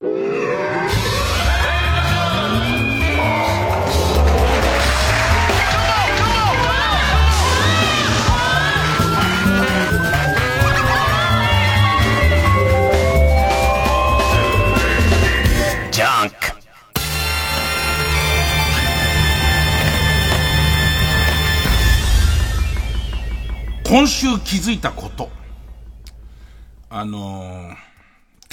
[0.00, 0.06] 今
[24.06, 25.30] 週気づいたこと。
[26.88, 27.87] あのー、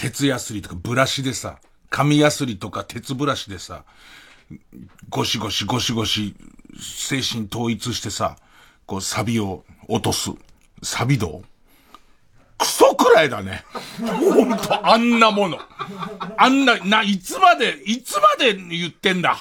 [0.05, 1.57] 鉄ヤスリとかブラシでさ、
[1.89, 3.85] 紙ヤスリとか鉄ブラシでさ、
[5.09, 6.35] ゴシゴシゴシゴシ、
[6.79, 8.37] 精神統一してさ、
[8.85, 10.29] こうサビを落とす。
[10.83, 11.41] サビ道
[12.59, 13.65] クソくらいだね。
[13.99, 15.57] ほんと、あんなもの。
[16.37, 19.37] あんな、な、いつまで、いつまで言ってんだ。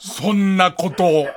[0.00, 1.28] そんなことを。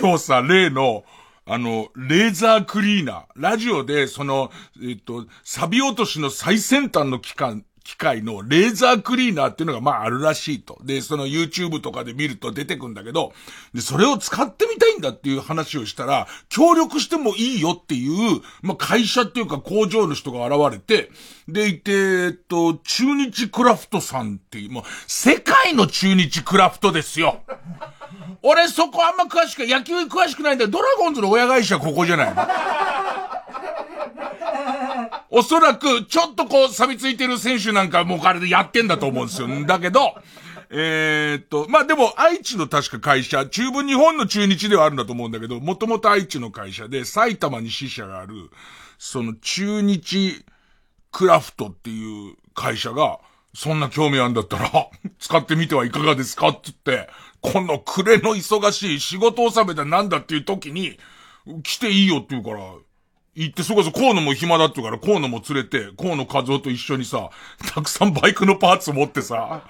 [0.00, 1.04] 今日さ、例の、
[1.44, 3.24] あの、レーザークリーナー。
[3.34, 10.78] ラジオで、その、えっと、サビ落としの最先端の機関、機械のレーザークリーナーっていうのがまああるらしいと。
[10.84, 13.32] で、その YouTube とかで見ると出てくんだけど、
[13.74, 21.10] で、それを使ってみたいんだっていう話をしたら、協力してもいいよっていう、まあ会社っていうか工場の人が現れて、
[21.48, 27.40] でいて、えっと、中日クラフトさんっていう、もう、世界の中日クラフトですよ。
[28.42, 32.42] 俺そこあんま詳しく、野球詳しくないんだドラゴンズの親会社ここじゃないの？
[35.30, 39.48] おそらく、ちょっとこう、錆びついてる選手なんかもうあれでやってんだと思うんですよ。
[39.66, 40.14] だけど、
[40.70, 48.50] えー、っと、まあ、でも、愛知の確か会社、中部日本の中日ではあるんだと思うんだけど、もともと愛知の会社で、埼玉に支社がある、
[48.98, 50.44] その中日
[51.10, 53.20] クラフトっていう会社が、
[53.54, 54.70] そんな興味あるんだったら、
[55.20, 57.10] 使ってみてはいかがですかって言って、
[57.42, 60.98] この暮れの忙しい仕事納めだなんだっていう時に、
[61.62, 62.60] 来ていいよって言うから、
[63.34, 67.30] 行って、そこそこ河野も暇だって言うから、河野も連れて、河野和夫と一緒にさ、
[67.74, 69.62] たくさんバイクのパーツ持ってさ、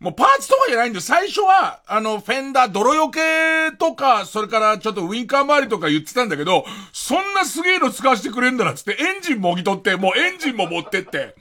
[0.00, 1.00] もうパーツとかじゃないんだよ。
[1.00, 11.36] 最初は、あの、フェンダー、泥よけとか、それからちょっとウィンカー周りとか言ってたんだけど、そんなすげえの使わせてくれんだなっつって、エンジンもぎ取って、もうエンジンも持ってって。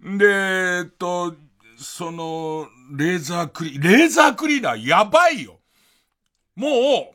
[0.00, 1.34] で、えっと、
[1.76, 5.58] その、レーザークリ、レーザークリーナーやばいよ。
[6.54, 7.13] もう、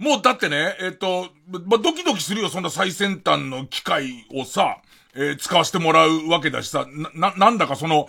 [0.00, 4.78] もうだってね、えっ、と、ま、ドキドキするよ、そんな最先端の機械をさ、
[5.14, 8.08] えー、使わせてもらうわけだしさ、な、なんだかその、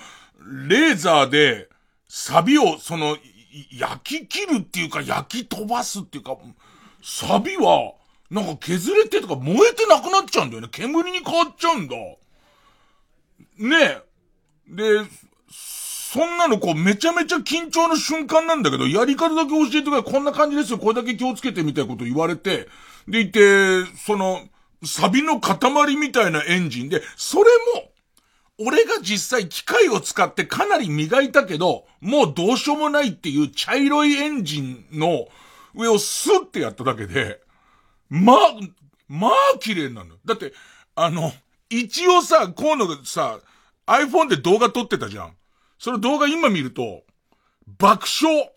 [0.69, 1.67] レーザーで、
[2.07, 3.17] サビを、その、
[3.73, 6.37] 焼き切るっていうか、焼き飛ばすっていうか、
[7.03, 7.91] サビは、
[8.29, 10.69] なんか削れてとか燃えてなくなっちゃうんだよね。
[10.71, 11.95] 煙に変わっちゃうんだ。
[13.57, 14.01] ねえ。
[14.69, 15.01] で、
[16.11, 22.67] そんなのこうめちゃめちゃ緊張の瞬間なんだけど、やり方だけ教えてくれ、こんな感じですよ、これだけ気をつけてみたいこと言われて、
[23.07, 24.41] でいて、その、
[24.83, 27.45] サビの塊みたいなエンジンで、それ
[27.75, 27.91] も、
[28.57, 35.29] 俺が実際機械を使ってかなり磨いたけど、もうどうしようもないっていう茶色いエンジンの
[35.73, 37.39] 上をスッてやっただけで、
[38.09, 38.37] まあ、
[39.07, 40.17] まあ綺麗なの。
[40.25, 40.51] だって、
[40.93, 41.31] あの、
[41.69, 43.39] 一応さ、河野がさ、
[43.87, 45.37] iPhone で動画撮ってたじゃん。
[45.81, 47.01] その動画今見ると、
[47.79, 48.51] 爆笑。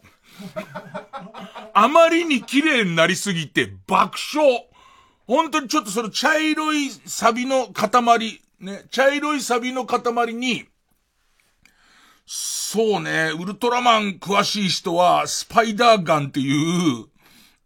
[1.73, 4.69] あまりに綺麗になりすぎて爆笑。
[5.27, 10.67] 本当にちょっとその茶色いサビの塊、ね、茶色いサビの塊に、
[12.27, 17.07] そうね、ウルトラマン詳しい人は、スパイダーガンっていう、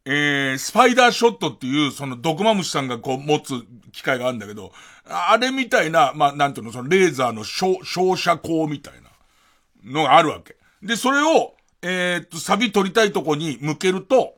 [0.05, 3.55] えー、スパイダーショットっていう、その毒マムシさんがこう持つ
[3.91, 4.71] 機械があるんだけど、
[5.05, 7.83] あれみたいな、まあ、なんていうの、そのレーザーの照
[8.17, 9.08] 射光みたいな。
[9.85, 10.57] のがあるわけ。
[10.83, 14.35] で、それを、えー、っと、サビ取りたいとこに向けると、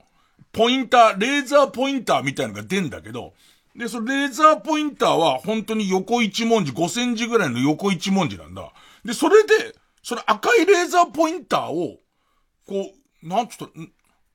[0.53, 3.34] ポインター、レーザーポインターみたいのが出んだけど、
[3.77, 8.73] で、そのレーザーポインターは本当に横一文字、5センチぐらいの横一文字なんだ。
[9.05, 11.99] で、それで、その赤いレーザーポインターを、
[12.67, 12.91] こ
[13.22, 13.67] う、なんつった、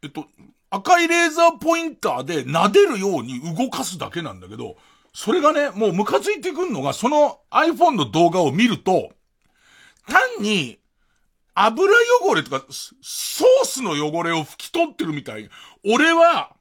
[0.04, 0.26] えっと、
[0.70, 4.78] 赤いレーザーポインターで撫でるように動かすだけなんだけど、
[5.14, 9.12] それがね、もうムカついてくんのが、その iPhone の動画を見ると、
[10.08, 10.78] 単に、
[11.56, 15.50] 油汚れとか、ソースの汚れを拭き取ってるみたい。
[15.86, 16.54] 俺は、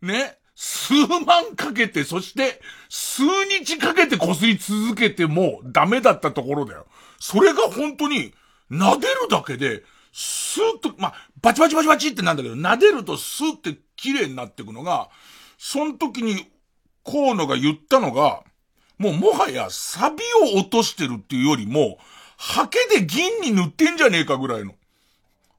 [0.00, 6.86] ね、数万かけて、そして、数日かけて擦り続けてもダメだったところだよ。
[7.18, 8.32] それが本当に、
[8.70, 9.82] 撫でるだけで、
[10.12, 15.10] スーッと、まあ、バチバチバチバチってなんだけど、撫でるとスーって綺麗になっていくのが、
[15.58, 16.48] その時に、
[17.04, 18.42] 河野が言ったのが、
[18.98, 20.22] もうもはやサビ
[20.54, 21.98] を落としてるっていうよりも、
[22.42, 24.72] ハケで銀に塗ってんじゃねえかぐらいの。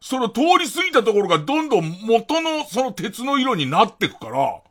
[0.01, 4.61] その通り過ぎたところがどんどん元のその鉄の色になってくから、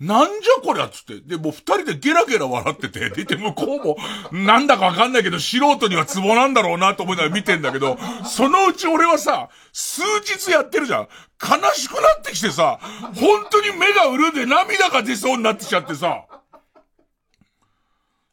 [0.00, 1.20] なんじゃこりゃっつって。
[1.20, 3.96] で、もう二人でゲラゲラ笑ってて、でいて向こうも、
[4.32, 11.08] なんだかわかんないけど、素人にはツボなんだろうなと思いながら見てんだけど、そのうち俺はさ、数日やってるじゃん。
[11.40, 12.80] 悲しくなってきてさ、
[13.14, 16.24] 本当に目が潤んで涙が出そうになってきちゃってさ、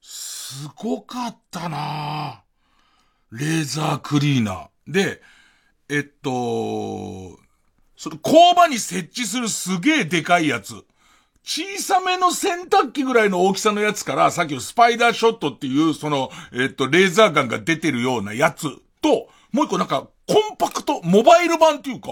[0.02, 2.53] すごかったなぁ
[3.34, 4.68] レーザークリーナー。
[4.88, 5.20] で、
[5.90, 7.40] えっと、
[7.98, 10.76] その工場に設置するすげえでかいやつ。
[11.44, 18.70] 小さめの洗濯機ぐらいの大きさのやつから、さっきのスパイダーショットっていう、その、えっと、レーザーガンが出てるようなやつ
[19.02, 22.10] と、もう一個なんか、コンパクト、モバイル版っていうか、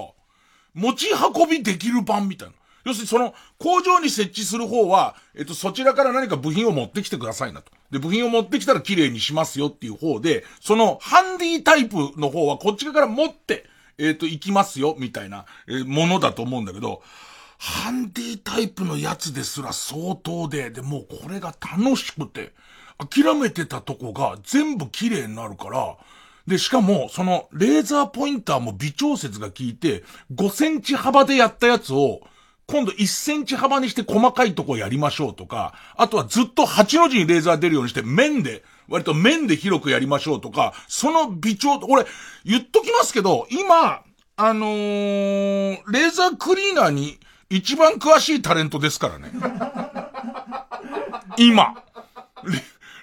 [0.74, 2.56] 持ち運びできる版みたいな。
[2.86, 7.72] 要するにその工場に設置する方は、えっと、そちらから何か部品を持ってきてくださいなと。
[7.92, 13.66] で、部品を持ってきたら綺麗にしますよっていう方で、そのハンディタイプの方はこっち側から持って、
[13.98, 17.02] えっと、行きますよ、みたいな、え、ものだと思うんだけど、
[17.58, 22.54] ハンディタイプのやつですら相当で、で、もうこれが楽しくて、
[22.98, 25.98] 諦めてたとこが全部綺麗になるから、
[26.48, 30.04] で、しかも、その、レーザーポインターも微調節が効いて、
[30.34, 32.22] 5センチ幅でやったやつを、
[32.72, 42.06] 今度1センチ幅にして細かいとこやりましょうとか、あとはずっと8の字にレーザー出るようにして面で、割と面で広くやりましょうとか、その微調、俺、
[42.46, 44.04] 言っときますけど、今、
[44.38, 47.20] あのー、レーザークリーナーに
[47.50, 49.32] 一番詳しいタレントですからね。
[51.38, 51.76] 今。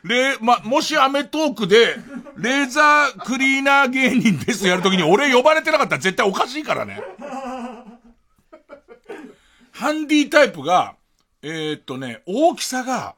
[0.03, 1.97] レ、ま、もしアメトークで、
[2.37, 7.03] レーザークリーナー芸人ですやるときに俺呼ばれてなかったら絶対おかしいからね。
[9.79, 10.97] ハンディタイプが、
[11.41, 13.15] えー、っとね、大きさが、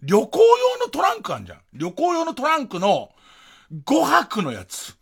[0.00, 1.58] 旅行用のトランクあんじゃん。
[1.72, 3.10] 旅行用のトランクの
[3.84, 4.94] 5泊のやつ。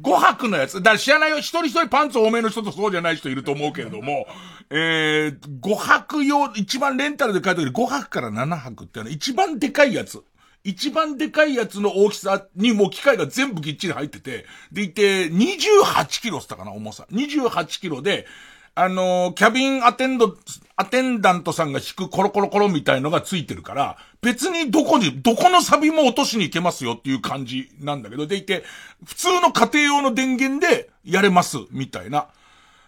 [0.00, 0.74] 5泊のやつ。
[0.74, 1.38] だから知らないよ。
[1.38, 4.28] 一人一人パンツ多めの人とそうじゃない人いると思うけれども、
[4.70, 10.22] えー、5泊用、一番レンタルで書いてある5泊から7泊っての一番でかいやつ。
[10.62, 17.08] 一番でかいやつの大きさにもう機械が全部きっちり入ってて、でいて、28キロっつったかな、重さ。
[17.10, 18.28] 28キロで、
[18.74, 20.36] あの、キャビンアテンド、
[20.76, 28.64] アテンダントさんが引くコロコロコロみたいのがついてるから、別にどこに、どこのサビも落としに行けますよっていう感じなんだけど、でいて、
[29.04, 32.28] 普通の家庭用の電源でやれます、みたいな。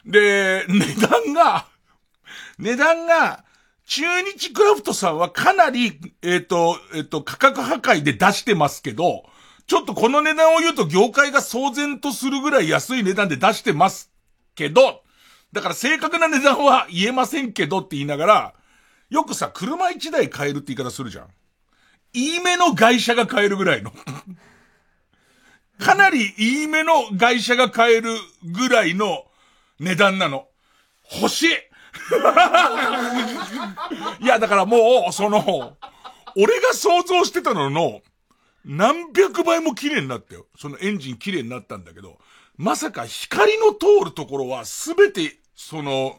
[0.07, 1.67] で、値段が、
[2.59, 3.45] 値段が、
[3.87, 9.25] 中日クラフトさんはかなり、えっ、ー、と、えっ、ー、と、価格破壊で出してますけど、
[9.67, 14.11] ちょっとこの値段を言うと業界が騒然とするぐらい安い値段で出してます
[14.55, 15.04] けど、
[15.55, 18.55] だから正確な値段は言えませんけどって言いながら、
[19.09, 21.29] よくさ、車一台買えるって言い方するじゃん。
[22.13, 23.93] いいめの外車が買えるぐらいの。
[25.79, 29.27] かなりいいめの外車が買えるぐらいの
[29.79, 30.49] 値段なの。
[31.21, 31.51] 欲しい
[34.21, 35.77] いや、だからもう、その、
[36.37, 38.01] 俺が想像してたのの、
[38.65, 40.47] 何百倍も綺麗になったよ。
[40.59, 42.19] そのエンジン綺麗になったんだけど、
[42.57, 46.17] まさか光の通るところはすべてその、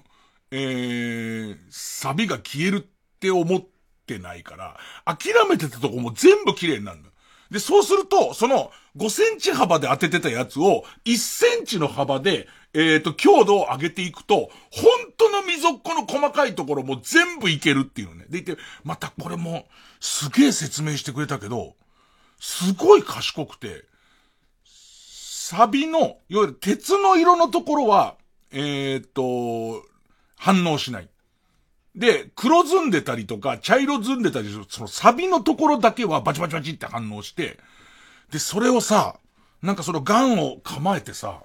[0.51, 3.61] えー、サビが消えるって思っ
[4.05, 7.09] てないから、諦めてたとこも全部綺麗になるの。
[7.51, 14.85] で、そうすると、その5センチ幅で当ててたやつを1センチの幅で、えっ、ー、と、強度を上げていくと、本
[15.17, 18.25] 当の溝っこの細かいところも全部いけるっていうね。
[18.29, 19.67] でいて、またこれも、
[19.99, 21.75] すげえ説明してくれたけど、
[22.39, 23.85] すごい賢くて、
[24.65, 28.15] サビの、いわゆる鉄の色のところは、
[28.55, 29.85] えー、っと、
[30.37, 31.09] 反応しない。
[31.93, 37.59] で、黒ずんでたりとか、茶色ずんでたり、そのサビのところだけはバチバチバチって反応して、
[38.31, 39.19] で、それをさ、
[39.61, 41.41] なんかそのガンを構えてさ、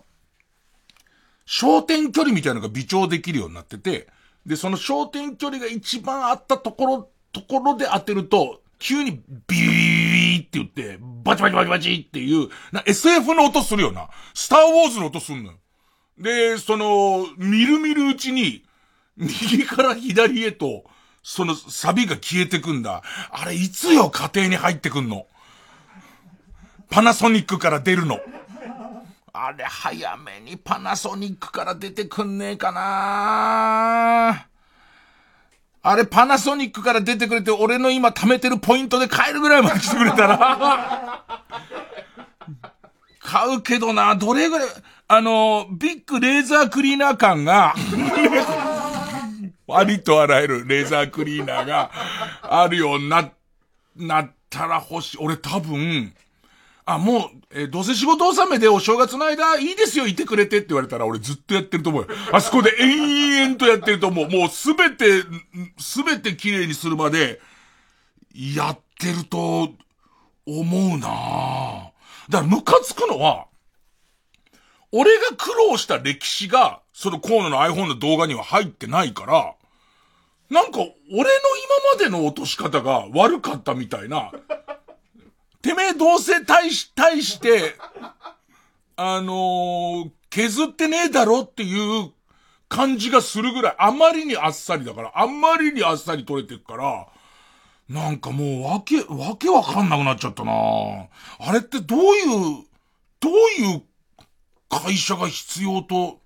[1.46, 4.06] 焦点距離みたいなのが微調できるようになってて、
[4.46, 14.08] で、その焦点距離が一番あったところ、ところで当てると、急にビービーって言って、バチバチバチバチっていう、な SF の音するよな。
[14.32, 15.58] スターウォーズの音すんのよ。
[16.20, 18.62] で、その、みるみるうちに、
[19.16, 20.84] 右から左へと、
[21.22, 23.02] そのサビが消えてくんだ。
[23.30, 25.26] あれ、いつよ、家庭に入ってくんの？
[26.90, 28.18] パナソニックから出るの。
[29.32, 34.46] あれ、早めにパナソニックから出てくんねえかな
[35.82, 41.24] あれ、パナソニックから出てくれて、俺の今貯めてるポイントで買えるぐらいまで来てくれたら。
[43.20, 44.68] 買うけどな、どれぐらい、
[45.12, 47.74] あの、ビッグレーザークリーナー感が、
[49.68, 51.90] ありとあらゆるレーザークリーナーが
[52.42, 53.28] あるようにな、
[53.96, 55.16] なったら欲しい。
[55.18, 56.14] 俺多分、
[56.84, 62.08] あ、もう、えーどうせ仕事納めでお正月の間、いいですよ、いてくれてって言われたら、俺ずっとやってると思うよ。
[62.30, 64.28] あそこで延々とやってると思う。
[64.30, 65.24] もうすべて、
[65.76, 67.40] すべて綺麗にするまで、
[68.32, 69.72] やってると、
[70.46, 71.90] 思うなぁ
[72.28, 73.49] だから、ムカつくのは、
[74.92, 79.54] 俺が苦労した歴史が、その河野の iPhone の動画には入ってないから、
[80.50, 81.24] なんか、俺の今
[81.96, 84.32] までの落とし方が悪かったみたいな、
[85.62, 87.76] てめえどうせ対し、対して、
[88.96, 92.12] あのー削ってねえだろっていう
[92.68, 97.08] 感じがするぐらい、あまりにあっさりだから、あんまりにあっさり取れてるから、
[97.88, 100.52] なんかもうわけ、わけわかんなくなっちゃったな。
[100.52, 102.64] あれってどういう、
[103.18, 103.82] どういう
[104.70, 106.20] 会社が必要と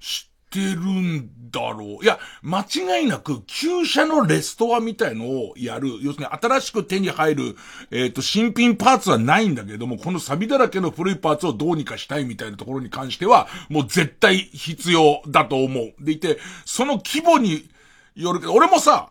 [0.00, 2.04] してるんだろう。
[2.04, 5.88] いや、間違いなく、旧車のレストアみたいのをやる。
[6.00, 7.56] 要するに新しく手に入る、
[7.90, 15.94] えっ、と、新品パーツはないんだけども、この錆だらけの古いパーツをどうにかしたいみたいなところに関しては、もう絶対必要だと思う。
[16.00, 17.68] でいて、その規模に
[18.14, 19.10] よるけど、俺もさ、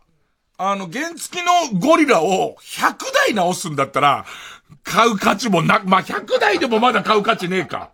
[0.58, 2.96] あの、原付きのゴリラを100
[3.27, 4.25] 台直すんだったら、
[4.84, 7.92] 買う価値もな、まあ、100台でもまだ買う価値ねえか。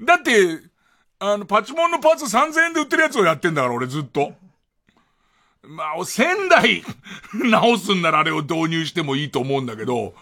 [0.00, 0.60] だって、
[1.18, 4.32] あの、パチモンのパーツ3000円で売ってるやつをやってんだから、俺ずっと。
[5.62, 6.84] まあ、1000台
[7.50, 10.14] 直すんならあれを導入してもいいと思うんだけど、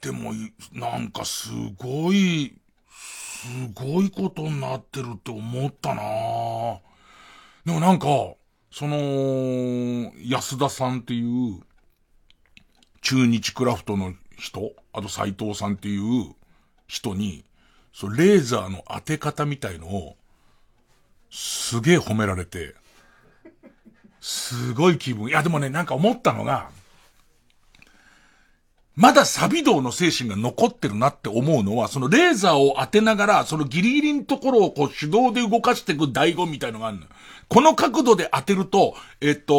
[0.00, 0.32] でも、
[0.72, 2.54] なんかすごい、
[2.90, 6.02] すごいことになってるって思ったな
[7.64, 8.06] でもなんか、
[8.70, 11.62] その、安田さんっていう、
[13.00, 16.34] 中日クラフトの人、あと斎藤さんっていう
[16.86, 17.44] 人に、
[17.94, 20.16] そう、レーザーの当て方みたいのを、
[21.30, 22.74] すげえ褒められて、
[24.20, 25.28] すごい気分。
[25.28, 26.70] いや、でもね、なんか思ったのが、
[28.96, 37.06] まだサビ道の精神が残ってるなって思うのは、そのレーザーを当てながら、そのギリギリのところをこう手動で動かしていく醍醐みたいのがあるの。
[37.48, 39.54] この角度で当てると、えっと、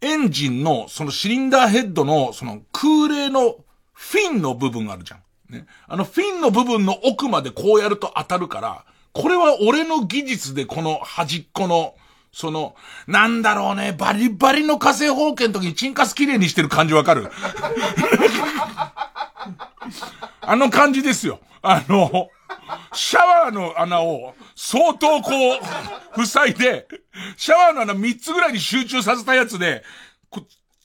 [0.00, 3.56] エンジンのそのシリンダーヘッドのその空冷の
[3.92, 5.25] フィンの部分があるじゃん。
[5.50, 5.66] ね。
[5.88, 11.94] あのフィンの部分の奥までこうやると当たるから、これは俺の技術でこの端っこの、
[12.32, 12.74] その、
[13.06, 17.30] なんだろうね、バリバリの火星放剣の時にチンカス綺麗にしてる感じわかる？
[20.42, 21.40] あの感じですよ。
[21.62, 22.28] あの、
[22.92, 25.30] シャワーの穴を相当こ
[26.16, 26.86] う、塞いで、
[27.36, 29.82] シャワーの穴3つぐらいに集中させたやつで、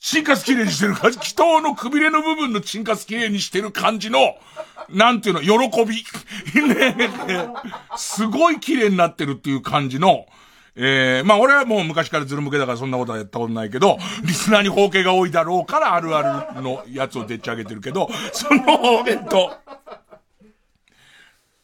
[0.02, 4.34] チンカス綺麗にしてる感じ、祈祷のくびれの部分のチンカス綺麗にしてる感じの、
[4.90, 6.04] なんていうの、喜び。
[6.66, 6.96] ね
[7.96, 10.26] すごい綺麗になってるっていう感じの、
[10.74, 19.52] えー、まあ俺はもう昔からズル向けだからそんなことはやったことないけど、リスナーに包茎が多いだろうからあるあるのやつをでっち上げてるけど、その、えっと、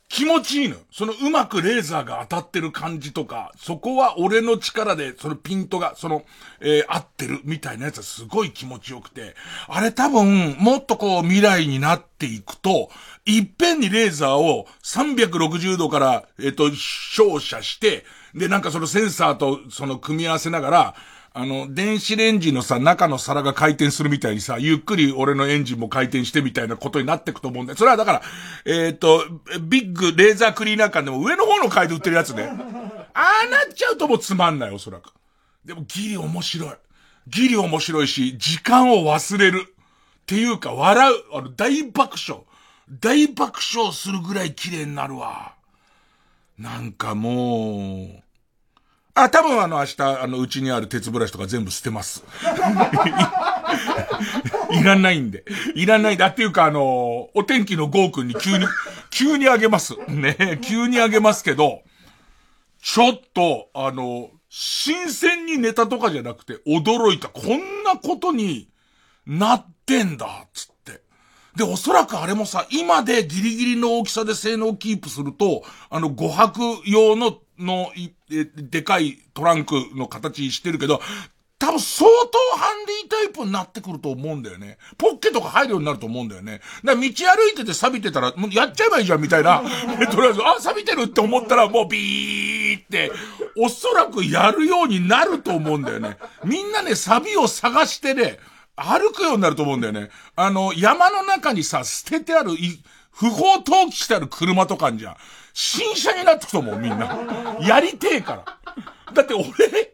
[0.08, 0.76] 気持ちいいの。
[0.90, 6.24] そのうまくレーザーが当たってる感じとか、そこは俺の力で、そのピントが、その、
[6.60, 9.34] えー合ってるみたいなやつはすごい気持ちよくて、
[9.68, 12.90] あれ多分、もっとこう未来になっていくと、
[13.26, 20.94] いっぺんにレーザーを360度から、えっ、と、照射して、で、なんかそのセンサーとその組み合わせながら、
[21.32, 27.76] あの、電子レンジのさ、中の皿が回転するみたいにさ、ゆっくり俺のエンジンも回転してみたいなことになってくと思うんだよ。
[27.76, 28.22] それはだから、
[28.64, 29.24] えっ、と、
[29.60, 32.44] ビッグレーザークリーナー感でも上の方の階で売ってるやつね。
[33.14, 35.12] ああなっちゃうともうつまんない、おそらく。
[35.64, 36.70] でもギリ面白い。
[37.28, 39.66] ギリ面白いし、時間を忘れる。
[39.68, 41.14] っていうか、笑う。
[41.34, 42.44] あの、大爆笑。
[42.90, 45.54] 大爆笑するぐらい綺麗になるわ。
[46.58, 48.22] なんかもう、
[49.24, 52.22] あ、多分あの明日、あの、うちにある鉄ブラシとか全部捨てます。
[54.70, 55.44] いらないんで。
[55.74, 58.66] いらないんだっていうか、あの、お天気のゴーくんに急に、
[59.10, 59.96] 急にあげます。
[60.08, 61.82] ね急にあげますけど、
[62.80, 67.28] ちょっと、あの、新鮮にネタとかじゃなくて驚いた。
[67.28, 68.68] こんなことに
[69.26, 71.02] なってんだ、つって。
[71.56, 81.00] で、おそらくあれもさ、今でギリギリの大きさで性能をキープすると、あの、5泊用の、の、いえでかいトランクの形にしてるけど、
[81.58, 84.78] 多分相当ハンディタイプになってくると思うんだよね。
[84.96, 86.60] ポッケとか入るようになると思うんだよね。
[86.84, 87.08] だから道歩
[87.52, 89.62] いてて錆びてたら、もうやっちゃえばいいじゃんみたいな。
[89.98, 93.10] で とりあえず、あ、錆びてるって思ったらもうビーって、
[93.56, 96.16] おそらくやるようになると思うんだよね。
[96.44, 98.38] みんなね、錆を探してね、
[98.76, 100.10] 歩くようになると思うんだよね。
[100.36, 105.16] あの、山の中にさ、捨ててある、い不法投棄してある車とかあんじゃん。
[105.60, 107.18] 新車になってくと思う、みんな。
[107.60, 108.58] やりてえから。
[109.12, 109.44] だって俺、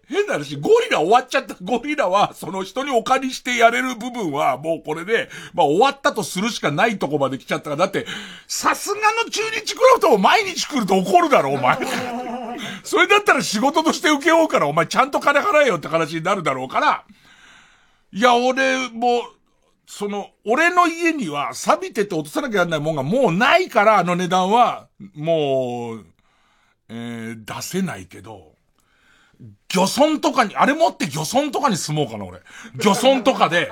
[0.06, 8.04] 変な話、ゴリラ終わっちゃったゴリラは、その人にお借りしてやれる部分は、もうこれで、まあ終わったとするしかないとこまで来ちゃったから、だって、
[8.47, 11.78] さすがの中日クラブとも毎日来ると怒るだろ、お前。
[12.83, 17.04] それだったら仕事として受けようから、お前ちゃんと金払えよって話になるだろうから、
[18.12, 19.23] いや、俺も、
[19.96, 26.06] その、俺の家には錆びてて落とさなきゃならないもんがもうないから、あの値段は、もう、
[26.88, 28.56] えー、出せないけど、
[29.72, 32.40] 漁村とかに、あれ持って漁村とかに住もうかな、俺。
[32.84, 33.70] 漁村とかで、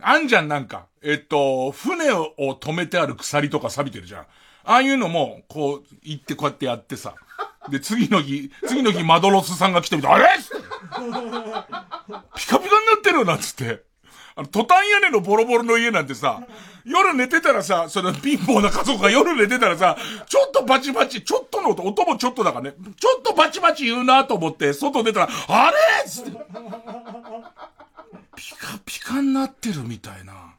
[0.00, 0.86] あんじゃん、なんか。
[1.02, 4.22] えっと、船を止めてある鎖とか錆びてるじゃん。
[4.22, 4.26] あ
[4.64, 7.14] あいうのも、こう、行ってこうやってやってさ。
[7.68, 10.26] で、次の日、次の日マドロスさんが来てみて、あれ
[12.34, 13.87] ピカピカになってるよなんつって。
[14.38, 16.40] あの、トタン屋根のボロボロの家なんてさ、
[16.84, 25.76] 夜寝てたらさ、その貧乏な家族が夜寝てたらさ、ちょっとバチバチ、ちょっとの音、音もちょっとだからね、ちょっとバチバチ言うなと思って、外出たら、あれ？
[26.06, 26.30] っつって。
[28.36, 30.54] ピカピカになってるみたいな。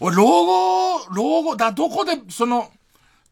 [0.00, 2.70] 俺、老後、老後、だ、どこで、その、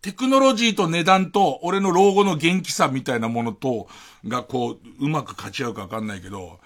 [0.02, 3.88] テクノロジーと値段と、俺の老後の元気さみたいなものと、
[4.28, 6.60] がこう、うまく勝ち合うかわかんないけど、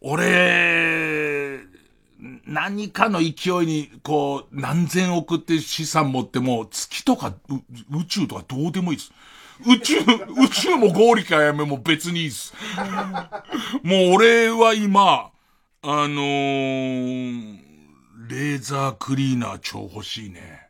[0.00, 1.60] 俺、
[2.46, 3.32] 何かの勢い
[3.66, 7.34] に、こう、何千億って資産持っても、月とか、
[7.90, 9.12] 宇宙とかどうでもいいです。
[9.66, 9.98] 宇宙、
[10.42, 12.54] 宇宙も合理かやめも別にいいです。
[13.82, 15.30] もう俺は今、
[15.82, 17.58] あのー、
[18.28, 20.68] レーザークリーナー超欲しいね。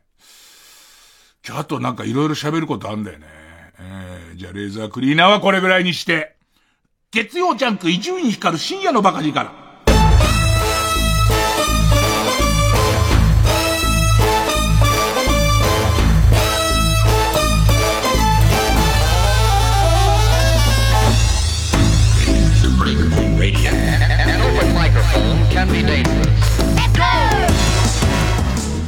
[1.43, 3.25] じゃあ、あとなんかいろいろ喋ることあんだよね。
[3.79, 6.35] えー、じゃあレーザークリーナーはこれぐらいにして。
[7.11, 9.66] 月曜ジャンク伊集院光る深夜のバカ力から。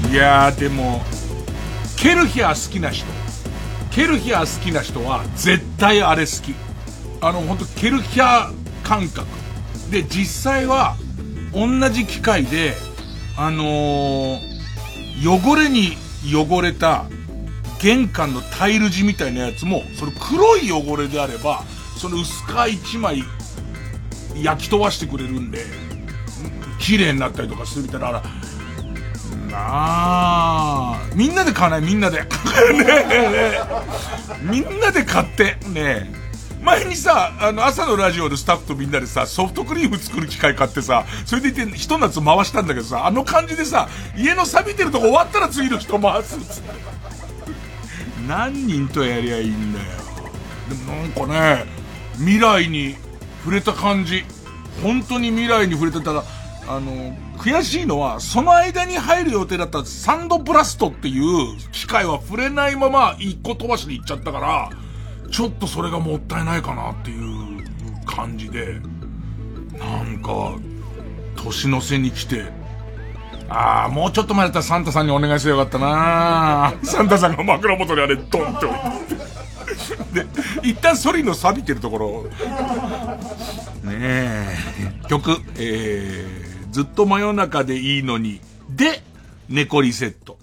[0.09, 1.01] いやでも
[1.95, 3.05] ケルヒャー好きな人。
[3.91, 6.55] ケルヒャー好きな人は絶対あれ好き。
[7.21, 9.27] あの本当ケルヒャー感覚。
[9.91, 10.95] で実際は
[11.53, 12.73] 同じ機械で
[13.37, 14.39] あのー、
[15.29, 15.95] 汚れに
[16.25, 17.05] 汚れた
[17.79, 21.63] 玄関のタイル地みたいなやつもその黒い汚れであれば
[21.97, 22.33] その薄
[22.67, 23.23] い一枚
[24.35, 25.65] 焼き飛ばしてくれるんで
[26.79, 28.21] 綺麗になったりとかするみたいな
[29.49, 29.57] な
[30.95, 31.89] あみんなで買わない？
[31.89, 32.25] みんなで ね
[33.11, 33.59] え
[34.43, 36.19] みんなで買ってねえ
[36.61, 46.69] 前にさ、あの、朝のラジオでスタッフとみんなでさ、ソフトクリーム作る機械買ってさ、それでいて、ひと夏回したんだけどさ、あの感じでさ、家の錆びてるとこ終わったら次の人回すっつって。
[48.27, 49.85] 何人とやりゃいいんだよ。
[50.69, 51.65] でもなんかね、
[52.17, 52.97] 未来に
[53.45, 54.25] 触れた感じ。
[54.83, 56.23] 本当に未来に触れてたら、
[56.67, 64.69] あの、悔しいのは、その間に入る予定だったサンドブラストっていう機械は触れないまま一個飛ばしで行っちゃったから、
[65.31, 67.63] ちょっとそれがもったいないかなっていう
[68.05, 68.81] 感じで、
[69.79, 70.57] なんか、
[71.37, 72.51] 年の瀬に来て、
[73.47, 78.79] ああ、もうちょっと前だったらサンタさんにお願いすればよかったなサンタさんが枕元にあれドンって置い
[80.13, 80.23] て。
[80.23, 80.27] で、
[80.63, 82.23] 一旦ソリの錆びてるところ、
[83.83, 84.57] ねえ、
[85.07, 89.01] 曲、えー、ずっと真夜中でいいのに、で、
[89.47, 90.38] 猫リセット。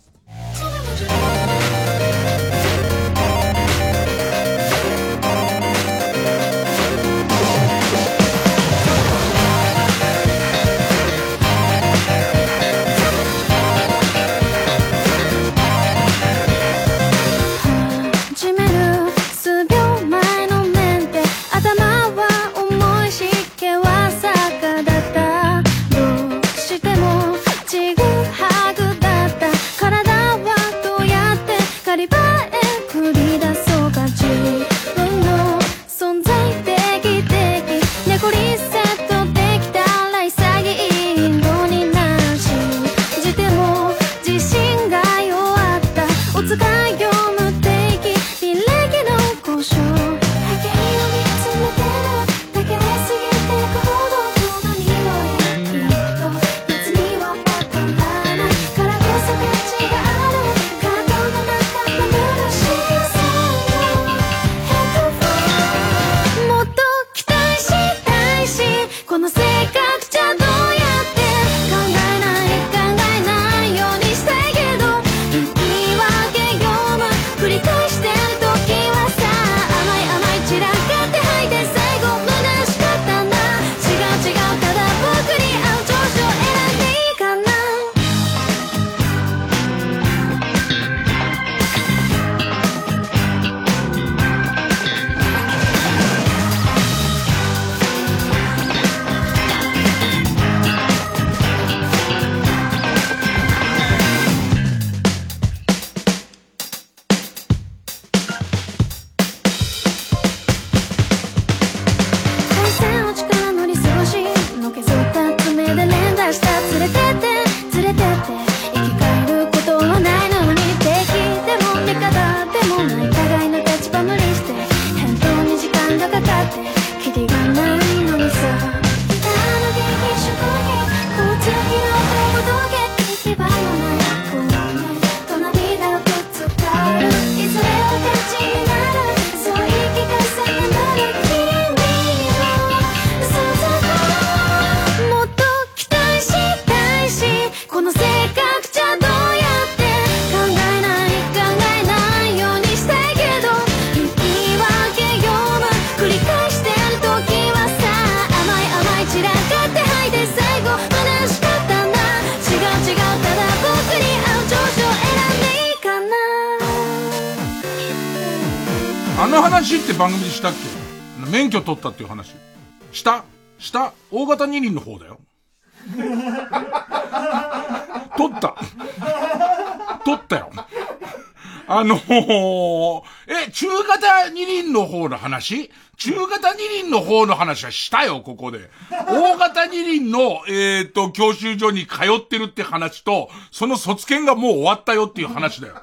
[185.36, 188.70] 話中型二輪の方の話はしたよ、ここで。
[188.90, 195.74] 大型二輪の、えっ、ー、と、教習所に通ってるって話と、その卒検がもう終わったよっていう話だよ。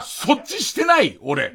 [0.00, 1.54] そっちしてない、俺。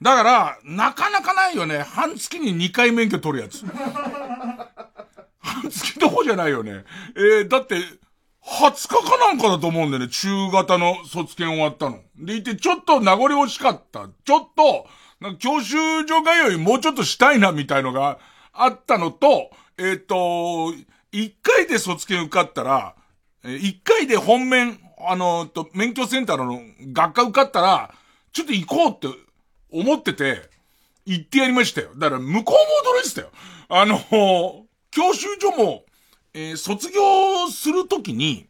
[0.00, 1.78] だから、なかなかないよね。
[1.78, 3.64] 半月に2回免許取るやつ。
[5.40, 6.84] 半月どこじゃないよね。
[7.16, 7.76] えー、だって、
[8.44, 10.08] 20日かなんかだと思うんだよね。
[10.08, 12.00] 中型の卒検終わったの。
[12.16, 14.08] でいて、ちょっと名残惜しかった。
[14.24, 14.86] ちょっと、
[15.22, 18.18] なんか教習所通いもうちょっとしたいなみたいのが
[18.52, 20.14] あったのと、えっ、ー、と、
[21.12, 22.94] 1回で卒検受かったら、
[23.44, 26.60] 1回で本面、あの、と、免許センターの
[26.92, 27.94] 学科受かったら、
[28.32, 29.08] ちょっと行こうって
[29.70, 30.50] 思ってて、
[31.06, 31.90] 行ってやりましたよ。
[31.96, 33.30] だから向こうも驚いてたよ。
[33.68, 33.98] あの、
[34.90, 35.84] 教習所も、
[36.34, 38.46] えー、卒業するときに、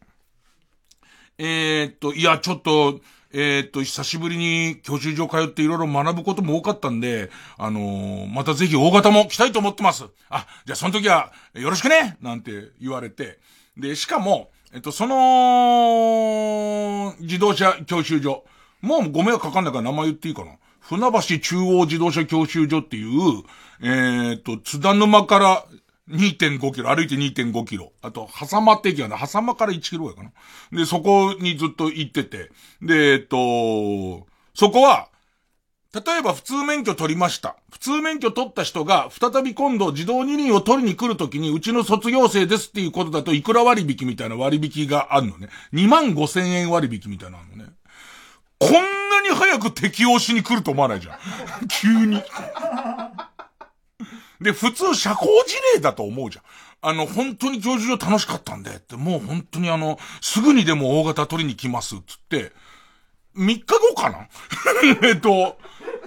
[1.37, 2.99] えー、っと、いや、ちょっと、
[3.33, 10.05] えー、っと、久しぶりに教習所通っていろいろ学ぶことも多かったんで、あのー、またぜひ大型も来たいと思ってます。
[10.29, 13.39] あ、じゃあその時はよろしくねなんて言われて。
[13.75, 15.15] で、しかも、えっと、その、
[17.21, 18.45] 自動車教習所。
[18.81, 20.51] もうご迷惑かかんないから名前言っていいかな。
[20.79, 23.43] 船橋中央自動車教習所っていう、
[23.81, 25.65] えっ、と、津田沼から
[26.09, 27.93] 2.5キロ、歩いて2.5キロ。
[28.01, 30.31] あと、狭間って駅がね、狭間から1キロぐらいかな。
[30.77, 32.51] で、そこにずっと行ってて。
[32.81, 35.09] で、えっ、と、そこは、
[35.93, 37.55] 例えば普通免許取りました。
[37.71, 45.49] 普通免許取った人が、再び今度自動二輪を取りに来るときに、うちの卒業生ですっていうことだと、いくら割引みたいな割引があるのね。
[45.71, 47.71] 2万5千円割引みたいなのね。
[48.57, 51.17] こんなに早く適用しに来ると思わないじゃん。
[51.69, 52.23] 急に。
[54.41, 56.43] で、普通社交辞令だと思うじゃん。
[56.85, 62.51] あの、本当に教授所楽しかったんで、って、もう本当にあの、すぐにでも大型取りに来ます、つって、
[63.37, 64.27] 3日後かな？
[65.07, 65.57] えっと、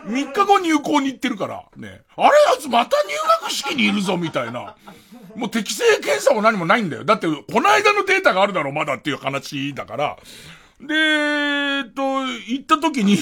[0.06, 2.02] 3日後入校に行ってるから、ね。
[2.16, 3.12] あれやつまた入
[3.42, 4.76] 学式にいるぞ、みたいな。
[5.34, 7.04] もう適正検査も何もないんだよ。
[7.04, 10.16] だって、この間のデータがあるだろ、まだっていう話だから。
[10.80, 13.18] で、えっと、行った時に、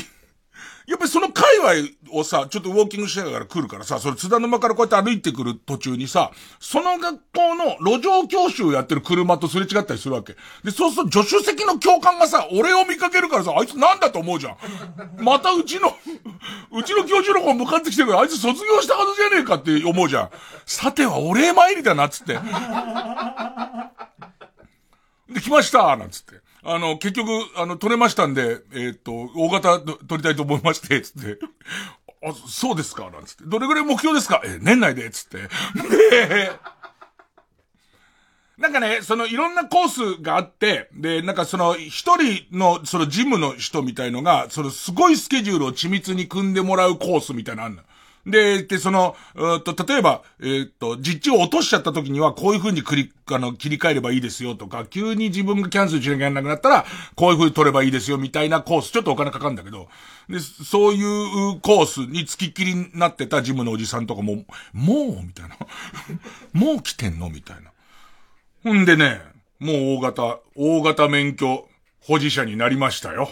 [0.87, 10.37] やっぱりその界隈をさ、ちょっとウォーキングしながら来るからさ、それ津田沼からこうやって歩いてくる途中にさ、その学校の路上教習やってる車とすれ違ったりするわけ。
[10.63, 14.57] で、そうすると助手席の教官がさ、俺を見かけるからさ、あいつなんだと思うじゃん。
[15.25, 15.89] またうちの
[16.71, 20.31] うちの教授の方向かってきてるから、あいつ卒業したはずじゃねえかって思うじゃん。
[20.67, 22.35] さてはお礼参りだな、つって。
[25.31, 26.44] で、来ましたなんつって。
[26.67, 31.39] あの、結局、あの、取れましたんで、えっ、と、大型取りたいと思いまして、つって。
[32.27, 33.45] あ、そうですかなんつって。
[33.47, 34.41] どれぐらい目標ですか？
[34.45, 35.39] え、年内でつって。
[35.39, 35.49] で、
[38.57, 47.83] なんかね、そのいろんなコースがあって、で、なんかその一人のそのジムの人みたいのが、そのすごいスケジュールを緻密に組んでもらうコースみたいなのあんの。
[48.27, 59.89] で、で、その、うと、例えば、え、っと、実地を落としちゃった時には、こういう風に繰り、あの、切り替えればいいですよとか、急に自分がキャンセルしなきゃいけなくなったら、こういう風に取ればいいですよみたいなコース、ちょっとお金かかるんだけど、
[60.29, 65.57] で、そういうコースに付きっきりになってたジムのおじさんとかも、もうみたいな。
[66.55, 67.73] もう来てんのみたいな。
[68.63, 69.21] ほんでね、
[69.59, 71.69] もう大型、大型免許
[72.01, 73.31] 保持者になりましたよ。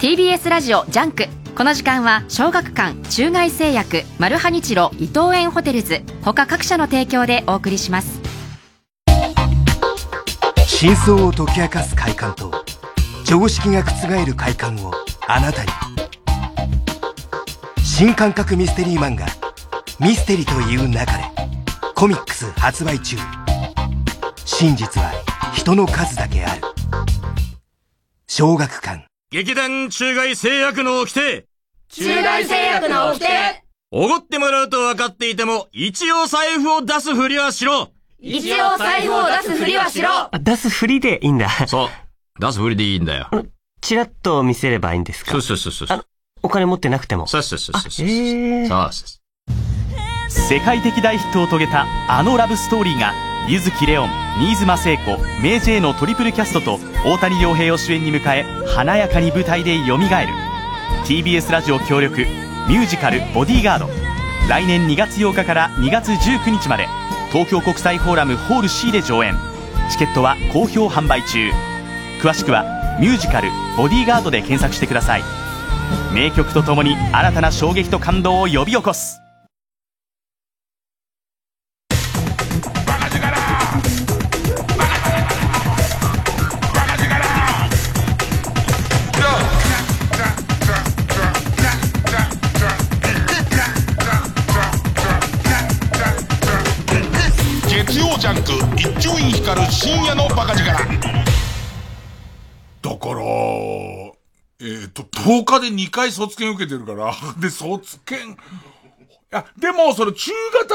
[0.00, 1.26] TBS ラジオジャンク。
[1.54, 6.00] この時間は小学館中外製薬マルハニチロ伊藤園ホテルズ。
[6.22, 8.18] 他各社の提供でお送りします。
[10.66, 12.50] 真相を解き明かす快感と
[13.26, 14.90] 常識が覆る快感を
[15.28, 15.68] あなたに。
[17.84, 19.26] 新感覚ミステリー漫画
[20.00, 21.24] 「ミステリと言う勿れ」
[21.94, 23.18] コミックス発売中。
[24.46, 25.12] 真実は
[25.52, 26.62] 人の数だけある。
[28.26, 29.09] 小学館。
[29.32, 31.46] 劇団中外製薬の掟
[31.88, 33.62] 中外製薬の掟
[33.92, 41.48] おごってもらうと分かっていても、一応財布を出すふりはしろ一応財布を出すふりはしろ出すふりでいいんだ。
[41.68, 41.88] そう。
[42.40, 43.30] 出すふりでいいんだよ。
[43.80, 45.30] チラッと見せればいいんですか？
[45.30, 45.98] そうそうそうそう。
[45.98, 46.04] あ
[46.42, 47.28] お金持ってなくても。
[47.28, 48.06] そうそうそうそう。
[48.08, 53.12] ええそうそう世界的大ヒットを遂げたあのラブストーリーが
[53.48, 60.32] 柚木レオン新妻聖子メイジェイのトリプルキャストと大谷亮平を主演に迎え華やかに舞台でよみがえる
[61.06, 62.18] TBS ラジオ協力
[62.68, 63.88] ミュージカル「ボディーガード」
[64.48, 66.86] 来年2月8日から2月19日まで
[67.32, 69.36] 東京国際フォーラムホール C で上演。
[69.90, 71.50] チケットは好評販売中。
[72.20, 72.64] 詳しくは
[73.00, 75.22] ミュージカル「ボディーガード」で検索してください。
[76.12, 79.22] 名曲とともに新たな衝撃と感動を呼び起こす。
[98.30, 100.64] ャンク一丁院光る深夜のバカ力。
[102.82, 103.22] だから
[104.62, 107.14] えっ、と10日で2回卒検受けてるから。
[107.40, 108.32] で卒検。
[108.32, 108.36] い
[109.30, 110.74] やでもその中型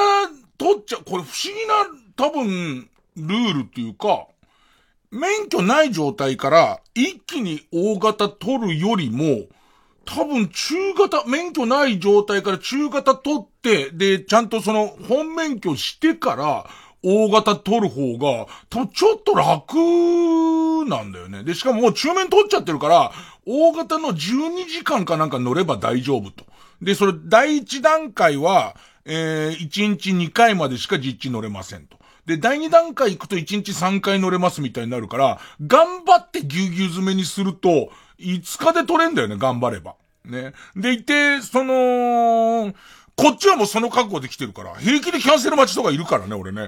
[0.57, 4.27] 取っちゃこれ不思議な多分ルールっていうか
[5.11, 9.47] 免許ない状態から一気に大型取るよりも、
[10.05, 16.65] 多分中型、免許ない状態から中型取って、で、ちゃんとその本免許してから
[17.05, 18.47] 大型取る方が、
[18.87, 19.75] ちょっと楽
[20.89, 21.43] なんだよね。
[21.43, 23.11] で、しかももう中面取っちゃってるから、
[23.45, 26.45] 大型の12時間かなんか乗れば大丈夫と。
[26.81, 31.97] で、それ第一段階は、えー、1日2回までしか実地乗れませんと。
[32.25, 39.93] で、第2段階行くと1日3回乗れますみたいになるから、頑張ってぎゅうぎゅう詰めにすると、5日で取れんだよね、頑張れば。
[40.25, 40.53] ね。
[40.75, 42.73] でいて、その、
[43.15, 46.67] こっちはもうその覚悟で来てるから、平気でキャンセル待ちとかいるからね、俺ね。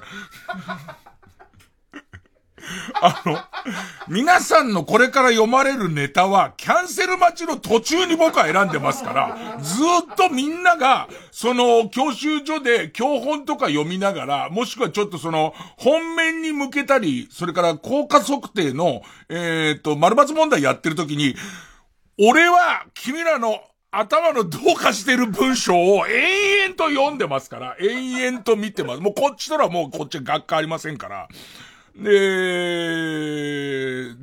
[3.02, 3.38] あの、
[4.08, 9.76] 皆さんのこれから読まれるネタは、キャンセル待ちの途中に僕は選んでますから、ず
[10.14, 21.36] っとみんなが、その、教習所で教本とか読みながら、もしくはちょっとその、本面に向けたり、それから効果測定の、えっ、ー、と、丸抜問題やってる時に、
[22.20, 29.02] 俺は、君らの頭のどうかしてる文章を延々と読んでますから、延々と見てます。
[29.02, 31.28] もうこっちとらもうこっち学科ありませんから。
[31.96, 32.10] で、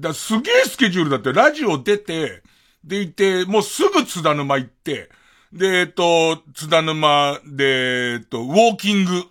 [0.00, 2.42] だすげえスケジュールだって、ラジオ出て、
[2.84, 5.08] で行って、もうすぐ津田沼行って、
[5.52, 9.24] で、えっと、津田沼で、えっと、ウォーキング、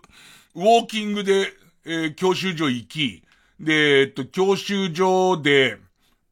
[0.56, 1.54] ウォーキングで、
[1.86, 3.24] えー、教習所行き、
[3.60, 5.78] で、えっと、教習所で、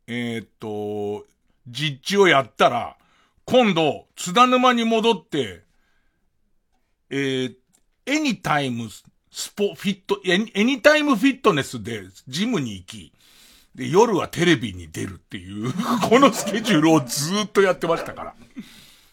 [0.08, 1.26] えっと、
[1.68, 2.98] 実地をやったら、
[3.46, 5.64] 今度、津田沼に戻って、
[7.10, 7.56] えー、
[8.06, 8.90] エニタイム
[9.32, 13.14] スポ、フィット、エニタイムフィットネスでジムに行き、
[13.76, 15.74] で、夜はテレビに出るっていう、
[16.10, 18.36] このスケジュールをずっとやってましたから。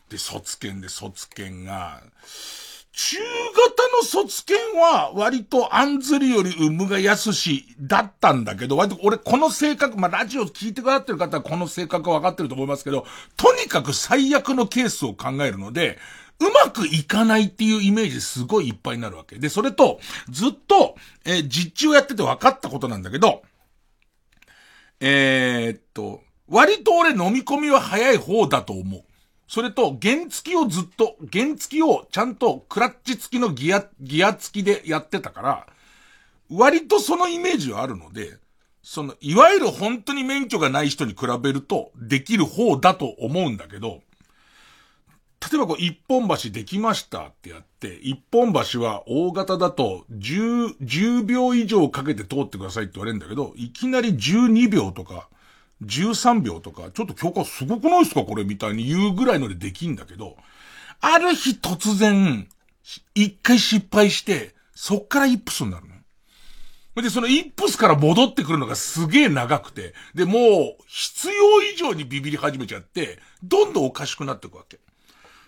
[0.08, 2.02] で、卒検で卒検が、
[3.00, 13.06] 中型の卒検は割と案ずるより産むが安しだったんだけど、割と俺この性格、まあラジオ聞いてくださってる方はこの性格は分かってると思いますけど、
[13.36, 15.96] とにかく最悪のケースを考えるので、
[16.40, 19.38] うまくいかないっていうイメージすごいいっぱいになるわけ。
[19.38, 23.42] で、それと、ずっと、えー、実地をやってて分かったことなんだけど、
[24.98, 29.04] えー、っと、割と俺飲み込みは早い方だと思う。
[29.48, 35.66] それと、原付きをずっと、原付きをちゃんとクラッチ付きのギア、ギア付きでやってたから、
[36.50, 38.36] 割とそのイメージはあるので、
[38.82, 44.02] その、いわゆる本当に免許がない人に比べると、できる方だと思うんだけど、
[45.50, 55.28] 例えばこう、一本橋できましたってやって、一本橋は大型だと10、10秒以上かけて通ってくださいって言われるんだけど、いきなり12秒とか、
[55.84, 60.36] 13秒とか、ちょっと許可すごくないですかこれみたいに言うぐらいのでできんだけど、
[61.00, 62.48] ある日突然、
[63.14, 65.98] 一回失敗して、そっからイップスになるの。
[67.02, 70.38] で、そのイップスから戻ってくるのがすげえ長くて、で、も
[70.78, 74.80] う、必要以上にビビり始めちゃって、どんどんおかしくなっていくわけ。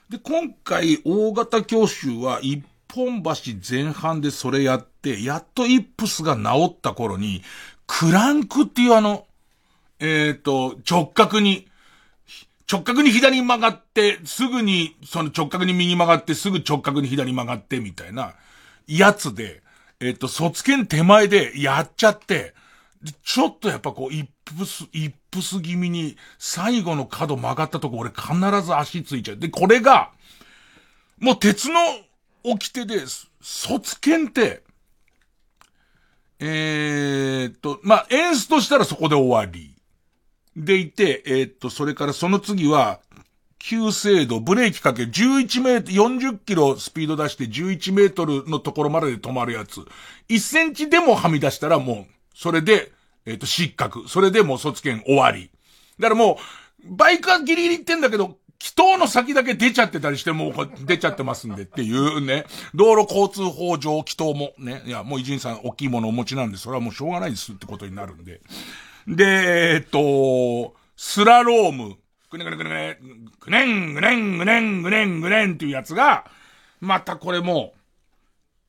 [0.09, 3.33] で、今回、大型教習は一本橋
[3.69, 7.43] 前半でそれやって、やっとイップスが治った頃に、
[7.87, 9.27] クランクっていうあの、
[10.01, 11.69] えっ、ー、と、直角に、
[12.71, 18.35] 直角に左に曲がって、すぐに、その直角に右に曲がって、すぐ直角に左に曲がって、みたいな、
[18.87, 19.63] やつで、
[20.01, 22.55] えっ、ー、と、卒検手前でやっちゃって、
[23.23, 29.37] ちょっとやっぱこう、イップス、イップス気味に、最後の角曲がったとこ俺必ず足ついちゃう。
[29.37, 30.11] で、これが、
[31.19, 31.81] もう鉄の
[32.43, 33.05] 掟で、
[33.43, 34.63] 卒検って、
[36.39, 39.80] えー、っと、まあ、演出としたらそこで終わり。
[40.65, 43.01] でいて、えー、っと、それからその次は、
[43.59, 49.81] 急制度、ブレーキかけ11メートル、40キロスピード出して11メートルのところまでで止まるやつ。
[50.31, 52.91] 1センチでもはみ出したらもう、それで、
[53.27, 54.09] えっ、と、失格。
[54.09, 55.51] それでもう卒検終わり。
[55.99, 56.39] だからも
[56.83, 60.53] う、バイクはギリギリ行ってんだけど、気筒の先だけ出ちゃってたりして、もう
[60.87, 62.45] 出ちゃってますんでっていうね。
[62.75, 64.83] 道路交通法上気筒もね。
[64.87, 68.41] いや、もう伊集院さん大きいものをお持ちなんで、それはもうしょうがないですってことになるんで。
[69.07, 71.97] で、えっと、スラローム。
[72.31, 72.99] ぐねぐねぐね
[73.41, 76.31] ぐねん、ぐねん、ぐねん、ぐねん、ぐねんっていうやつが、
[76.81, 77.75] またこれも、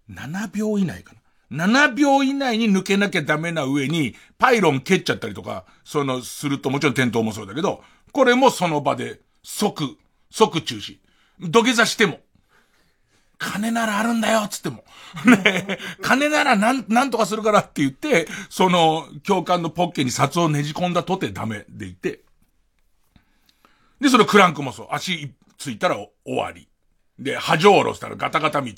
[0.10, 1.22] 7秒以内かな。
[1.68, 9.98] 7秒以内に抜けなきゃダメな上に、パイロン蹴っちゃったりとか、その、するともちろん転倒もそうだけど、これもその場で、即、
[10.30, 10.98] 即中止。
[11.40, 12.20] 土下座しても。
[13.38, 14.84] 金ならあるんだよつっても。
[15.26, 22.22] ね金ならなん、なんとかするからって言って、その、教官のポッケに札をねじ込んだとてダメでいて。
[24.00, 24.88] で、そのクランクもそう。
[24.92, 26.68] 足ついたら終わり。
[27.20, 28.72] で、波状下ろしたらガタガタ道。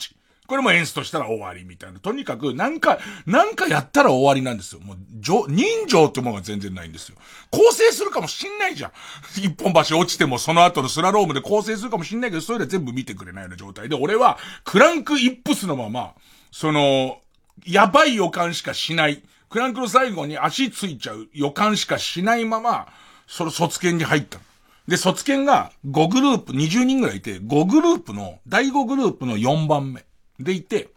[0.47, 1.99] これも演出としたら終わりみたいな。
[1.99, 4.81] とにかく、なんか、なんかやったら終わりなんですよ。
[4.81, 7.15] もう、人情ってものが全然ないんですよ。
[7.49, 8.91] 構成するかもしんないじゃん。
[9.41, 16.13] 一本橋落ちてもその後のスラロームで構成するかもしんないけど、それで全部見てくれないような状態で、俺は、クランクイップスのまま、
[16.51, 17.21] その、
[17.65, 19.23] やばい予感しかしない。
[19.49, 22.87] クランクの最後に足ついちゃう予感しかしないまま、
[23.27, 24.39] その卒検に入った
[24.87, 30.03] で、卒検が5グループ、20人ぐらいいて、5グループの、第5グループの4番目。
[30.39, 30.89] でいて、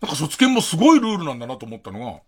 [0.00, 2.20] なんか卒検もすごいルールなんだなと思ったのが、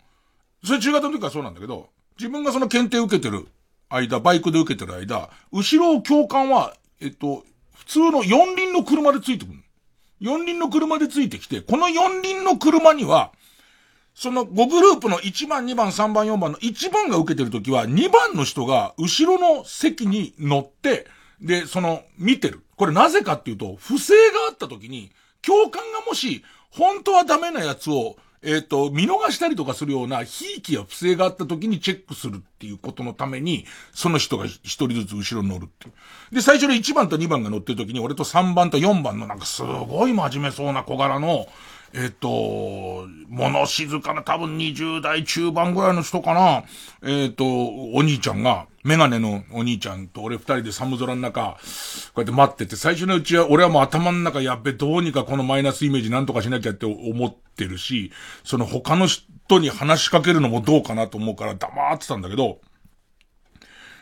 [0.65, 3.47] それ中型の時からそうなんだけど、自分がその検定受けてる
[3.89, 7.43] 間、バイクで受けてる間、後ろを教官は、えっと、
[7.75, 9.59] 普通の四輪の車でついてくる。
[10.19, 13.31] 四輪の車でついてきて、この四輪の車には、
[14.15, 21.07] その5グループの1番、2番、3番、4番の1番が受けてるときは、2番の人が後ろの席に乗って、
[21.41, 22.63] で、その、見てる。
[22.77, 25.11] これなぜかっていうと、不正があったときに、
[25.43, 35.91] 教官がもし、本当はダメなやつを、えっ、ー、と、見逃したりとかするような、ひいきや不正があった時にチェックするっていうことのために、その人が一人ずつ後ろに乗るってい
[36.31, 36.35] う。
[36.35, 41.47] で、最初に1番と2番が乗ってる時に、俺と3番と4番のなんかすごい真面目そうな小柄の、
[41.93, 46.63] えっ、と、物静かな多分20代中盤ぐらいの人かな。
[47.03, 51.57] えっ、と、お兄ちゃんが、メガネのお兄ちゃんと俺二人で寒空の中、
[52.13, 58.11] こうやって待ってて、最初のうちは俺はもう頭の中やっべ、どうにかこのマイナスイメージなんとかしなきゃって思ってるし、
[58.43, 62.59] その他の人に話しかけるのもどうかなと思うから黙ってたんだけど、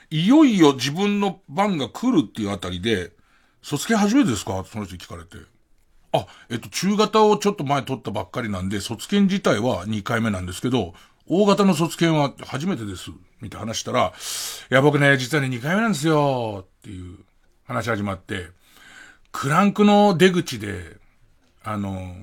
[0.09, 3.11] いよいよ自分の番が来るっていうあたりで、
[3.61, 4.65] 卒検初めてですか？
[4.65, 5.37] その人に聞かれて。
[6.13, 10.93] あ、えっと、中型をちょっと前取ったばっかりなんで、卒検自体は2回目なんですけど、
[11.27, 13.11] 大型の卒検は初めてです。
[13.41, 14.13] みたいな話したら、
[14.71, 16.65] いや、僕ね、実はね、2回目なんですよ。
[16.79, 17.17] っていう
[17.65, 18.47] 話始まって、
[19.31, 20.97] クランクの出口で、
[21.63, 22.15] あの、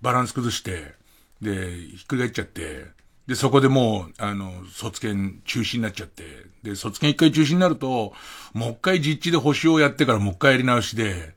[0.00, 0.94] バランス崩して、
[1.40, 2.86] で、ひっくり返っちゃって、
[3.26, 6.24] で、そこでもう、あの、卒検中止になっちゃって、
[6.62, 8.12] で、卒検一回中止になると、
[8.52, 11.34] もう一回実地で補修をやってからもう一回やり直しで、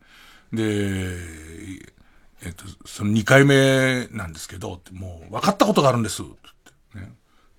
[0.53, 1.17] で、
[2.43, 6.21] えっと、その2回目なんですけど、もう分かったことがあるんです。
[6.21, 6.25] っ
[6.93, 7.11] てね、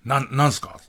[0.05, 0.79] な、なんすか？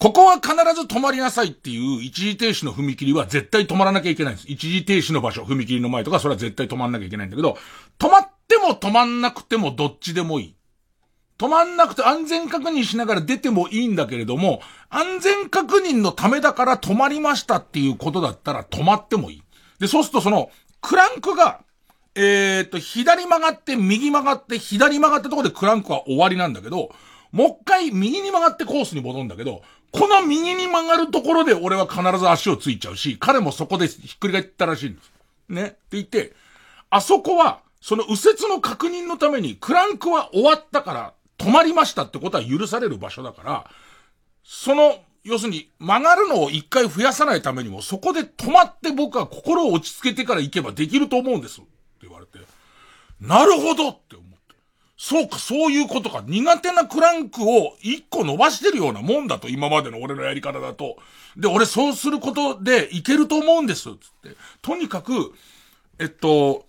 [0.00, 4.48] ここは必ず止まりなさいっていう一時停止の踏切は絶対止まらなきゃいけないんです。
[4.48, 7.58] 一時停止の場所、踏切の前とかそれは絶対止まんなきゃいけないんだけど、
[7.98, 10.56] 止まっても止まんなくてもどっちでもいい。
[11.36, 19.42] 止まんなくて安全確認しながら出てもいいんだけれども、安全確認のためだから止まりましたっていうことだったら止まってもいい。
[19.80, 21.60] で、そうするとその、クランクが
[22.14, 26.90] えー、と、左曲がって、右曲がって、左曲がったところでクランクは終わりなんだけど、
[27.30, 29.62] もう一回右に曲がってコースに戻るんだけど、
[29.92, 35.12] この右に曲がるところで俺は必ず足をついちゃうし、彼もそこでひっくり返ったらしいんです。
[35.48, 35.62] ね。
[35.64, 36.32] って言って、
[36.90, 43.70] あそこは、その右折の確認のために、クランクは終わったから、止まりましたってことは許される場所だから、
[44.44, 51.60] その、要するに曲がるのを一回増やさないためにも、そこで止まって僕は心を落ち着けてから行けばできると思うんです。
[51.60, 51.70] って
[52.02, 52.38] 言われて。
[53.20, 54.00] なるほど。
[55.02, 56.22] そうか、そういうことか。
[56.26, 60.98] 苦手なクランクを一個伸ばしてるようなもんだと、今までの俺のやり方だと。
[61.38, 63.84] で、俺そうすることでいけると思うんです。
[63.84, 64.36] つって。
[64.60, 65.32] とにかく、
[65.98, 66.66] えっと、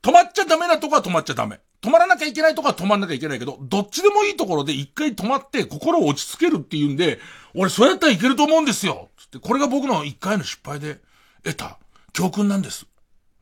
[0.00, 1.60] 止まっちゃダメなとこは止まっちゃダメ。
[1.82, 7.20] 止まらなきゃいけないとこは止まらなきゃいけないけど、どっちでもいいところで一回止まって心を落ち着けるっていうんで、
[7.54, 11.00] 俺そうやったらいけると思うんですよつって、これが僕の一回の失敗で
[11.44, 11.78] 得た
[12.14, 12.86] 教訓なんです。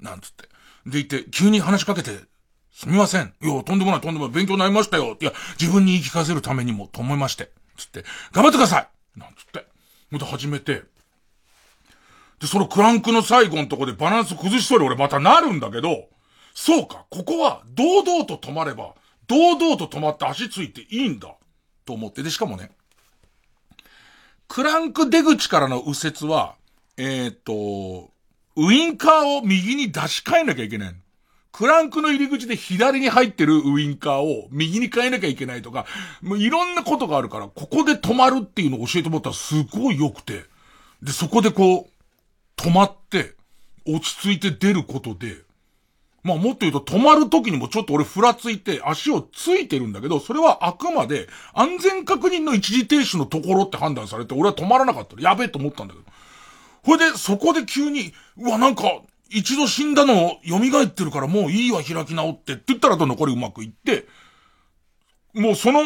[0.00, 0.48] なんつって。
[0.86, 2.30] で言って、急に話しかけて、
[2.73, 3.35] すみません。
[3.43, 4.35] いや、とんでもない、とんでもない。
[4.35, 5.16] 勉強になりましたよ。
[5.21, 7.51] いや、自分に言い聞かせるためにも、と思いまして。
[7.77, 9.66] つって、頑張ってくださいなんつって。
[10.11, 10.83] また始めて。
[12.41, 16.09] で、そのクランクの最後のとこでバランス崩しそうに俺またなるんだけど、
[16.55, 18.95] そうか、ここは堂々と止まれば、
[19.27, 21.35] 堂々と止まって足ついていいんだ。
[21.85, 22.23] と思って。
[22.23, 22.71] で、しかもね、
[24.49, 26.57] クランク出口からの右折は、
[26.97, 28.11] えっ、と、
[28.57, 30.95] ウインカーを右に出し替えなきゃいけない。
[31.53, 35.86] クランクの入り口で左に入ってるウインカーを右に変えなきゃいけないとか、
[36.22, 40.44] もういろんなことがあるから、ここで止まるっていうのを教えてもらったらすごい良くて。
[41.03, 43.34] で、そこでこう、止まって、
[43.86, 45.42] 落ち着いて出ることで、
[46.22, 56.07] まあもっと言うと止まる時にもちょっと俺ふらついて足をついてるんだけど、それはあくまで安全確認の一時停止のところって判断されて、俺は止まらなかったやべえと思ったんだけど。
[56.82, 58.82] ほいで、そこで急に、うわ、なんか、
[59.31, 62.55] 一度死んだのを蘇ってるからもういいわ開き直って。
[62.55, 64.07] って言ったらと残りうまくいって、
[65.35, 65.81] もうその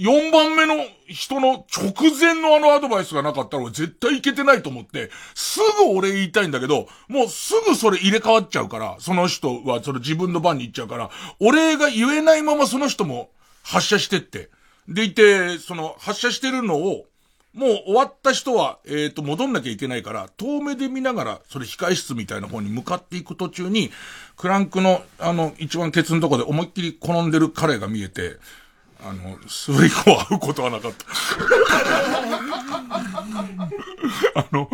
[0.00, 13.30] 4番目の人の直前のあのアドバイスがなかったら絶対いけてないと思って、すぐ俺言いたいんだけど、もうすぐそれ入れ替わっちゃうから、その人はその自分の番に行っちゃうから、俺が言えないままその人も
[13.62, 14.50] 発射してって。
[14.88, 17.06] でいて、その発射してるのを、
[17.52, 23.90] もう終わった人は、えっ、ー、と、戻んなきゃいけないから、遠目で見ながら、それ控室みたいな方に向かっていく途中に、
[24.36, 28.36] クランクの、あの、一番ケツのとこで思いっきり転んでる彼が見えて、
[29.02, 31.06] あの、それ以降会うことはなかった。
[34.40, 34.70] あの、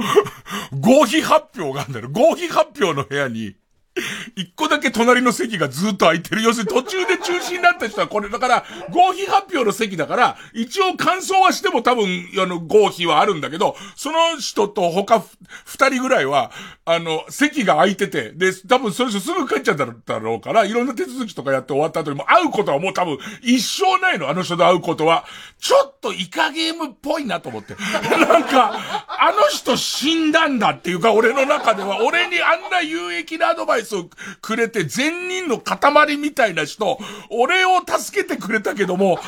[0.78, 2.10] 合否発表があるんだよ。
[2.10, 3.56] 合否発表の部屋に、
[4.36, 6.42] 一個だけ隣の席がずっと空いてる。
[6.42, 15.24] 要するに途中で中止になった人はこれだから、合否発表の席だから、一応感想はしても多分、あの、合否はあるんだけど、その人と他
[15.64, 16.50] 二人ぐらいは、
[16.84, 25.24] あの、席が空いてて、で、多分その人すぐ帰っちゃっただろうから、いろんな手続きとかやって終わった後にも会うことはもう多分一生ないの、あの人と会うことは。
[25.58, 27.74] ちょっとイカゲームっぽいなと思って。
[28.16, 34.10] なんか、あの人死んだんだっていうか、俺の中では、俺にあんな有益なアドバイススを
[34.42, 36.98] くれて、善人の塊みたいな人、
[37.30, 39.18] 俺を助けてくれたけども、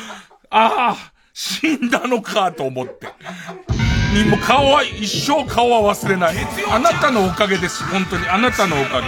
[0.51, 3.07] ああ、死んだのかと思って。
[4.13, 6.35] にも顔は、一生顔は忘れない。
[6.69, 7.83] あなたのおかげです。
[7.85, 8.27] 本当に。
[8.27, 9.07] あなたのおかげ。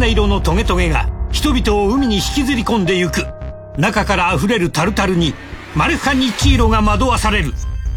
[0.00, 3.26] 金色のトゲトゲが人々を海に引きずり込んでゆく。
[3.76, 5.34] 中から溢れるタルタルに
[5.74, 7.52] マルハニチーロが惑わされる。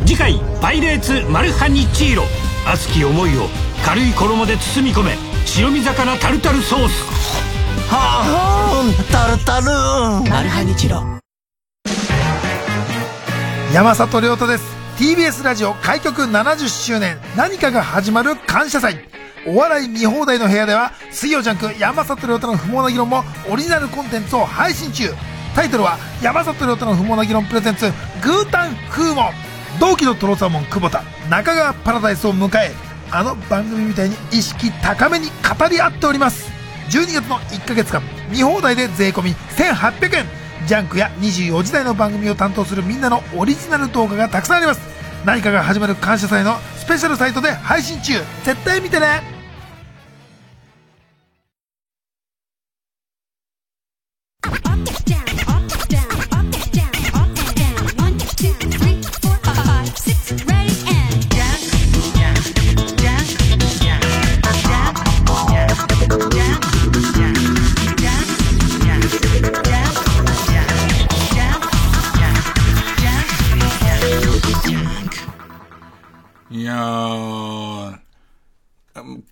[0.06, 2.24] 次回「パイレーツマルハニチーロ」
[2.68, 3.48] 熱き思いを
[3.86, 5.18] 軽い衣で包み込め。
[5.46, 7.06] 白身魚タルタルソース。
[7.90, 10.30] はあタルタル。
[10.30, 11.02] マルハニチロ。
[13.74, 14.66] 山里亮太です。
[14.98, 17.18] TBS ラジオ開局70周年。
[17.38, 19.13] 何かが始まる感謝祭
[19.46, 25.10] お笑い見放題の部屋では水曜ジャンク山里亮太の不毛な議論もオリジナルコンテンツを配信中。
[25.54, 27.86] タイトルは山里亮太の不毛な議論プレゼンツ
[28.24, 29.32] グータン風モ
[29.80, 30.66] 同期のトロサーモン。
[30.66, 32.72] 久保田中川パラダイスを迎え
[33.12, 36.50] あの番組みたいに意識高めに語り合っております。
[36.90, 39.22] 12月の1ヶ月間見放題で税込
[39.58, 40.26] 1800円
[40.68, 44.82] ジャンクや24時台の番組を担当するみんなのオリジナル動画がたくさんあります。
[45.26, 48.14] 何かが始まる感謝祭のスペシャルサイトで配信中。
[48.44, 49.33] 絶対見てね。
[76.64, 78.00] いやー、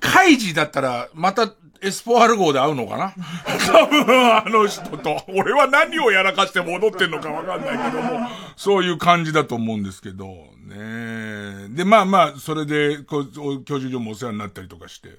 [0.02, 3.14] カイジだったら、また、エスポアル号で会うのかな？
[3.72, 5.24] 多分、あの人と。
[5.30, 8.28] 俺は何をやらかして戻ってんのかわかんないけども、
[8.58, 10.26] そういう感じだと思うんですけど、
[10.66, 11.70] ね。
[11.70, 15.16] で、まあまあ、それで、こう、教習所もお世話になったりとかして、で、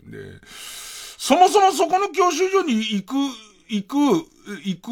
[1.16, 3.14] そもそもそこの教習所に行く、
[3.70, 3.96] 行く、
[4.64, 4.90] 行く、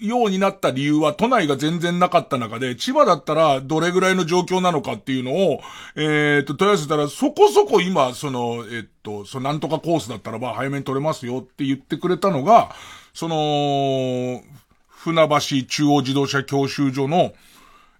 [0.00, 5.60] ようになった理由は都内が全然なかった中で、千葉だったらどれぐらいの状況なのかっていうのを、
[5.96, 12.74] えっ、と、問い合わせたら、そこそこ今、その、えっ、と、そのなんとかコースだったらば早めに取れますよって言ってくれたのが、
[13.12, 14.42] その、
[14.88, 17.32] 船橋中央自動車教習所の、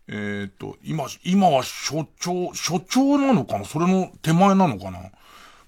[0.08, 3.64] えっ、と、今、今は所長、所長なのかな？
[3.64, 5.10] それの手前なのかな？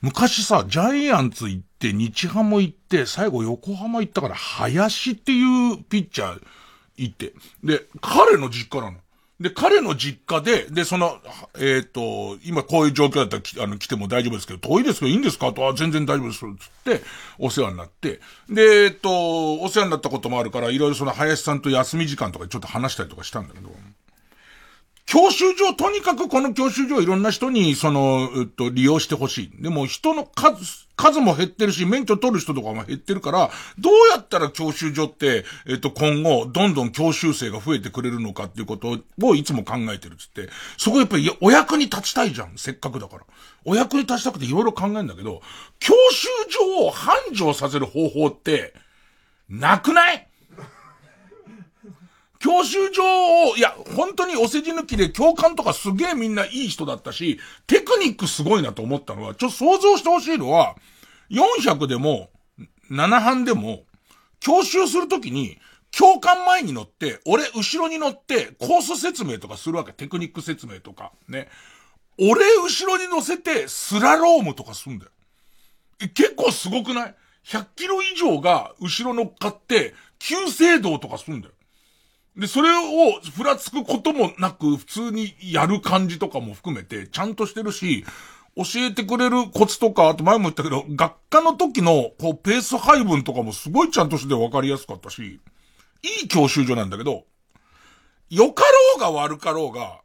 [0.03, 6.42] 昔さ、ジャイアンツ行って、日ハム行って、最後横浜行ったから、林っていうピッチャー
[6.96, 7.34] 行って。
[7.62, 8.98] で、彼の実家なの。
[9.40, 11.18] で、彼の実家で、で、その、
[11.57, 15.53] えっ、ー、と、今こういう状況だったら、あの、来ても大丈夫ですけど、遠いですけどいいんですか？
[15.55, 16.46] と、あ、全然大丈夫です、つっ
[16.84, 17.03] て、
[17.38, 18.20] お世話になって、
[18.51, 23.70] で、えっ、ー、と、お世話になったこともあるから、いろいろその林さんと休み時間とかちょっと話したりとかしたんだけど、
[25.11, 29.61] 教習所、とにかくこの教習所いろんな人に、その、えっと、利用してほしい。
[29.61, 40.48] でも人の数、数も減ってるし、免許取る人とかも減ってるから、どうやったら教習所って、えっと、今後、どんどん教習生が増えてくれるのかっていうことをいつも考えてるっつって、
[40.78, 43.24] そこやっぱりお役に立ちたいじゃん、せっかくだから。
[43.64, 45.42] お役に立ちたくていろいろ考えるんだけど、
[45.80, 48.74] 教習所を繁盛させる方法って、
[49.48, 50.30] なくない？
[52.41, 53.03] 教習所
[53.51, 60.74] を、いや、本当にお世辞抜きで教官とかすげえみんないい人だったし、テクニックすごいなと思ったのは、ちょっと想像してほしいのは、
[61.30, 62.30] 400でも、
[62.91, 63.84] 7班でも、
[64.41, 65.59] 教習するときに、
[65.91, 69.93] 教官前に乗って、俺後ろに乗って、コース説明とかするわけ。
[69.93, 71.12] テクニック説明とか。
[71.28, 71.49] ね。
[72.18, 75.11] 俺後ろに乗せて、スラロームとかすんだよ。
[76.14, 77.14] 結構すごくない
[77.45, 81.55] ?100 キロ以上が後ろ乗っかって、急制動とかすんだよ。
[82.37, 88.05] で、それをふらつくこともなく、普通にやる感じとかも含めて、ちゃんとしてるし、
[88.57, 95.41] 教えてくれるコツとか、あと前も言ったけど、学科の時の、こう、ペース配分とかもすごいちゃんとして分かりやすかったし、
[96.03, 97.24] いい教習所なんだけど、
[98.28, 100.01] 良かろうが悪かろうが、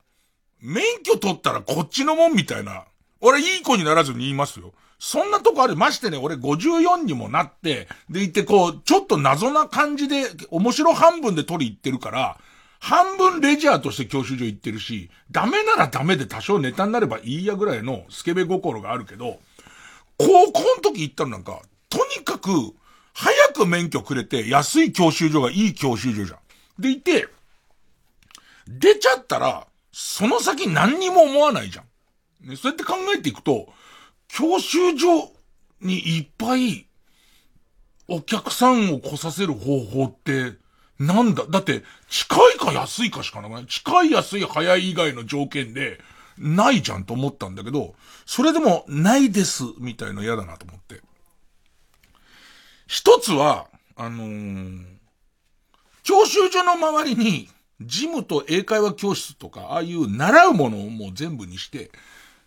[0.62, 2.86] 免許取ったらこっちのもんみたいな、
[3.22, 4.74] 俺いい子にならずに言いますよ。
[5.00, 5.76] そんなとこある。
[5.76, 12.38] ましてね、俺54にもなって、でいてこう、ちょっと謎な感じで、面白半分で取り行ってるから、
[12.80, 19.40] 半分レジャーとして教習所行ってるし、ダメならダメで多少ネタになればいいやぐらいのスケベ心があるけど、
[20.18, 22.50] 高校の時行ったのなんか、とにかく、
[23.14, 26.40] 早く免許くれて、安い教習所がいい教習所じゃん。
[26.80, 27.28] でいて、
[28.68, 32.50] 出ちゃったら、その先何にも思わないじゃん。
[32.50, 33.70] ね、そうやって考えていくと、
[34.28, 35.32] 教習所
[35.82, 36.88] にいっぱい
[38.08, 40.54] お客さんを来させる方法って
[41.00, 41.46] なんだ？
[41.50, 43.66] だって近いか安いかしかなくない。
[43.66, 46.00] 近い安い早い以外の条件で
[46.38, 47.96] ないじゃんと思ったんだけど、
[48.26, 51.02] それでもないですみたいの嫌だなと思って。
[52.88, 54.86] 一つは、あのー、
[56.04, 57.50] 教習所の周りに
[57.82, 61.92] ジムと英会話教室とか、ああいう習うものをもう全部にして、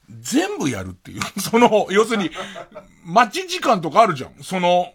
[0.08, 1.20] 全部やるっていう。
[1.40, 2.30] その、要するに、
[3.04, 4.42] 待ち時間とかあるじゃん。
[4.42, 4.92] その、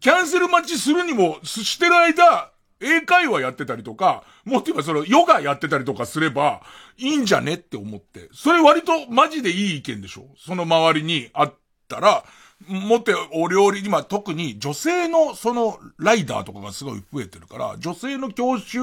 [0.00, 2.50] キャンセル待ちするにも、してる間、
[2.80, 6.62] 英会話やってたりとか、もっと言えばその、ヨガやってたりとかすれば、
[6.98, 8.28] いいんじゃねって思って。
[8.32, 11.54] それ割とマジでいい意見でしょその周りにあっ
[11.88, 12.24] たら、
[12.66, 18.78] もってお料理、今特に女性のそのライダーとかがすごい増えてるから、女性の教習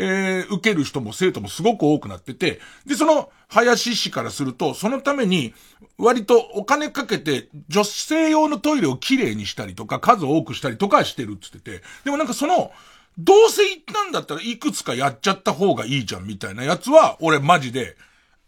[0.00, 5.54] えー、受ける人も生徒もすごく多くなってて、で、その、林氏からすると、そのために、
[5.98, 12.70] 割とお金かけて、女性用のトイレをきれいにしたりとか、数多くしたりとかしてるって言ってて、でもなんかその、
[13.18, 17.96] どうせ行ったんだったらいくつかやっちゃった方がいいじゃんみたいなやつは、俺マジで、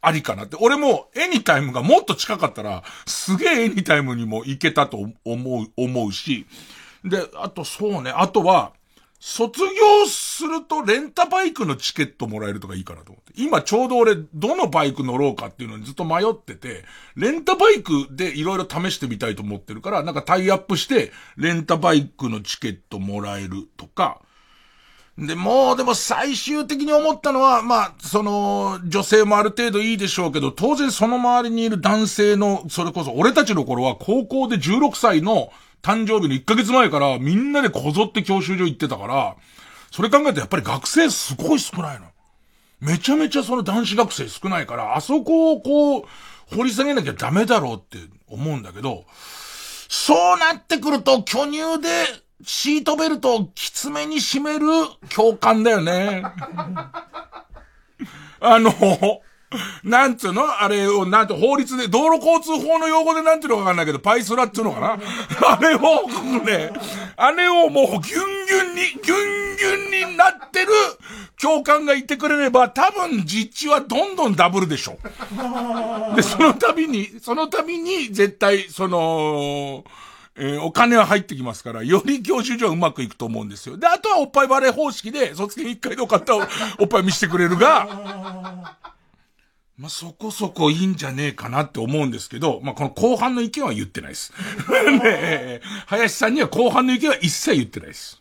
[0.03, 0.57] ありかなって。
[0.61, 6.46] 俺も、エニタイムがもっと近かったら、すげえエニタイムにも行けたと思う、思うし。
[7.05, 8.72] で、あとそうね、あとは、
[9.21, 13.35] 卒業するとレンタバイクのチケットもらえるとかいいかなと思って。
[13.37, 16.85] 今ちょうど俺、どのバイク乗ろうかっていうのにずっと迷ってて、
[17.16, 24.23] レンタバイクでいろいろ試してみたいと思ってるから、なんかタイアップして、レンタバイクのチケットもらえるとか、
[25.18, 35.53] で、もう、でも最終的に思ったのは、まあ、その、女性もある程度いいでしょうけど、当然その周りにいる男性の、それこそ、俺たちの頃は高校で16歳の
[35.83, 39.37] 誕生日の1ヶ月前からみんなでこぞって教習所行ってたから、
[39.91, 42.07] それ考えるとやっぱり学生すごい少ないの。
[42.81, 46.05] めちゃめちゃその男子学生少ないから、あそこをこう、
[46.57, 49.05] 掘り下げなきゃダメだろうって思うんだけど、
[49.89, 51.89] そうなってくると、巨乳で、
[52.43, 54.66] シートベルトをきつめに締める
[55.14, 56.22] 共感だよね。
[58.41, 58.72] あの、
[59.82, 60.44] なんつうの？
[60.62, 64.98] あれを、なんて法律で、道路交通法の用語でなんていうのかわかんないけど、パイスラっつうのかな？
[65.48, 65.80] あれを、
[66.44, 66.70] ね、
[67.16, 69.14] あれをもうギュンギュンに、ギュ
[69.55, 70.68] ンギュンになってる
[71.36, 74.98] 教官がいてくれれば、多分実地はどんどんダブルでしょ。
[76.14, 79.84] で、その度に、その度に絶対、その、
[80.36, 83.76] えー、お金は入ってきますから、より教習所はうまくいくと思うんですよ。
[83.76, 86.48] で、あとはおっぱいバレー方式で、卒検一回でよかったら
[86.78, 88.76] おっぱい見せてくれるが、
[89.81, 94.31] まあ、そこそこいいんじゃねえかなって思うんですけど、まあ、この後半の意見は言ってないです。
[95.03, 98.20] ね林さんには後半の意見は一切言ってないです。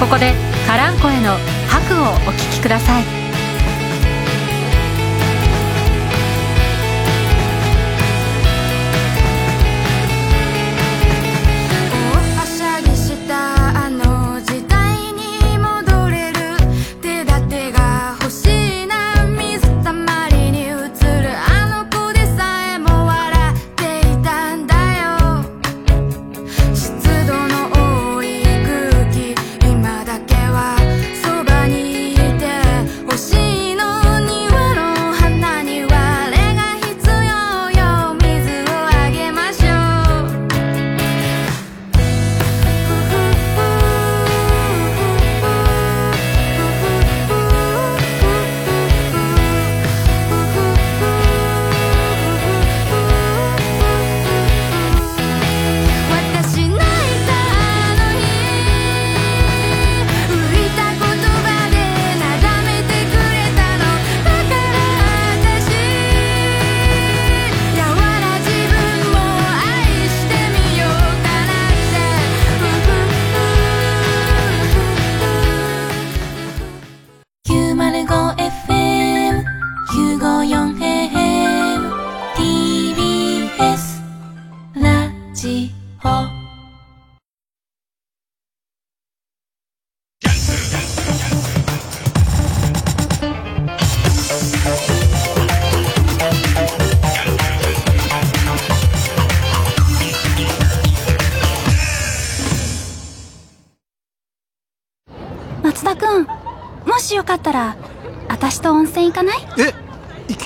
[0.00, 0.32] ここで
[0.66, 1.36] カランコへの
[1.68, 3.19] 白をお聴きください。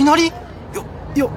[0.05, 0.31] きなり？
[1.17, 1.31] よ、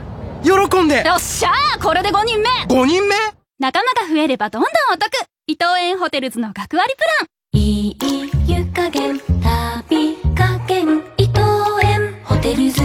[0.43, 1.01] よ、喜んで。
[1.07, 3.15] よっしゃーこれで5人目 !5 人目？
[3.59, 5.09] 仲間が増えればどんどんお得。
[5.47, 7.27] 伊藤園ホテルズの学割プラン。
[7.53, 7.97] いい
[8.45, 11.39] 湯加減、旅加減、伊藤
[11.81, 12.81] 園ホテルズ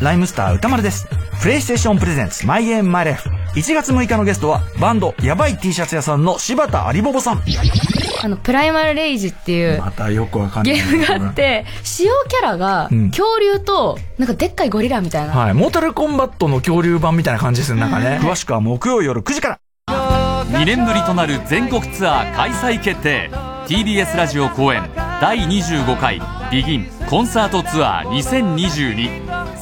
[0.00, 1.08] ライムスター歌丸です。
[1.40, 3.30] プレイステーションプレゼンツマイゲームマイライフ。
[3.54, 7.42] 1月6日のゲストはバンドやばい T シャツ屋さんの柴田有ボボさん。
[8.22, 10.74] あの、プライマルレイジっていう、またよくわかんない。
[10.74, 15.32] ゲームがあって、使用キャラが、恐竜と、なんかでっかいゴリラみたいな。
[15.32, 15.54] はい。
[15.54, 18.18] モータルコンバットの恐竜版みたいな感じですね、なんかね。
[18.22, 19.58] 詳しくは木曜夜9時から。
[20.48, 23.30] 2年ぶりとなる全国ツアー開催決定
[23.66, 24.82] TBS ラジオ公演
[25.20, 26.22] 第25回
[26.52, 28.10] ビギンコンサートツアー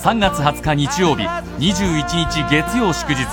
[0.05, 3.25] 3月20日日曜日21日月曜祝日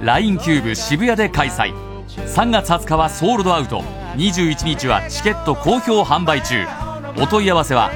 [0.00, 1.74] LINE キューブ渋谷で開催。
[2.06, 3.80] 3月20日はソールドアウト。
[4.14, 6.64] 21日はチケット好評販売中。
[7.20, 7.90] お問い合わせは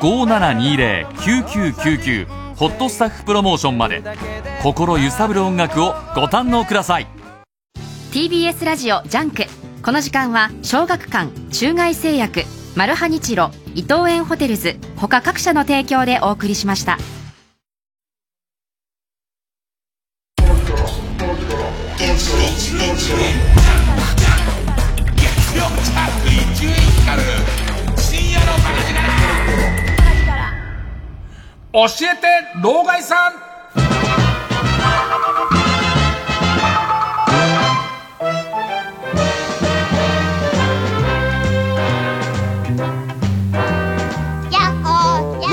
[0.00, 2.26] 0357209999
[2.56, 4.02] ホットスタッフプロモーションまで。
[4.62, 7.06] 心揺さぶる音楽をご堪能ください。
[8.10, 9.44] TBS ラジオジャンク。
[9.82, 16.96] この時間は小学館中外製薬マルハニチロ伊藤園ホテルズ他各社の提供でお送りしました。
[31.70, 32.26] 教えて
[32.60, 33.32] 老害さん。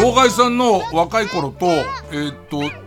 [0.02, 2.85] 老害さんの若い頃と、えー、っと、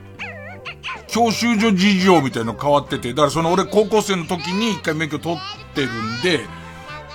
[1.09, 5.39] 教習所事情みたいの変わってて、だからその俺高校生の時に一回免許取っ
[5.75, 6.47] てるんで、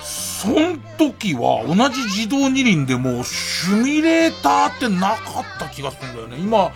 [0.04, 6.38] そん時は同じ自動二輪でもシミュレーターってなかった気がするんだよね。
[6.38, 6.72] 今、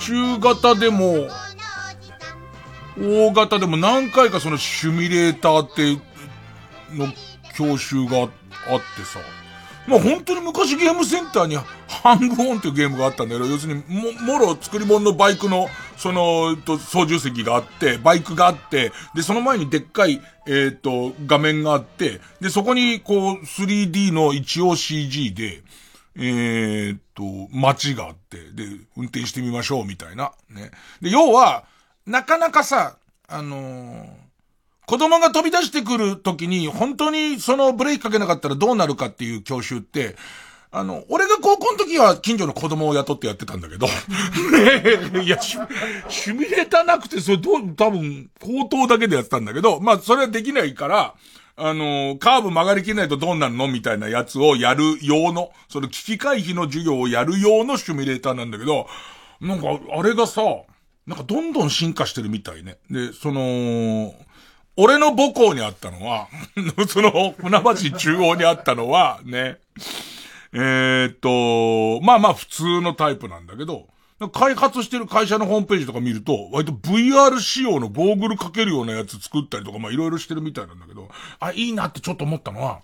[0.00, 1.28] 中型でも、
[3.00, 6.02] 大型でも何回かそのシュミレーターって、
[6.94, 7.06] の
[7.54, 8.30] 教習があって
[9.04, 9.20] さ、
[9.90, 11.56] まあ本当に昔ゲームセンターに
[11.88, 15.66] ハングオンっていうゲームがあったんだけど、要するにも、もろ作り物のバイクの、
[15.96, 25.62] その、と、操縦席があって、バイクがあって、で、その前にでっかい、えっ、ー、と、画面があって、で、そこに、こう、3D の一応 CG で、
[26.16, 28.64] えー、っと、街があって、で、
[28.96, 30.32] 運転してみましょう、みたいな。
[30.50, 30.70] ね。
[31.02, 31.64] で、要は、
[32.06, 32.96] なかなかさ、
[33.28, 34.06] あのー、
[34.90, 40.16] 子供が飛び出してくるときに、本当にそのブレーキかけなかったらどうなるかっていう教習って、
[40.72, 45.58] あの、俺が高校の時は近所の子供を雇ってやってたんだけど、ね いやシ、
[46.08, 51.14] シミレーターなくて、それどう、多分、口頭だけでやってたんだけど、まあ、それはできないから、
[51.54, 58.88] あの、カーブ曲がりきれないとどうなるのみたいなやつをやる用の、その危機回避の授業をやる用のシュミレーターなんだけど、
[59.40, 60.42] なんか、あれがさ、
[61.06, 62.78] なんかどんどん進化してるみたいね。
[62.90, 64.14] で、その、
[64.82, 66.28] 俺の母校にあったのは、
[66.88, 67.60] その、船
[67.90, 69.58] 橋中央にあったのは、ね、
[70.54, 73.88] えー、っと、まあまあ普通のタイプなんだけど、
[74.32, 81.08] 開発してる会社のホームページとか見ると、割と VR 仕様のゴーグルかけるようなやつ作ったりとか、まあいろいろしてるみたいなんだけど、
[81.40, 82.80] あ、いいなってちょっと思ったのは、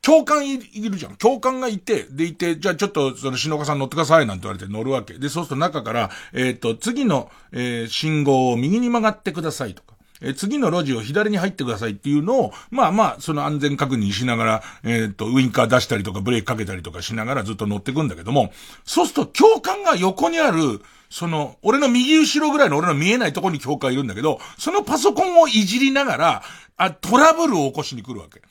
[0.00, 1.16] 教官いるじゃん。
[1.16, 5.14] 教官がいて、でいて、じゃあちょっと、その、篠岡さん乗ってくださいなんて言われて乗るわけ。
[5.14, 9.97] で、そうすると中から、えっ、と、次の、えー、信号を右に曲がってくださいとか。
[10.20, 18.52] え次の路地を左に入ってくださいっていうのを、まあまあ、その安全確認しながら、えっ、と、ウインカー出したりとかブレーキかけたりとかしながらずっと乗ってくんだけども、
[18.84, 26.42] そうすると教官が横にある、その、俺の右後ろぐらいの俺の見えないとこに教官いるんだけど、そのパソコンをいじりながら、
[26.76, 28.42] あ、トラブルを起こしに来るわけ。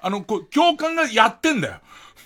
[0.00, 1.80] あの、こ教官がやってんだよ。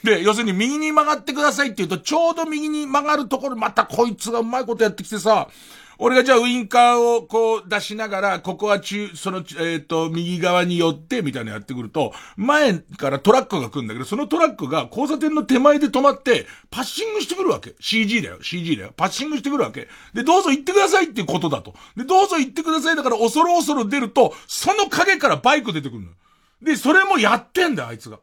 [0.05, 5.49] で、要するに右に曲がってくださいって言うと、ちょうど右に曲がるところ、またこいつがうまいことやってきてさ、
[5.99, 17.75] 俺がじゃあウインカーをこう出しながら、ここは中、その、えっ、ー、と、右側に寄って、みたいなのやってくると、前からトラックが来るんだけど、そのトラックが交差点の手前で止まって、パッシングしてくるわけ。
[17.81, 18.93] CG だよ、CG だよ。
[18.97, 19.89] パッシングしてくるわけ。
[20.15, 21.75] で、どうぞ行ってくださいっていうことだと。
[21.97, 26.09] で、どうぞ行ってくださいだから恐る恐る出ると、その影からバイク出てくるの。
[26.63, 28.19] で、それもやってんだよ、あいつが。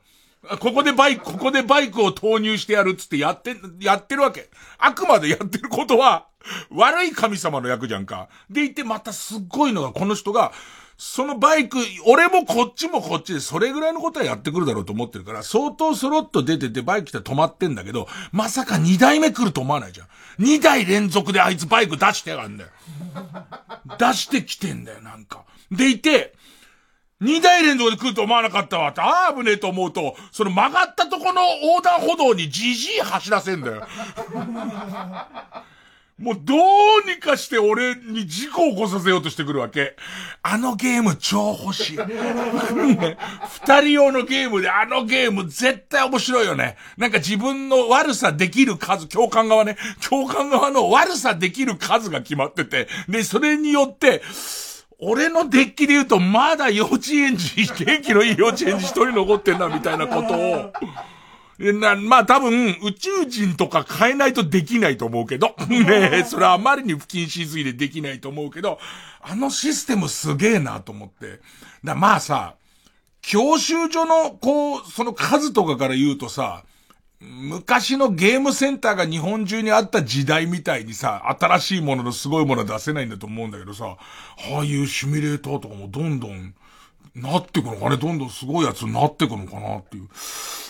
[0.60, 4.50] ここでバイク、ここでバイクを投入してやるっつってやって、やってるわけ。
[4.78, 6.28] あくまでやってることは、
[6.72, 8.30] 悪い神様の役じゃんか。
[8.50, 10.54] でいてまたすっごいのが、この人が、
[10.98, 20.08] そのバイク、俺もこっちもこっちでそれぐらいのことはやってくるだろうと思ってるから、相当スロッと出ててバイク来て止まってんだけど、まさか2台目来ると思わないじゃん。
[20.44, 22.70] 2台連続であいつバイク出してやがんだよ。
[23.98, 25.44] 出してきてんだよ、なんか。
[25.72, 26.34] でいて、
[27.22, 33.88] 二台連続で来ると思わなかったわって、ああ、危ねえと思うと、その曲がったとこの横断歩道にじじい走らせんだよ。
[36.18, 39.96] もうどうにかして俺に事故を起こさせようとしてくるわけ。
[40.44, 41.98] あのゲーム超欲しい。
[43.64, 46.76] 二人用のゲームであのゲーム絶対面白いよね。
[46.98, 49.78] なんか自分の悪さできる数、共感側ね、
[50.10, 54.22] 共感側の悪さできる数が決まってて、で、それによって、
[55.02, 60.74] 俺のデッキで言うと、まだ幼稚園児、元気のいい幼稚園児一人残ってんな、みたいなことを、
[61.74, 68.78] な、まあ多分、宇宙人とか変えないとできないと思うけど、ねえそれはあまりに不謹慎すぎてできないと思うけど、
[69.22, 71.40] あのシステムすげえなと思って。
[71.84, 72.56] だまあさ、
[73.22, 76.64] 教習所の、こう、その数とかから言うとさ、
[77.22, 83.98] 昔のゲームセンターが日本中にあった時代みたいにさ、新しいもののすごいものは出せないんだと思うんだけどさ、
[84.54, 86.54] ああいうシミュレーターとかもどんどん
[87.16, 90.08] なってくのかね、どんどんすごいやつになってくのかなっていう。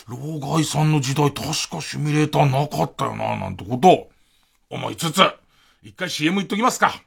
[0.08, 4.10] 老害さんの時代確かシミュレーターなかったよな、なんてことを
[4.70, 5.22] 思いつつ、
[5.84, 7.00] 一回 CM 言っときますか。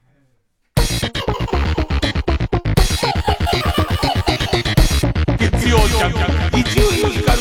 [5.38, 7.33] 月曜ジャ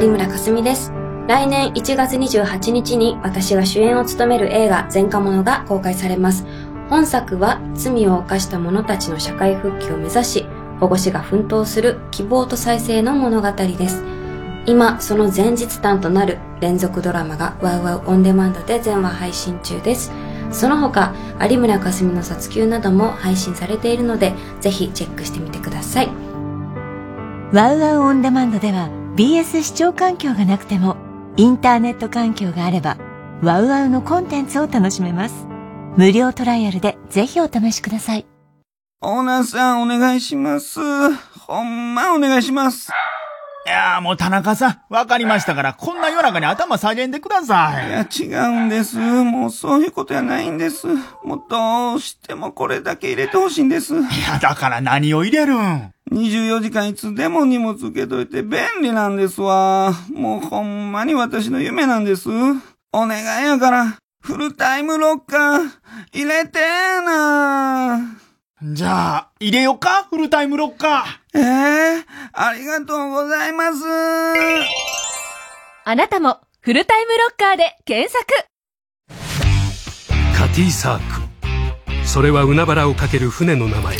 [0.00, 0.92] 有村架純です。
[1.26, 6.46] 来年1月28日に私が主演を務める映画前科者が公開されます。
[6.88, 10.46] 本作は罪を犯した者たちの社会復帰を目指し、
[10.78, 14.04] 保護司が奮闘する希望と再生の物語です。
[14.66, 20.12] 今、その前日譚となる連続ドラマがワウワウオンデマンドで全話配信中です。
[20.52, 26.08] その他、有村架純の撮休なども配信されているので、ぜひチェックしてみてください。
[27.52, 30.96] ワウワウオンデマンドでは、BS 視聴環境がなくても、
[31.36, 32.96] インターネット環境があれば、
[33.42, 35.48] ワウワウのコンテンツを楽しめます。
[35.96, 38.26] 無料トライアルでぜひお試しください。
[39.00, 40.78] オーナーさんお願いします。
[41.48, 42.92] ほんまお願いします。
[43.66, 47.88] いやもう田中さん、わかりましたから、こんな夜中に頭下げんでください。
[47.88, 48.98] いや、違うんです。
[48.98, 50.86] もうそういうことやないんです。
[51.24, 53.96] もうどうしてもこれだけ入れてほしいんです。
[53.96, 55.92] いや、だから何を入れるん？
[56.10, 59.92] ?24 時間いつでも荷物受けといて便利なんですわ。
[60.12, 62.28] もうほんまに私の夢なんです。
[62.92, 65.70] お願いやから、フルタイムロッカー、
[66.12, 68.74] 入れてーなー。
[68.74, 71.38] じゃあ、入れよっかフルタイムロッカー。
[71.38, 73.84] ええー、ありがとうございます。
[75.84, 78.26] あなたも、フルタイムロッカーで検索。
[80.36, 81.28] カティサーク。
[82.06, 83.96] それは海原をかける船の名前。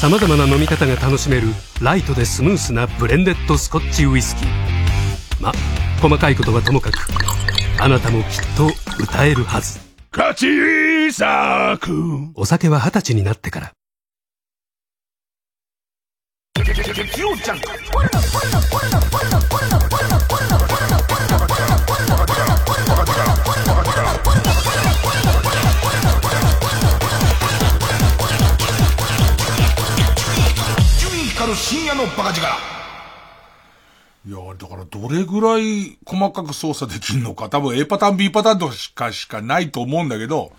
[0.00, 1.48] 様々な飲み方が楽しめる、
[1.80, 4.48] ライトでスムースなブレンデッドスコッチウイスキー。
[5.40, 5.52] ま、
[6.02, 6.98] 細かいことはともかく、
[7.80, 8.66] あなたもきっと
[9.02, 9.80] 歌えるはず。
[10.10, 13.72] カチーサークお酒は二十歳になってから。
[31.54, 32.76] 深夜のバカ力
[34.26, 40.52] いや、だからどれぐらい細かく操作できんのか、多分 A パターン B パターンとしかしかないと思うんだけど、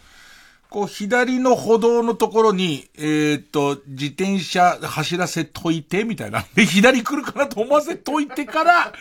[0.69, 6.45] こう左の歩道のところに、えー、っと、自転車走らせといて、みたいな。
[6.55, 8.93] で、左来るかなと思わせといてから、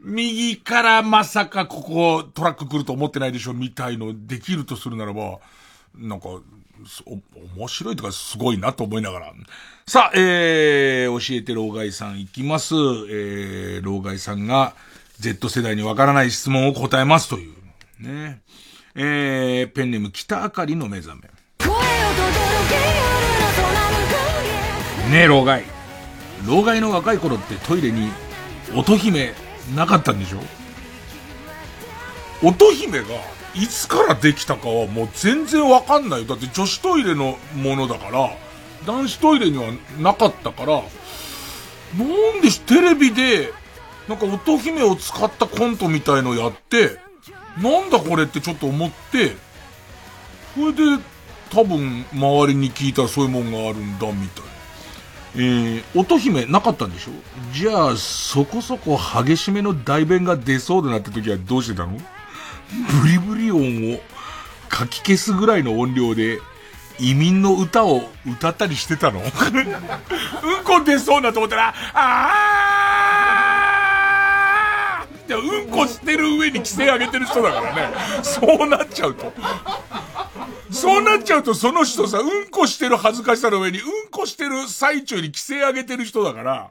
[0.00, 5.38] 右からまさかここトラック来ると思ってないでしょ、みたいのできるとするならば、
[5.94, 6.28] なんか、
[7.56, 9.32] 面白いとかすごいなと思いながら。
[9.86, 12.74] さあ、えー、教えて老害さんいきます。
[12.74, 14.74] えー、老害さんが
[15.18, 17.52] Z 世代にわからない質問を答えますという。
[18.00, 18.40] ね。
[18.94, 21.22] えー、ペンネーム北あかりの目覚め。
[25.10, 25.64] ねえ、老害。
[26.46, 28.10] 老害の若い頃ってトイレに
[28.74, 29.32] 乙姫
[29.76, 30.38] なかったんでしょ？
[32.42, 33.06] 乙姫が
[33.54, 36.26] いつからできたかはもう全然わかんない。
[36.26, 38.30] だって女子トイレのものだから、
[38.86, 40.82] 男子トイレにはなかったから、
[41.96, 43.52] なんでテレビで、
[44.08, 46.98] なんか乙姫を使ったコントみたいのやって、
[47.62, 49.36] なんだこれってちょっと思って、
[50.54, 51.02] それで
[51.50, 54.44] 多分周りに聞いたらそういうもんがあるんだみたい。
[55.34, 57.10] えー、乙姫なかったんでしょ？
[57.54, 61.98] じゃあ、そこそこ激しめの代弁が出そうでなった時はどうしてたの？
[63.02, 64.00] ブリブリ音を
[64.68, 66.40] かき消すぐらいの音量で
[66.98, 69.20] 移民の歌を歌ったりしてたの？
[69.24, 69.30] うん
[70.64, 77.94] こ出そうなと思ったら、あーうんこしてる上に規制上げてる人だからね。
[78.22, 79.32] そうなっちゃうと。
[80.70, 86.70] そうなっちゃうとその人さ、うんこしてる恥ずかしさの上に、うんこしてる最中に規制上げてる人だから、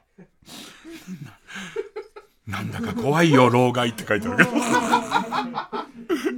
[2.52, 4.52] なんだか怖いよ、老害って書いてあるけど。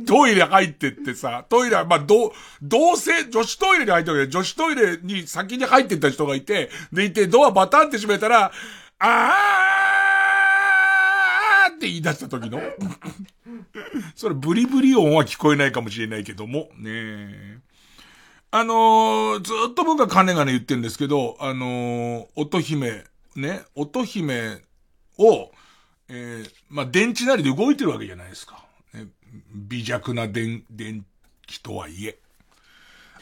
[0.06, 8.52] トイレ入ってってさ、トイレは、まあ、ど、同性、女子トイレに入ってるけど、女子トイレに先に入ってった人がいて、でいて、ドアバタンって閉めたら、
[9.00, 12.62] あーって言い出した時の。
[14.16, 17.58] それ、ブリブリ音は聞こえないかもしれないけども、ねえ
[18.52, 23.04] あのー、ずっと僕は金がね言ってるんですけど、あのー、乙姫、
[23.36, 24.62] ね、乙姫
[25.18, 25.52] を、
[26.10, 28.64] えー、まあ、電池なりで動いてるわけじゃないですか。
[28.94, 29.08] ね、
[29.54, 31.06] 微弱な電、電
[31.48, 32.18] 気とはいえ。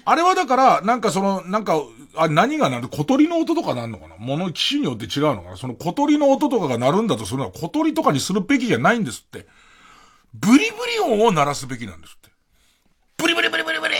[0.04, 1.80] あれはだから、なんかその、なんか、
[2.16, 2.90] あ、何がなる？
[2.90, 4.16] 小鳥の音とかなんのかな？
[4.18, 5.58] 物、機種によって違うのかな？
[5.58, 9.46] その小鳥の音とかが鳴るんだとするのは小鳥とかにするべきじゃないんですって。
[10.34, 12.30] ブリブリ音を鳴らすべきなんですって。
[13.18, 13.91] ブリブリブリブリブリ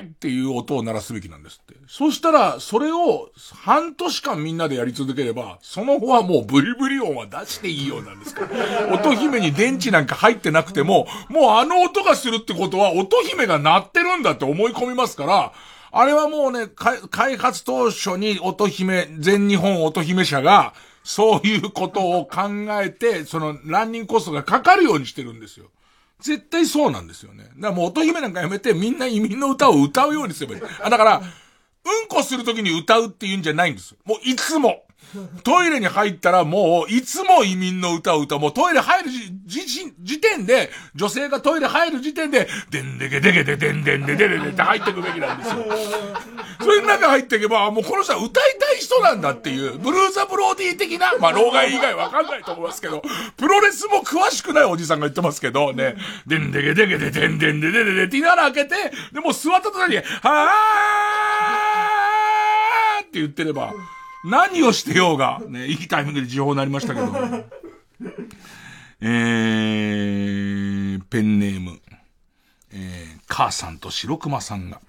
[0.00, 1.74] っていう音を鳴らすべきなんですって。
[1.86, 8.94] そしたら、それを半年間みんなでやり続ければ、その後はもうブリブリ音は出していいようなんですから。
[8.94, 15.52] 音姫に電池なんか入ってなくても、もうあの音がするってことは音姫が鳴ってるんだって思い込みますから、
[15.90, 16.68] あれはもうね、
[17.10, 22.42] 開発当初に音姫、全日本音姫社が、そういうことを考
[22.82, 25.70] えて、そのランニングコストがかかるようにしてるんですよ。
[26.20, 27.44] 絶対そうなんですよね。
[27.44, 30.72] だからもう乙姫なんかやめてみんな移民の歌を歌うようにすればいい。
[30.82, 33.96] あ、だから、うんこするときに歌うっていうんじゃないんです。
[34.04, 34.82] もういつも。
[35.42, 38.40] トイレに入ったらもう、いつも移民の歌を歌う。
[38.40, 45.64] もうトイレ入るじ、じ、時点で、女性がトイレ入る時点で、でんでけでけででんでんででででって入ってくべきなんですよ。
[46.60, 53.02] それの中入っていけば、もうこの人は歌いたい人なんだっていう、ブルーザブローディー的な、まあ、老害以外わかんないと思いますけど、
[53.36, 55.96] プロレスも詳しくないおじさんが言ってますけど、ね、
[56.26, 63.72] でんでけでけででんでんででででって言いながら開けて、でも座った途端に、はーって言ってれば、
[64.24, 67.06] 何をしてようが、ね、いいタイミングで情報になりましたけど。
[69.00, 71.78] えー、ペンネーム、
[72.72, 74.80] えー、母さんと白熊さんが。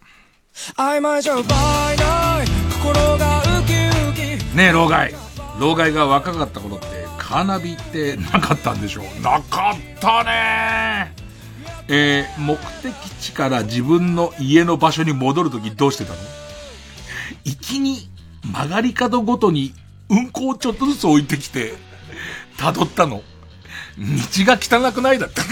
[0.77, 1.45] 曖昧じゃ奪
[1.93, 5.13] えない心がウキウキねえ、老害。
[5.59, 6.87] 老害が若かった頃って、
[7.19, 11.13] カーナビってなかったんでしょうなかったね
[11.87, 16.17] えー、目的地から自分の家の場所に戻るときどうしてたの？
[17.45, 18.09] 行きに
[18.43, 19.73] 曲がり角ごとに
[20.09, 21.73] うんこをちょっとずつ置いてきて、
[22.57, 23.21] 辿ったの。
[23.97, 24.03] 道
[24.45, 25.41] が汚くないだって。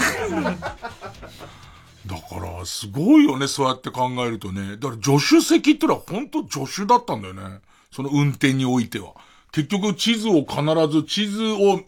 [2.06, 4.76] だから、すごいよね、そうやって考えるとね。
[4.78, 7.60] だから、助手席ってのは本当助手だったんだよね。
[7.92, 9.12] その運転においては。
[9.52, 11.80] 結局、地図を必ず、地図を、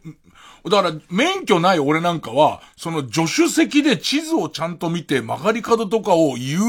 [0.68, 6.62] だから、免許ない俺なんかは、その助手席で地図をちゃんと見て曲がり角とかを言う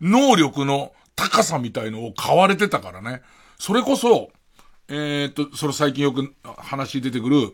[0.00, 3.22] 能力の高さみたいのを買われてたからね。
[3.60, 4.30] それこそ、
[4.88, 7.52] えー、っと、それ最近よく話出てくる、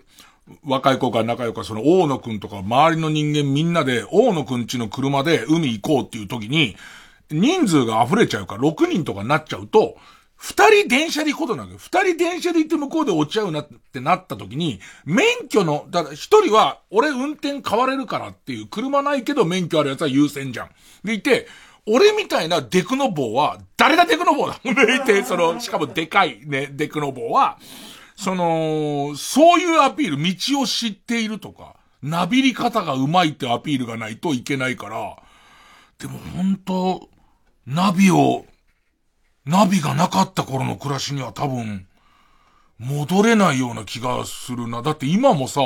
[0.65, 6.77] 若い子から仲良くその大野くんとか周りの人間みんなで大野くんちの車で海行こうっていう時に、
[7.33, 9.97] 人数が溢れちゃうから、6人とかなっちゃうと、
[10.37, 20.71] 二人電車で行くことなく、二人電車で行って向こうで落ちちゃうなってなった時に、免許の、だから一人は、俺運転変われるからっていう、車ないけど免許あるやつは優先じゃん。
[21.03, 21.49] でいて、
[21.87, 24.85] 俺みたいなデクノボーは、誰がデクノボーだ？
[24.87, 27.59] でいて、その、しかもでかいね、デクノボーは、
[28.17, 35.17] その、そういうアピール、道を知っているとか、なびり方がうまいってアピールがないといけないから、
[35.99, 37.09] でも本当
[37.67, 38.47] ナビを、
[39.45, 41.87] ナビがなかった頃の暮らしには多分、
[42.79, 44.83] 戻れないような気がするな。
[44.83, 45.61] だって今もさ、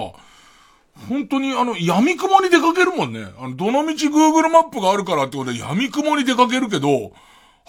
[1.08, 3.26] 本当にあの、闇雲に出かけるもんね。
[3.38, 7.12] あの、どの道 Google マップがあるからってことで闇雲に出かけるけど、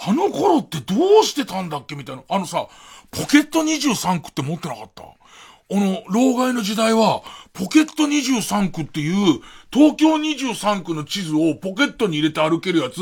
[0.03, 2.23] あの頃ってどうしてたんだっけみたいな。
[2.29, 2.67] あのさ、
[3.11, 5.03] ポケット23区って持ってなかった？
[5.03, 7.21] あの、老害の時代は、
[7.53, 9.41] ポケット23区っていう、
[9.71, 12.99] 東京23区の地図をポケットに入れて歩けるやつ、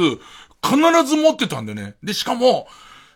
[0.63, 1.95] 必ず持ってたんでね。
[2.03, 2.67] で、しかも、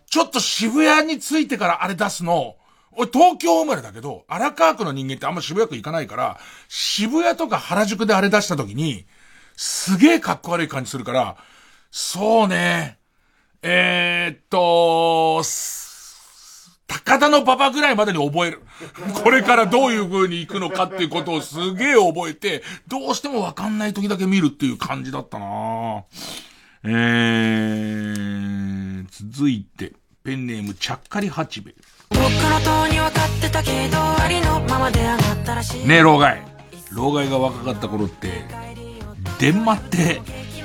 [0.10, 2.56] ちょっと渋谷に着いてからあれ出すの、
[2.98, 9.06] 俺東京生まれだけど、荒川区の人間ってあんま渋谷区行かないから、渋谷とか原宿であれ出した時に、
[9.56, 11.38] すげえかっこ悪い感じするから、
[11.92, 12.98] そうね、
[13.62, 15.44] えー、っと、
[16.88, 18.62] 高田の馬場ぐらいまでに覚える。
[19.24, 26.04] これからどういう風に行くのかっていうことをすげえ覚えて、どうしてもわかんない時だけ見るっていう感じだったな
[26.84, 31.76] えー、続いて、ペンネームちゃっかり八兵衛。
[35.88, 36.42] ねえ、老害。
[36.92, 38.46] 老害が若かった頃って、
[39.40, 40.22] 電話って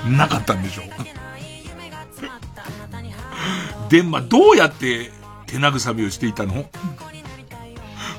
[0.08, 0.82] なかったんでしょ？
[3.88, 5.10] 電話どうやって
[5.46, 6.66] 手慰みをしていたの？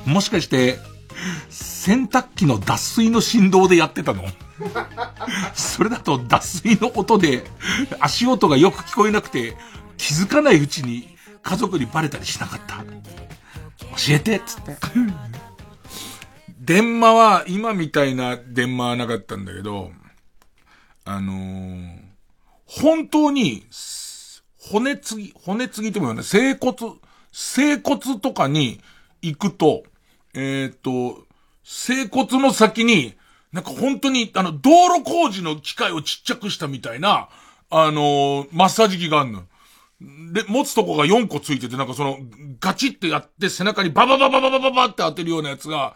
[0.06, 0.80] もしかして、
[1.50, 4.24] 洗濯機の脱水の振動でやってたの？
[5.54, 7.44] それだと脱水の音で
[8.00, 9.56] 足音がよく聞こえなくて
[9.98, 12.84] 気づかないうちに家族にバレたりしなかった。
[12.84, 14.78] 教えてっつって。
[16.60, 19.92] 電話は、今みたいな電話はなかったんだけど、
[21.06, 21.98] あのー、
[22.66, 23.66] 本当に、
[24.60, 26.76] 骨継ぎ、骨継ぎっても言うね、整骨、
[27.32, 28.80] 整骨とかに
[29.22, 29.84] 行くと、
[30.36, 31.24] えっ、ー、と、
[31.64, 33.16] 整骨の先に、
[33.52, 37.30] なんか本当に、あの、道路工事の機械をちっちゃくしたみたいな、
[37.72, 39.44] あのー、マッサージ機があるの。
[40.02, 42.20] で、持つとこが4個ついてて、なんかその、
[42.60, 45.96] ガチってやって背中にババババババババって当てるようなやつが、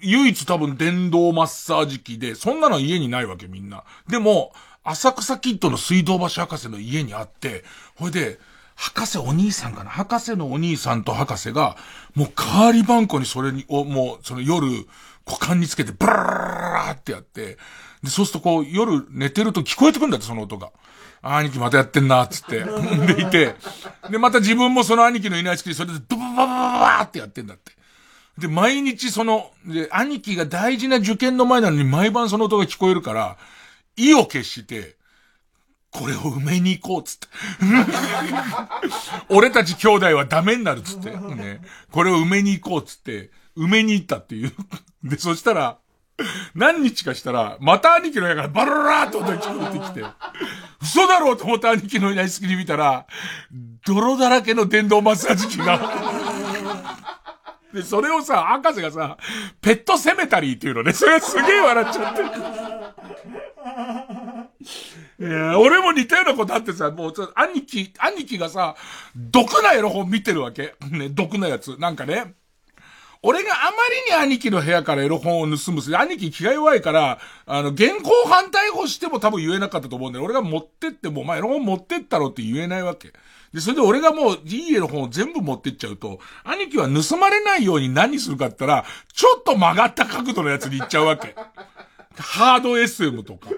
[0.00, 3.84] 唯一多分電動マッサージ機で、そんなの家にないわけみんな。
[4.08, 4.52] でも、
[4.82, 7.64] 浅草キッドの水道橋博士の家にあって、
[7.94, 8.38] ほいで、
[8.74, 9.90] 博士お兄さんかな？
[9.90, 11.76] 博士のお兄さんと博士が、
[12.14, 14.66] もう代わりばんこにそれに、を、もう、その夜、
[15.26, 17.56] 股間につけて、ブラーってやって、
[18.02, 20.72] で、そうするとこう、夜寝てると聞こえてくんだって、その音が。
[21.24, 22.64] 兄貴またやってんな、つって。
[23.14, 23.54] でいて、
[24.10, 27.72] で、また自分もその兄貴のいない隙にそれでドバババババってやってんだって。
[28.38, 33.38] で、毎日その、で、兄貴が大事な受験の前なのに毎晩その音が聞こえるから、
[33.96, 34.96] 意を決して、
[35.90, 37.28] これを埋めに行こう、つって。
[39.28, 41.10] 俺たち兄弟はダメになる、つって。
[41.10, 41.60] ね。
[41.92, 44.52] これを埋めに行こう、つって、埋めに行ったっていう。
[45.04, 45.78] で、そしたら、
[46.54, 50.04] 何日かしたら、また兄貴の部屋からバララーっと音が聞こえてきて、
[50.80, 53.06] 嘘だろうと思った兄貴のいない隙に見たら、
[53.84, 55.80] 泥だらけの電動マッサージ機が。
[57.72, 59.18] で、それをさ、博士がさ、
[59.60, 62.22] ペットセメタリーっていうのね、それすげえ笑っちゃって。
[65.16, 68.76] いや俺も似たようなことあってさ、もう兄貴、兄貴がさ、
[69.16, 70.74] 毒なエロ本見てるわけ。
[70.90, 71.76] ね、毒なやつ。
[71.78, 72.34] なんかね。
[73.26, 73.70] 俺があま
[74.20, 75.96] りに兄貴の部屋からエロ本を盗むす。
[75.96, 80.24] 兄貴気が弱いから、あの、現行犯逮捕しても多分言えなかったと思うんだよ。
[80.26, 83.14] 俺が持ってっても、まあ、エロ本持ってったろって言えないわけ。
[83.54, 91.34] で、それで俺がもういいエロ本を全部持ってっちゃうと、兄貴は盗まれないように何するかって言ったら、ちょっと曲がった角度のやつに行っちゃうわけ。
[92.18, 93.48] ハード SM とか。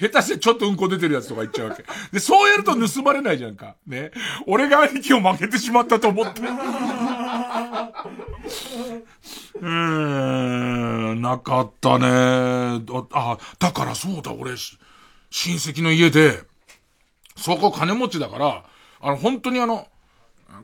[0.00, 1.84] 下手してちょっとうんこ出てるやつとか言っちゃうわけ。
[2.12, 3.76] で、そうやると盗まれないじゃんか。
[3.86, 4.10] ね。
[4.46, 6.40] 俺が兄貴を負けてしまったと思って。
[9.60, 12.06] うーん、なかったね。
[13.12, 14.52] あ、だからそうだ、俺、
[15.30, 16.42] 親戚の家で、
[17.36, 18.64] そこ金持ちだから、
[19.00, 19.88] あの、本当にあの、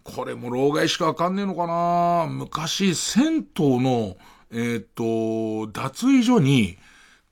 [0.04, 4.16] これも老害しかわかんねえのかな昔、銭湯の、
[4.52, 6.76] えっ、と、脱衣所に、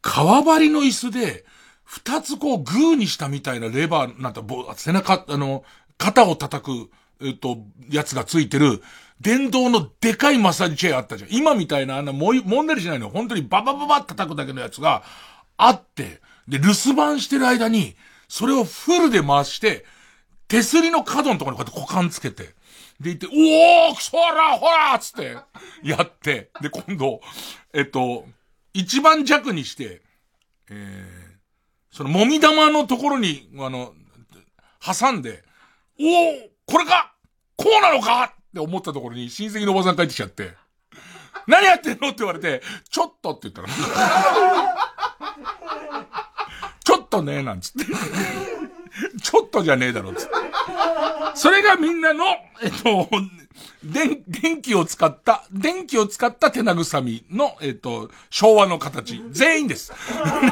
[0.02, 1.44] 革張りの椅子で、
[1.86, 4.40] 二つこうグーにしたみたいなレバー、なんて、
[4.74, 5.64] 背中、あの、
[5.96, 6.90] 肩を叩く、
[7.24, 7.58] えっ、と、
[7.88, 8.82] やつがついてる、
[9.20, 11.30] 電動のでかいマッサージチェアあったじゃん。
[11.30, 13.08] 今みたいなあんなも、もんでりしないの。
[13.08, 15.04] 本当にババババって叩くだけのやつが
[15.56, 17.96] あって、で、留守番してる間に、
[18.28, 19.84] それをフルで回して、
[20.48, 22.44] 手すりの角のところにこうやって股間つけて、
[23.00, 25.36] で、言って、おー、そら、ほらつって、
[25.82, 27.20] やって、で、今度、
[27.72, 28.24] えっと、
[28.72, 30.02] 一番弱にして、
[30.70, 31.25] えー、
[31.96, 33.94] その、もみ玉のところに、あの、
[34.84, 35.42] 挟んで、
[35.98, 37.14] おお、これか
[37.56, 40.52] こうなのかって思ったところに親戚のおばさん帰ってきちゃって、
[41.46, 42.08] 何やってんの？
[42.08, 43.68] って言われて、ちょっとって言ったら、
[46.84, 47.86] ちょっとね、なんつって。
[49.22, 50.32] ちょっとじゃねえだろ、つって。
[51.34, 52.24] それがみんなの、
[52.62, 53.08] えっと、
[53.82, 59.22] 電、電気を使った、電気を使った手慰みの、えっと、昭和の形。
[59.30, 59.92] 全員です。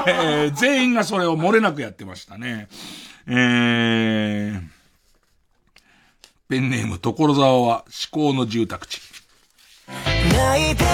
[0.06, 2.68] えー、全員がそれを漏れなくやってましたね。
[3.26, 4.60] えー、
[6.48, 9.00] ペンネーム、所沢は思考の住宅地。
[9.86, 10.88] 泣いてよ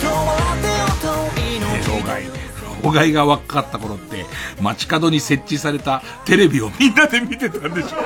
[0.00, 2.43] と笑ってよと、老害。
[2.84, 4.26] 老害が若かった頃って、
[4.60, 7.88] 街角に設置されたテレビを みんなで見てたんでしょ。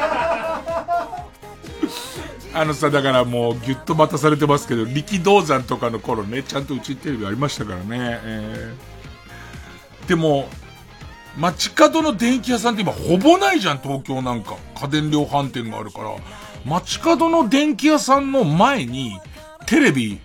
[2.55, 7.85] あのさ、だからもうぎゅっと待たされてますけど、力道山とかの頃ね、ちゃんとうちテレビありましたからね。
[7.91, 10.49] えー、でも、
[11.37, 14.57] 街角の電気屋さんって今ほぼないじゃん、東京なんか。
[14.81, 16.11] 家電量販店があるから。
[16.65, 19.21] 街角の電気屋さんの前に、
[19.67, 20.19] テレビ、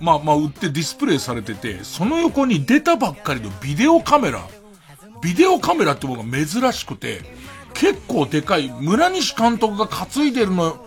[0.00, 4.40] まあまあ売ってディスプレイされてて、その横に出たばっかりのビデオカメラ。
[5.22, 7.20] ビデオカメラってものが珍しくて、
[7.74, 10.84] 結構でかい、村西監督が担いでるの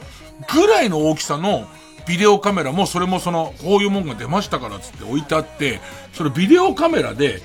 [0.51, 1.67] ぐらいの大きさの
[2.07, 5.79] ビデオカメラも、それもその、こういうもんが出ましたからつって置いてあって、
[6.13, 7.41] そのビデオカメラで、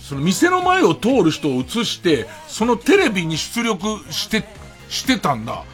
[0.00, 4.42] その店の前を通る人を映して、そのテレビに出力して、
[4.88, 5.64] してたんだ。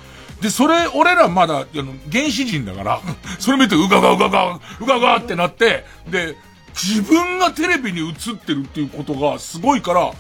[0.45, 3.01] で、それ、俺らまだ、あの、原始人だから、
[3.41, 6.37] それ見て、うががうがが、うががってなって、で、
[6.75, 10.11] 自分がテレビに映ってるっていうことがすごいから、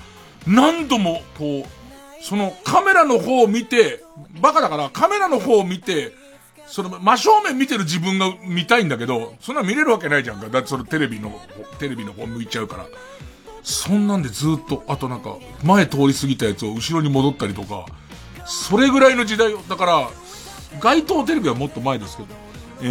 [0.46, 4.02] 何度も、こう、そのカメラの方を見て、
[4.40, 6.14] バカだからカメラの方を見て、
[6.66, 10.48] その真正面見てる自分が見たいんだけど、そんな見れるわけないじゃんか。
[10.48, 11.38] だってそのテレビの、
[11.78, 12.86] テレビの方向いちゃうから。
[13.62, 17.84] そんなんでずっと、あとなんか、前通り過ぎたやつを後ろに戻ったりとか、
[18.46, 19.60] それぐらいの時代よ。
[19.68, 20.08] だから、
[20.80, 22.28] 街頭テレビはもっと前ですけど、
[22.82, 22.86] え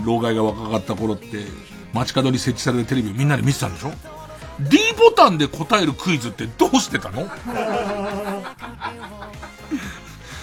[0.00, 1.44] ー、老害が若かった頃って、
[1.92, 3.92] 街角に設置されるテレビをみんなで見てたんでしょ
[4.60, 7.28] ?D ボタンで答えるクイズってどうしてたの？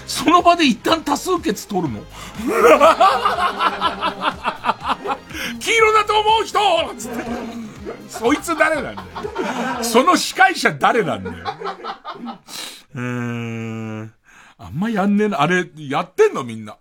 [0.06, 2.02] その場で一旦多数決取るの？
[5.60, 6.60] 黄色だと思う人
[6.98, 7.79] つって。
[8.08, 9.84] そいつ誰なんだよ。
[9.84, 11.38] その司会者誰なんだよ。
[12.96, 14.14] うん。
[14.58, 15.42] あんまやんねえな。
[15.42, 16.78] あれ、やってんのみんな。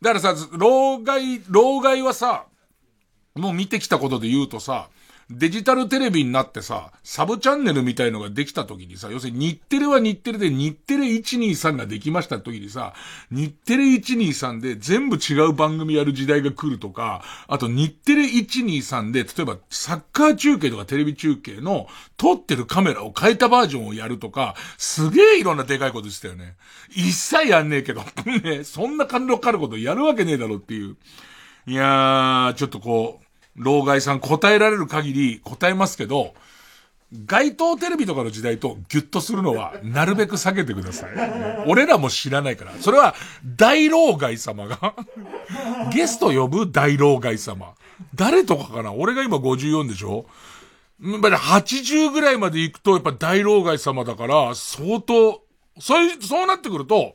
[0.00, 2.46] だからさ、老害、老害はさ、
[3.34, 4.88] もう見てきたことで言うとさ、
[5.38, 12.94] デジタルテレビになってさ、サブチャンネルみたいのができた時にさ、要するに日テレは日テレで日テレ123ができました時にさ、
[13.30, 21.86] 日テレ123で全部違う番組やる時代が来るとか、あと日テレ123で、例えばサッカー中継とかテレビ中継の
[22.16, 26.56] 撮ってるカメラを変えたバージョンをやるとか、すげえいろんなでかいことしてたよね。
[26.90, 28.02] 一切やんねえけど、
[28.42, 30.96] ね、そんな感動かかることやるわけねえだろっていう。
[31.66, 33.21] いやー、ちょっとこう、
[33.56, 36.34] 老害さん答えられる限り答えますけど、
[37.26, 41.10] 街頭テレビとかの時代とギュッとするのは、なるべく避けてください。
[41.66, 42.72] 俺らも知らないから。
[42.80, 43.14] それは、
[43.44, 44.94] 大老害様が
[45.92, 47.74] ゲスト呼ぶ大老害様。
[48.14, 48.94] 誰とかかな？
[48.94, 50.24] 俺が今54でしょ？
[51.02, 55.42] やっぱり80ぐらいまで行くと、やっぱ大老害様だから、相当、
[55.78, 57.14] そういう、そうなってくると、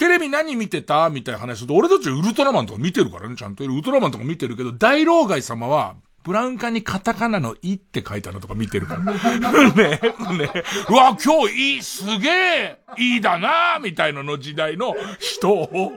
[0.00, 1.10] テレビ何見てた？
[1.10, 3.64] みたいな話すると、俺たちウルトラマンとか見てるからね、ちゃんと。
[3.64, 5.94] ウルトラマンとか見てるけど、大老害様は、
[6.24, 9.02] ブラウン管にカタカナのイって書いたのとか見てるから。
[9.74, 10.00] ね、
[10.38, 10.50] ね。
[10.88, 15.92] うわ、今日いい、すげえ、いいだなみたいなの時代の人を、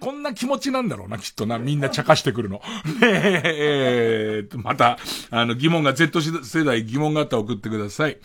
[0.00, 1.60] こんな気持ちなんだろうな、きっとな。
[1.60, 2.60] みんな茶化してくるの。
[3.00, 4.98] ねえー、また、
[5.30, 8.18] あの、疑問が、Z 世代疑問があったら送ってください。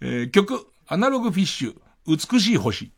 [0.00, 1.74] えー、曲、アナログフィッシュ、
[2.06, 2.92] 美しい星。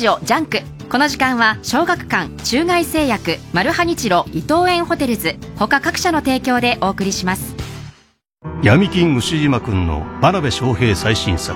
[0.00, 0.60] ジオジャンク。
[0.88, 5.36] この時間は小学館中外製薬マルハニチロ伊藤園ホテルズ。
[5.56, 7.54] 他各社の提供でお送りします。
[8.62, 11.54] 闇金ウシジマくんの真鍋昌平最新作。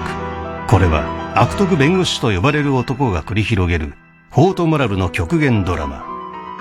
[0.68, 3.94] これは悪徳弁護士と呼ばれる男が繰り広げる
[4.30, 6.04] フォートモラルの極限ドラマ。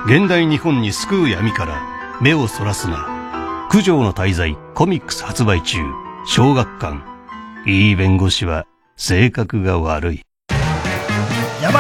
[0.06, 1.82] 現代日本に巣食う闇から
[2.22, 3.68] 目をそらすな。
[3.70, 5.80] 九条の大罪コミックス発売中。
[6.26, 7.02] 小学館。
[7.66, 10.23] いい弁護士は性格が悪い。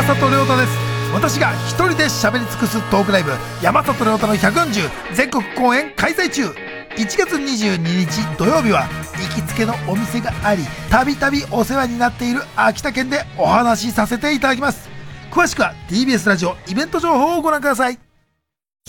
[0.05, 0.77] 山里亮太です。
[1.13, 3.31] 私が一人で喋り尽くすトークライブ
[3.61, 6.47] 山里亮太の140全国公演開催中。
[6.47, 6.53] 1
[7.17, 8.89] 月22日土曜日は行
[9.33, 14.89] きつけのお店がありたびたびお世話になっている秋田県でお話しさせていただきます。
[15.31, 17.97] 詳しくは TBS ラジオイベント情報をご覧ください。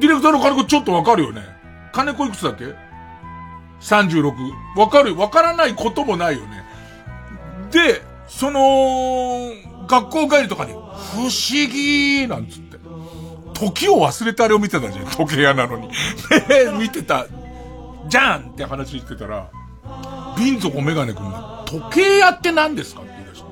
[0.00, 1.42] ディレクターの金子ちょっとわかるよね
[1.92, 2.64] 金子いくつだっけ
[3.80, 4.32] ?36。
[4.76, 6.64] わかるわからないこともないよね。
[7.70, 9.52] で、その、
[9.86, 10.78] 学校帰りとかに、不
[11.20, 11.30] 思
[11.72, 12.63] 議なんつって。
[13.54, 15.06] 時を忘れてあれを見てたじゃん。
[15.06, 15.88] 時計屋なのに。
[16.78, 17.26] 見てた。
[18.08, 19.48] じゃんって話してたら、
[20.36, 23.44] 瓶底メガネ君が、時計屋って何ですかって言い出し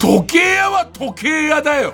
[0.00, 0.06] た。
[0.06, 1.92] 時計屋は時計屋だよ。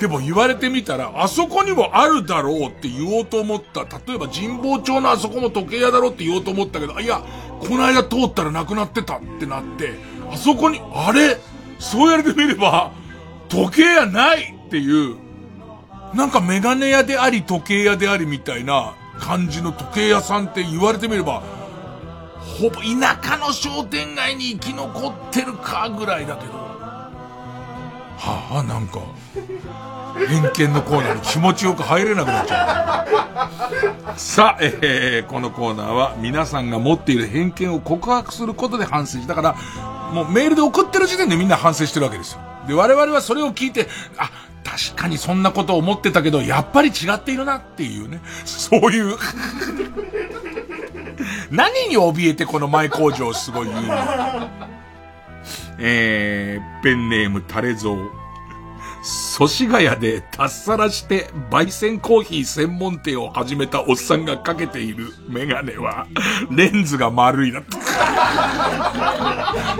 [0.00, 3.82] でも言われてみたら、あそこにもあるだろうって言おうと思った。
[3.82, 7.22] 例えば神保町のあそこも時計屋だろうって言おうと思ったけど、いや、
[7.60, 9.94] この間通ったらなくなってたってなって、
[10.30, 11.38] あそこに、あれ？
[11.78, 12.92] そうやってみれば、
[13.48, 15.16] 時計屋ないっていう、
[16.14, 21.42] なんかメガネ屋であり時計屋でありみたいな感じの時計屋さんって言われてみれば、
[22.58, 27.10] ほぼ田舎の商店街に生き残ってるかぐらいだけど、は
[28.60, 29.00] あ、なんか、
[30.28, 33.06] 偏見のコーナーに気持ちよく入れなくなっちゃ
[34.14, 34.16] う。
[34.18, 39.56] さあ、えー、このコーナーは皆さんが持っている偏見を告白することで反省し、だから、
[40.12, 42.40] もうメールで送ってる時点でみんな反省してるわけですよ。
[42.66, 44.30] で、我々はそれを聞いて、あ、
[44.64, 48.20] 確かにそんなことを思ってたけど、やっぱり違っているなっていうね。
[48.44, 49.16] そういう
[51.50, 53.94] 何に怯えてこの前工場をすごい言うの
[55.78, 58.25] えー、ペンネームタレゾウ。
[59.06, 66.08] 祖師ヶ谷で脱サラして焙煎コーヒー専門店を始めたおっさんがかけているメガネは、
[66.50, 67.62] レンズが丸いな。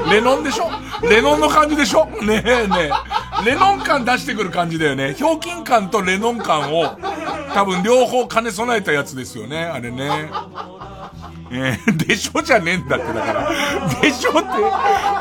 [0.09, 0.71] レノンでしょ？
[1.11, 2.07] レノンの感じでしょ？
[2.23, 2.91] ねえね
[3.43, 3.45] え。
[3.45, 5.15] レノン感出してくる感じだよね。
[5.15, 6.97] ひょうきん感とレノン感を
[7.53, 9.65] 多分両方兼ね備えたやつですよね。
[9.65, 10.31] あれね。
[11.51, 14.01] えー、でしょじゃねえんだって、だから。
[14.01, 14.49] でしょって、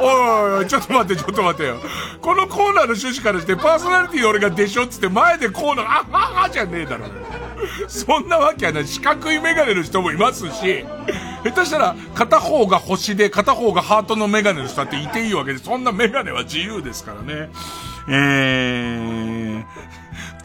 [0.02, 1.77] おいおい、ちょっと待って、ちょっと待ってよ。
[2.22, 7.06] このコーナーの趣旨からして、パーソナリティ俺がでしょっつって前でコーナー、あははじゃねえだろ。
[7.88, 8.88] そんなわけはない。
[8.88, 10.85] 四角いメガネの人もいますし、
[11.43, 17.49] 下手したら片方が星で片方がハートのメガネの人だっていていいわけで、そんなメガネは自由ですからね。
[18.07, 19.65] えー、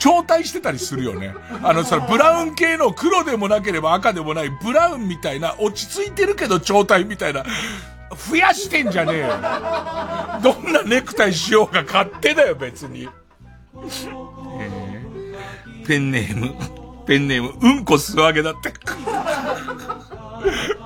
[0.01, 1.35] 超体してたりするよね。
[1.63, 7.45] あのさ、ブラウン系の黒でもなければ赤でもないブラウンみたいな、落ち着いてるけど超体みたいな、
[8.29, 9.29] 増やしてんじゃねえよ。
[10.43, 13.09] どんなネクタイしようが勝手だよ、別に。
[14.59, 16.55] えー、ペンネーム、
[17.07, 18.73] ペンネーム、うんこ素揚げだって。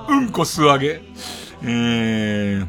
[0.09, 1.01] うんこ素揚げ。
[1.63, 2.67] えー、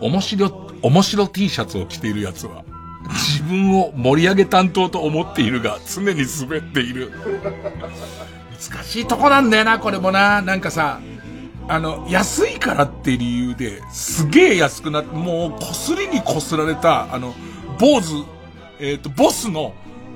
[0.00, 2.64] 面白、面白 T シャツを着ているやつは、
[3.08, 7.12] 自分を盛り上げ担当と思っているが、常に滑っている。
[8.70, 10.42] 難しいとこなんだよな、これもな。
[10.42, 11.00] なんかさ、
[11.68, 17.34] あの、安いからって理由で、すげえ安くなって、もう、こすりにこすられた、あの、
[17.78, 18.24] 坊主、
[18.80, 19.72] えっ、ー、と、ボスの、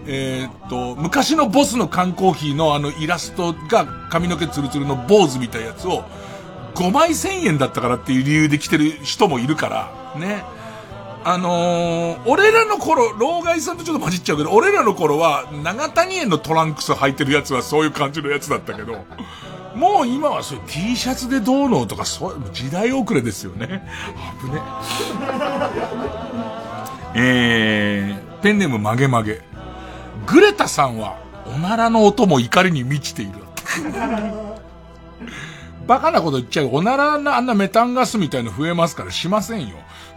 [0.07, 6.05] えっ、ー、と、昔のボスの缶コーヒーのあのイラストが髪の毛ツルツルの坊主みたいなやつを、
[6.75, 10.45] 5枚1000円だったからっていう理由で来てる人もいるから、ね。
[11.27, 19.05] あのー、俺らの頃、老害さんとちょっと混じっちゃうけど、俺らの頃は、長谷園のトランクス履いてるやつはそういう感じのやつだったけど、
[19.75, 23.89] もう今はそういう T シャツでどうのとか、そういう時代遅れですよね。
[24.43, 24.61] 危ね。
[27.17, 29.41] えー、ペンネーム曲げ曲げ。
[30.27, 33.33] グレタさんは、おならの音も怒りに満ちている。
[35.87, 36.69] バカなこと言っちゃう。
[36.73, 39.77] おならのあんなメタンガスみたいの増えますからしませんよ。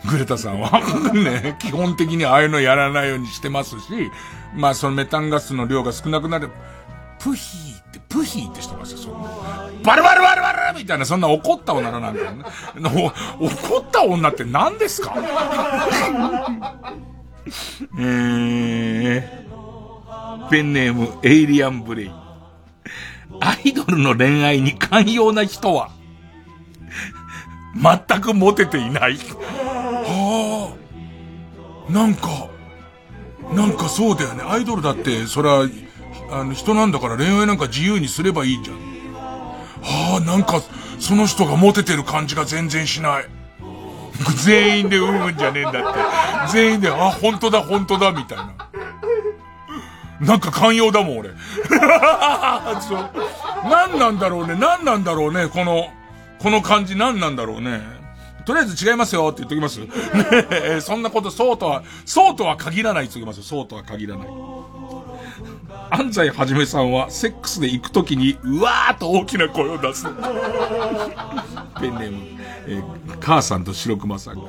[0.10, 0.70] グレタさんは。
[1.14, 4.12] ね、基本的にああいうのやらないようにしてますし、
[4.56, 6.50] まあそのメタンガスの量が少なくなる。
[7.20, 9.28] プヒーって、プヒーってしてますよ、そんな。
[9.84, 12.46] バルバルバルバルみたいな、そんな怒ったおならなんだよね。
[13.40, 15.14] 怒った女って何ですか？
[18.00, 22.12] えー、ペンネーム、エイリアンブレイ。
[23.40, 25.92] アイドルの恋愛に寛容な人は、
[27.76, 29.18] 全くモテていない。
[29.18, 30.76] は
[31.90, 32.48] あ、なんか、
[33.54, 34.44] なんかそうだよね。
[34.44, 35.68] アイドルだって、それは、
[36.32, 38.78] あの、人なんだから恋愛なんか自由にすればいいじゃん。
[39.82, 40.62] はあ、なんか、
[41.00, 43.26] その人がモテてる感じが全然しない。
[44.44, 45.74] 全員でうんうんじゃねえんだっ
[46.48, 46.52] て。
[46.52, 48.54] 全員で、あ、本当だ、本当だ、みたいな。
[50.20, 51.30] なんか寛容だもん、俺。
[53.70, 55.90] 何なんだろうね、何なんだろうね、この、
[56.40, 57.98] この感じ何なんだろうね。
[58.46, 59.88] とりあえず違いますよって言っときますね
[60.52, 63.58] えそんなこと、そうとは、そうとは限らないって言っときますよ。
[63.58, 64.28] そうとは限らない。
[65.90, 70.06] 安西はじめさんは、セックスで行くときに、うわーっと大きな声を出す。
[70.06, 70.12] ペ
[71.90, 74.48] ンネーム、えー、母さんと白熊さんが、わ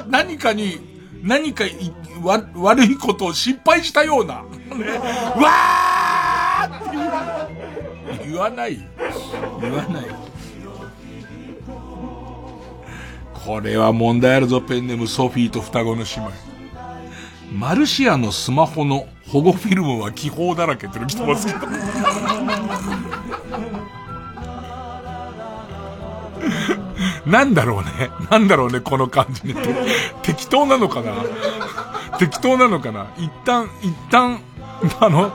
[0.00, 1.64] ー何かに、何か
[2.22, 4.48] わ、悪いことを失敗したような、ね、
[5.36, 6.74] わー
[8.14, 8.78] って言わない。
[9.60, 10.06] 言わない。
[13.32, 16.32] これは問題あるぞ、ペンネームソフィーと双子の姉妹。
[17.52, 21.60] マルシアのスマホの保護フィルムは気泡だらけっての来てますけど。
[27.26, 28.10] なんだろうね。
[28.30, 29.54] なんだろうね、この感じね。
[30.22, 31.12] 適当なのかな
[32.18, 34.40] 適当なのかな一旦、一旦、
[35.00, 35.32] あの、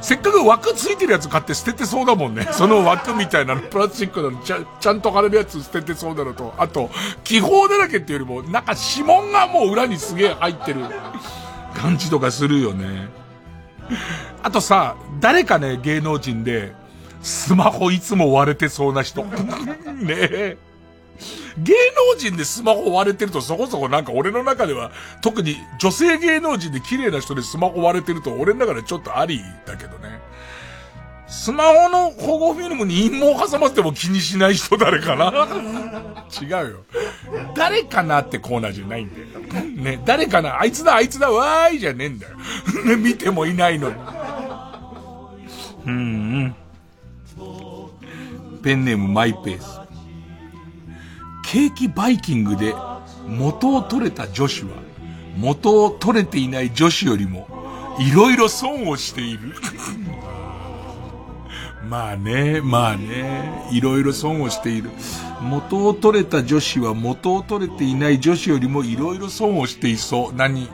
[0.00, 2.48] せっかく枠ついてるやつ買って捨ててそうだもんね。
[2.50, 6.90] その枠みたいなの、プラスチックのちゃちゃんと貼れるやつ捨ててそうなのと、あと、
[7.22, 10.80] 気泡だらけっていうよりも、なんか指紋がもう裏にすげえ入ってる
[11.74, 13.08] 感じとかするよね。
[14.42, 16.72] あとさ、誰かね、芸能人で、
[17.22, 19.22] スマホいつも割れてそうな人。
[19.94, 20.69] ねえ。
[21.58, 21.74] 芸
[22.14, 24.90] 能人でスマホ割れてるとそこそこなんか俺の中では、
[25.22, 30.20] 特に女性芸能人で綺麗な人でスマホ割れてると俺の中でちょっとありだけどね。
[31.28, 35.30] スマホの保護フィルムに陰謀挟まっても気にしない人誰かな？
[36.42, 36.84] 違うよ。
[37.54, 39.26] 誰かなってコーナーじゃないんだよ。
[39.64, 40.60] ね、誰かな？
[40.60, 42.36] あいつだあいつだわーいじゃねえんだよ。
[42.84, 43.94] ね、見てもいないのに。
[45.86, 45.96] うん、う
[46.46, 46.56] ん。
[48.62, 49.79] ペンネームマイペース。
[51.50, 52.76] ケーキバイキングで
[53.26, 54.70] 元を取れた女子は、
[55.36, 57.48] 元を取れていない女子よりも、
[57.98, 59.56] いろいろ損をしている。
[61.88, 64.90] まあね、まあね、いろいろ損をしている。
[65.40, 70.32] 元を取れた女子は元を取れていない女子よりもいろいろ損をしていそう。
[70.36, 70.68] 何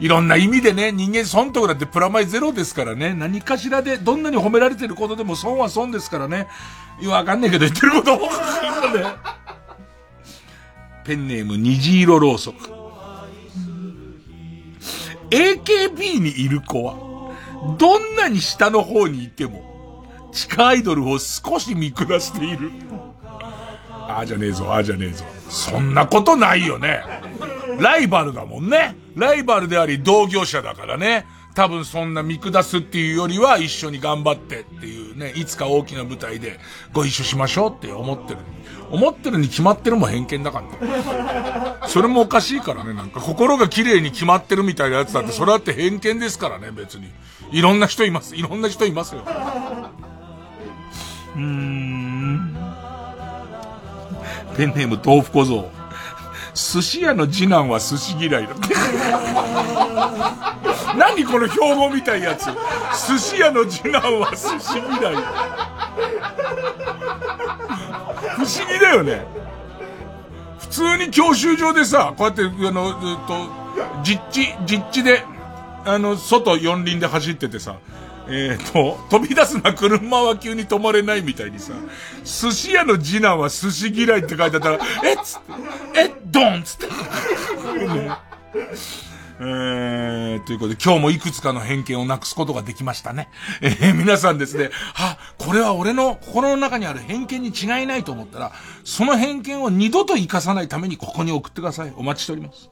[0.00, 3.12] いろんな意味でね、人間損得だってプラマイゼロですからね。
[3.12, 6.48] 何かしらで、どんなに褒められてることでも損は損ですからね。
[7.04, 8.18] わかんないけど言ってること。
[11.06, 12.68] ペンネーム虹色ろうそく。
[15.30, 16.96] AKB にいる子は、
[17.78, 22.72] どんなに下の方にいても、地下アイドルを少し見下している。
[23.88, 25.24] ああじゃねえぞ、ああじゃねえぞ。
[25.48, 27.00] そんなことないよね。
[27.78, 28.96] ライバルだもんね。
[29.14, 31.24] ライバルであり同業者だからね。
[31.54, 36.58] 多分そんな見下すっていうよりは一緒に頑張ってっていうね、いつか大きな舞台で
[36.92, 38.38] ご一緒しましょうって思ってる。
[38.90, 41.02] 思ってるに決まってるも偏見だからね。
[41.86, 47.10] それもおかしいからね、なんか心が綺麗に決まってるみたいなやつだって、それだって偏見ですからね、別に。
[47.52, 48.34] いろんな人います。
[48.36, 49.22] いろんな人いますよ。
[51.36, 52.56] うーん。
[54.56, 55.70] ペンネーム豆腐小僧。
[56.54, 58.54] 寿司屋の次男は寿司嫌いだ。
[60.96, 62.46] 何この標語みたいやつ。
[63.08, 65.14] 寿司屋の次男は寿司嫌い。
[68.36, 69.26] 不思議だよね。
[70.58, 73.48] 普通に教習所でさ、こうやって、あの、ずっと、
[74.02, 75.24] 実地、実地で、
[75.84, 77.76] あの、外四輪で走っててさ、
[78.28, 81.72] えっ、と、飛び出すな車は急に止まれないみたいにさ、
[82.24, 85.40] 寿司屋の次男は寿司嫌いって書いてあったら、えっつっ
[85.94, 86.86] て、えっドンつって。
[89.38, 93.28] えー、ということで、今日もいくつかの偏見をなくすことができましたね。
[93.60, 98.52] えー、皆さんですね、あ、これは俺の心の中にある偏見に違いないと思ったら、
[98.84, 101.92] その偏見を二度と生かさないためにここに送ってください。
[101.96, 102.70] お待ちしております。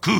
[0.00, 0.10] ク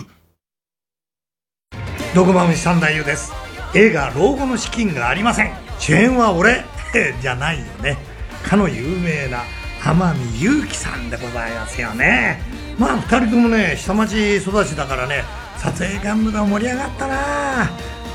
[2.15, 3.33] ドグマムシ三男優です。
[3.75, 5.53] 映画老後の資金がありません。
[5.79, 6.65] 主演は俺。
[7.23, 7.97] じゃないよね。
[8.43, 9.43] かの有名な
[9.83, 12.43] 天海祐希さんでございますよね。
[12.79, 15.25] まあ2人ともね下町育ちだからね
[15.57, 17.71] 撮影幹部が盛り上がったな。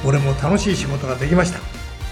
[0.06, 1.60] 俺も楽しい仕事ができました。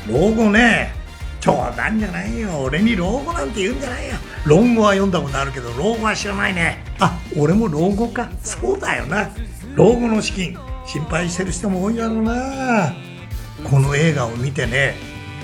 [0.08, 1.03] 老後ね
[1.44, 2.50] 冗談じゃないよ。
[2.62, 4.16] 俺に老後なんて言うんじゃないよ。
[4.46, 6.82] 論語は読んだことあるけど老後は知らないね。
[7.02, 8.30] あ俺も老後か。
[8.42, 9.30] そうだよな。
[9.76, 12.94] 老後の資金心配してる人も多いだろうな。
[13.70, 14.96] この映画を見てね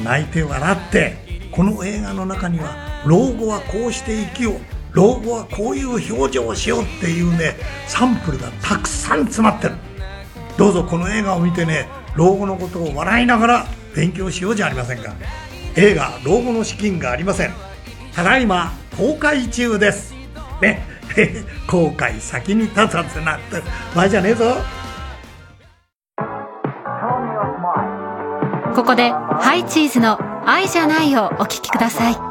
[0.02, 4.60] 泣いて笑ってこの映画の中には老後はこうして生きよう。
[4.94, 7.58] 老後はこういう表情をしようっていうね
[7.88, 9.76] サンプルがたくさん詰まってる。
[10.58, 15.14] どうぞこの映画を見てね老後のことを笑いながら勉強しようじゃありませんか。
[15.76, 17.54] 映画「老後の資金がありません」
[18.16, 20.14] ただいま公開中です。
[20.62, 20.86] ね。
[21.68, 23.62] 後悔先に立たずなって
[23.96, 24.58] 場合じゃねえぞ。
[28.76, 32.29] ここでハイチーズの愛じゃないをお聴きください。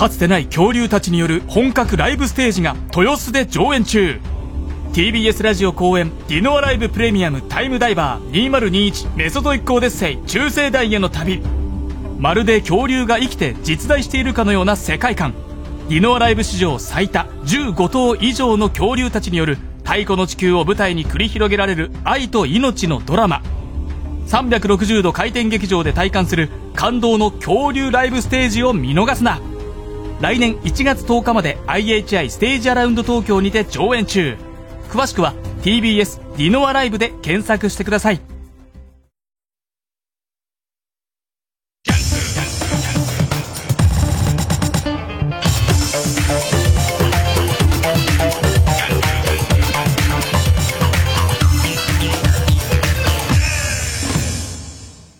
[0.00, 4.18] かつてない恐竜たちによる本格ライブステージが豊洲で上演中。
[4.94, 11.42] TBS ラジオ公演ディノアライブプレミアムタイムダイバー2021メソドイックオデッセイ中世代への旅。
[12.18, 15.34] まるで恐竜が生きて実在しているかのような世界観。
[15.90, 23.42] ディノアライブ史上最多15頭以上の恐竜たちによる太古の地球を舞台に繰り広げられる愛と命のドラマ。
[24.28, 29.42] 360度回転劇場で体感する感動の恐竜ライブステージを見逃すな。
[30.20, 34.36] 来年1月10日まで IHI ステージアラウンド東京にて上演中。
[34.90, 35.32] 詳しくは
[35.62, 38.20] TBS ディノアライブで検索してください。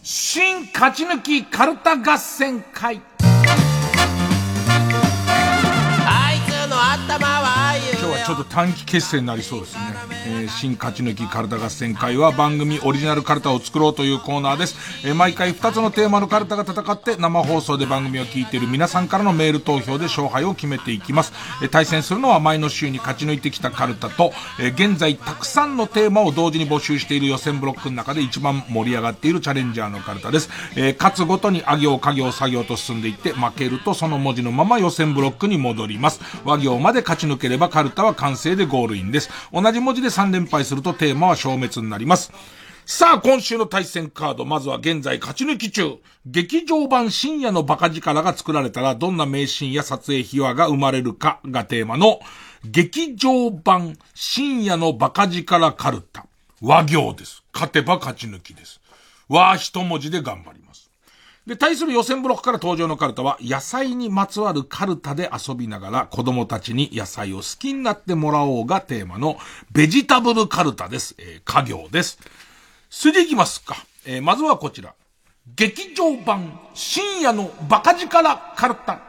[0.02, 3.00] 新勝ち抜きカルタ合戦会。
[8.24, 9.80] ちょっと短期決戦になりそうですね。
[10.30, 14.76] えー、新勝ち抜きカルタ合戦会は番組オリジナルカルタを作ろうというコーナーです。
[15.04, 21.32] えー、毎回2つのテーマのカルタが戦って生放送で番組を聞いている皆さんからのメール投票で勝敗を決めていきます。
[21.62, 30.48] えー、対戦するのは前の週に勝ち抜いてきたカルタと、え現在たくさんのテーマを同時に募集している予選ブロックの中で一番盛り上がっているチャレンジャーのカルタです。
[30.76, 36.20] え勝つごとにあ行、家行、作業と進んでいって負けるとその文字のまま予選ブロックに戻ります。
[36.44, 39.30] 和行まで勝ち抜ければカルタは完成でゴールインです。
[39.52, 42.32] 同じ文字で3連敗するとテーマは消滅になります。
[42.84, 45.98] さあ、今週の対戦カード、まずは現在勝ち抜き中。
[46.26, 52.20] 劇場版深夜のバカ力が作られたら、どんな名シーンや撮影秘話が生まれるかがテーマの、
[52.64, 56.26] 劇場版深夜のバカ力カルタ。
[56.60, 57.44] 和行です。
[57.54, 58.80] 勝てば勝ち抜きです。
[59.28, 60.59] 和一文字で頑張り。
[61.46, 69.38] で、対する予選ブロックから登場のカルタは、野菜にまつわるカルタで遊びながら子供たちに野菜を好きになってもらおうがテーマの
[69.72, 71.14] ベジタブルカルタです。
[71.18, 72.18] えー、家業です。
[72.90, 73.76] 筋いきますか。
[74.06, 74.94] えー、まずはこちら。
[75.56, 79.00] 劇場版深夜のバカ力カルタ。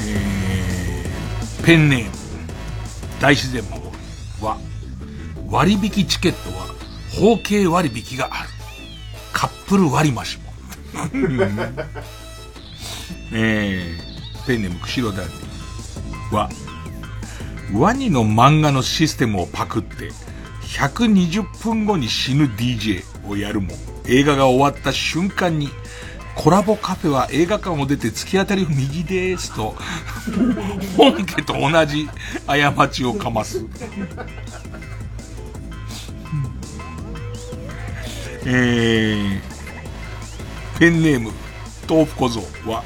[0.00, 2.21] えー、ペンネーム。
[3.22, 3.62] 大自然
[4.40, 4.58] は、
[5.48, 6.66] 割引チケットは、
[7.20, 8.48] 包茎割引がある。
[9.32, 10.24] カップル割増も。
[13.32, 15.24] えー、ペンネーム釧路大
[16.36, 16.50] は、
[17.72, 20.10] ワニの漫画のシステムをパクって、
[20.76, 23.70] 120分後に死ぬ DJ をやるも、
[24.04, 25.68] 映画が終わった瞬間に、
[26.34, 29.76] コラボカフェは映画館を出て突き当たり右ですと、
[30.96, 32.08] 本家と同じ
[32.46, 33.64] 過ちをかます。
[38.44, 39.40] えー、
[40.78, 41.30] ペンネーム、
[41.88, 42.82] 豆腐小僧は、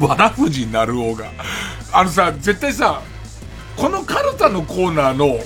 [0.00, 1.26] わらふじなるおが、
[1.92, 3.02] あのさ、絶対さ、
[3.76, 5.38] このカルタのコーナーの、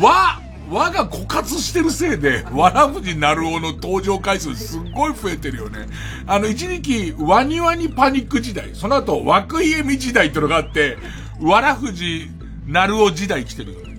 [0.00, 0.40] 和、
[0.70, 5.86] 和が枯渇してるせいで、わらふじなるおの登場回数すっごい増えてるよね。
[6.26, 10.98] あの、一時期、ワニワニパニック時代、その後、枠家み時代ってのがあって、
[11.40, 12.30] わらふじ
[12.66, 13.96] なるお時代来てるよね。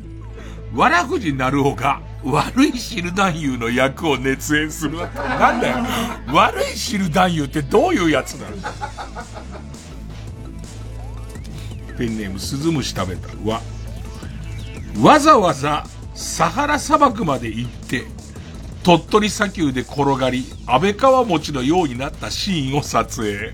[0.73, 4.97] わらふじなるおが、悪い汁男優の役を熱演する。
[4.97, 5.77] なんだよ。
[6.33, 8.57] 悪い汁男優ってどういうやつなの？
[11.97, 13.29] ペンネーム、スズムシ食べた。
[13.49, 13.61] わ。
[15.01, 15.85] わざわざ、
[16.19, 18.03] サハラ砂漠まで行って、
[18.83, 23.53] 鳥取砂丘で転がり、安倍川餅のようになったシーンを撮影。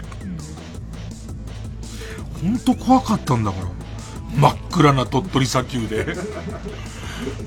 [2.41, 3.67] ほんと怖かったんだから。
[4.35, 6.15] 真っ暗な鳥取砂丘で。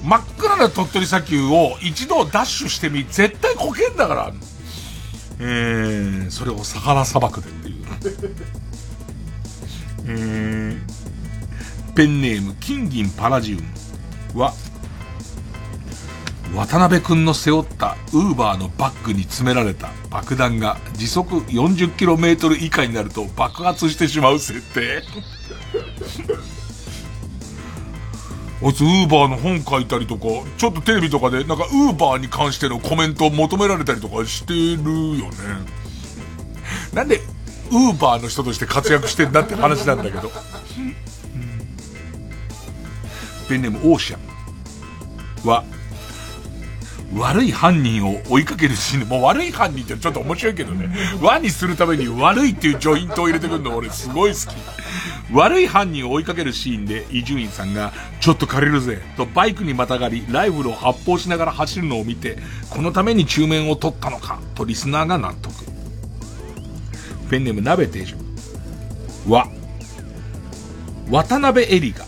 [0.04, 4.32] 真っ暗な鳥取砂丘を一度ダッシュしてみ、絶対こけんだから。
[5.40, 7.86] えー、それをサハラ砂漠でっていう。
[10.06, 13.56] えー、ペンネーム、金銀パラジウ
[14.34, 14.54] ムは、
[16.54, 25.02] 渡辺くんの背負ったウーバーのバッグに詰められた爆弾が時速 40km 以下になると爆発してしまう設定
[28.60, 30.22] あいつウーバーの本書いたりとか、
[30.56, 35.36] ちょっとテレビとかでなんかウーバーに関してのコメントを求められたりとかしてるよね。
[36.92, 37.20] なんで
[37.70, 40.32] ウーバーの人として活躍してんだって話なんだけど。
[43.48, 45.64] ペンネームオーシャンは、
[47.14, 50.90] 悪い犯人を追いかけるシーンでもう悪い犯人ってちょっと面白いけどね。
[51.22, 54.56] 輪にするために悪いっていうジョイントを入れてくるの俺すごい好き。
[55.32, 62.38] 悪い犯人を追いかけるシーンで伊集院さんが、ちょっと借りるぜ、とバイクにまたがり、ライフルを発砲しながら走るのを見て、
[62.70, 65.54] このために中面を取ったのか、とリスナーが納得。
[67.30, 68.18] ペンネーム鍋定食。
[69.28, 69.48] は、
[71.10, 72.06] 渡辺エリが、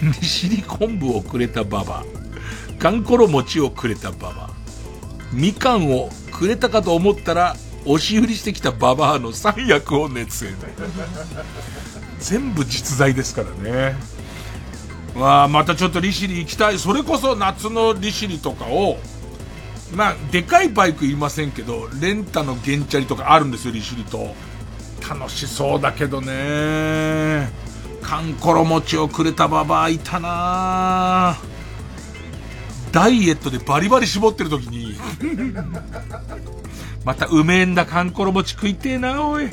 [0.02, 2.23] 利尻昆布をくれたババア、
[2.84, 4.50] かんころ餅をくれたババア、
[5.32, 7.56] みかんをくれたかと思ったら、
[7.86, 10.54] 押し売りしてきたババアの三役を熱演。
[12.20, 13.96] 全部実在ですからね。
[15.16, 16.78] まあ、またちょっと利尻行きたい。
[16.78, 18.98] それこそ夏の利尻とかを、
[19.94, 24.34] まあ、でかいバイクいませんけど、レンタの原チャリとかあるんですよ、利尻と。
[25.08, 27.50] 楽しそうだけどね。
[28.02, 31.38] かんころ餅をくれたババアいたな
[32.94, 34.94] ダイエットでバリバリ絞ってる時に
[37.04, 39.50] またうめえんだかんころ餅食いてえな、おい。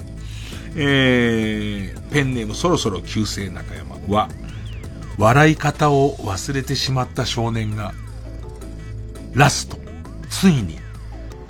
[0.76, 4.30] えー、ペンネームそろそろ旧姓中山は、
[5.18, 7.94] 笑い方を忘れてしまった少年が、
[9.34, 9.78] ラスト、
[10.30, 10.78] ついに、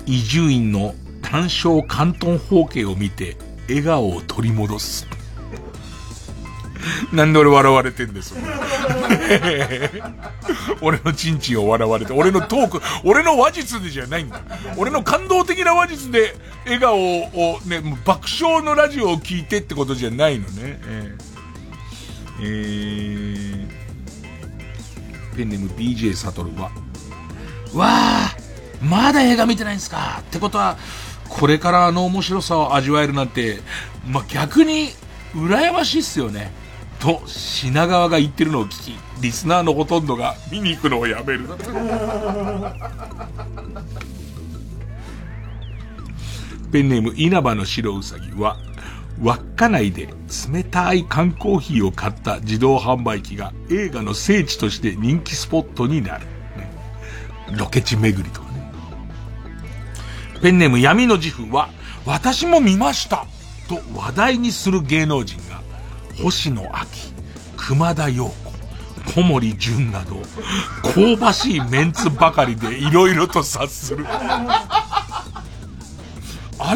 [0.08, 3.38] 伊集院の単勝関東方形を見て、
[3.68, 5.08] 笑顔を取り戻す。
[7.14, 8.34] なんで俺笑われてんです
[10.82, 14.42] 俺のチンチンを笑われて、俺のトーク、俺の話術でじゃないんだ。
[14.78, 16.36] 俺の感動的な話術で
[16.66, 20.80] 笑顔をね、爆笑のラジオを聞いてってことじゃないのね。
[20.88, 26.72] えー、えー、ペンネーム BJ サトルは、
[27.74, 28.36] わあ
[28.82, 30.20] まだ映画見てないんですか？
[30.22, 30.78] ってことは、
[31.30, 33.62] これからあの面白さを味わえるなんて、
[34.08, 34.90] まあ、逆に、
[35.36, 36.52] 羨ましいっすよね。
[37.02, 41.48] と品川が言ってるのを聞き、リスナーのほとんどが見に行くのをやめる。
[46.72, 48.58] ペンネーム稲葉の白うさぎは、
[49.20, 50.14] 稚内で
[50.54, 56.26] 冷たい缶コーヒーを買った自動販売機が映画の聖地として人気スポットになる。
[56.56, 56.72] ね、
[57.58, 58.72] ロケ地巡りとかね。
[60.42, 61.70] ペンネーム闇の自負は、
[62.06, 63.26] 私も見ました
[63.68, 65.51] と話題にする芸能人が
[66.22, 67.14] 星野秋、
[67.58, 68.36] 熊田陽子、
[69.16, 70.22] 小森純など、
[70.84, 74.06] 香ばしいメンツばかりで色々と察する。
[74.08, 75.36] あ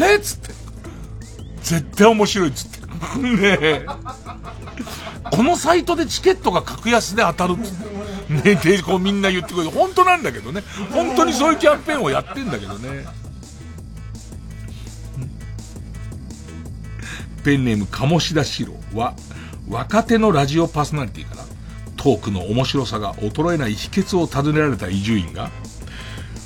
[0.00, 0.16] れ？
[0.16, 0.52] っつって。
[1.62, 2.76] 絶対面白いっつって。
[3.22, 3.86] ねえ。
[5.30, 7.86] このサイトでチケットが格安で当たるっつって。
[8.50, 9.70] ねで、こうみんな言ってくる。
[9.70, 10.62] 本当なんだけどね。
[10.92, 13.06] 本当にそういうキャンペーンをやってんだけどね。
[17.44, 19.14] ペンネーム鴨志田四郎は、
[19.68, 21.44] 若手のラジオパーソナリティから、
[21.96, 25.50] トークの面白さが衰えない秘訣を尋ねられた伊集院が、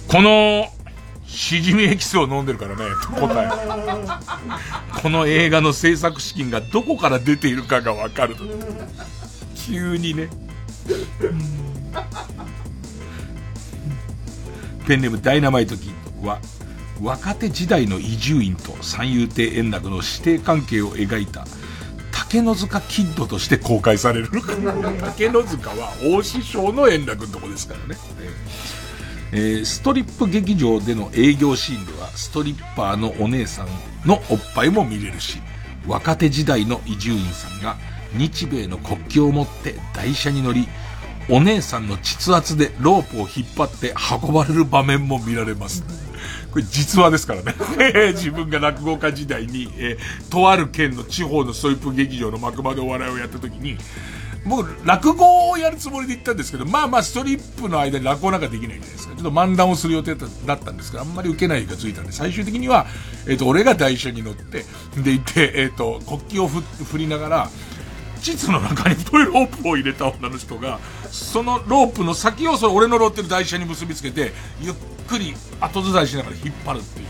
[0.08, 0.66] この、
[1.26, 5.00] しじみエキスを飲んでるからね、と答え。
[5.00, 8.36] この映画の制作資金がどこから出ているかがわかる。
[9.54, 10.28] 急にね。
[14.88, 16.40] ペンネームダイナマイトキッドは、
[17.00, 21.46] 若手時代の伊集院と三遊亭円楽の師弟関係を描いた
[22.30, 24.28] 竹の塚キッドとして公開される。
[25.02, 28.00] 竹の塚は大師匠の円楽のとこですからね。
[29.32, 33.68] えー、ストリップ劇場での営業シーンでは、ストリッパーのお姉さん
[34.06, 35.42] のおっぱいも見れるし、
[35.88, 37.76] 若手時代の伊集院さんが
[38.12, 40.68] 日米の国旗を持って台車に乗り、
[41.28, 43.92] お姉さんの膣圧でロープを引っ張って
[44.22, 45.82] 運ばれる場面も見られます。
[46.50, 47.54] これ実話ですからね。
[48.14, 53.76] 自分が落語家時代に、えー、とある県の地方のストリップ劇場の幕間でお笑いをやった時に、
[54.44, 59.14] 僕、落語をやるつもりで行ったんですけど、まあまあ、ストリップの間に落語なんかできないじゃないですか。
[59.14, 60.14] ちょっと漫談をする予定
[60.46, 62.86] だったんですけど、あんまり受けないがついたんで、最終的には、
[63.26, 64.64] えっ、ー、と、俺が台車に乗って、
[65.02, 67.50] で行って、えっ、ー、と、国旗を振りながら、
[68.20, 70.78] 膣の中に太いロープを入れた女の人が、
[71.10, 74.74] そのロープの先をそれ俺の乗ってる台車に結びつけて、ゆっ
[75.08, 77.06] くり後ずさりしながら引っ張るっていう。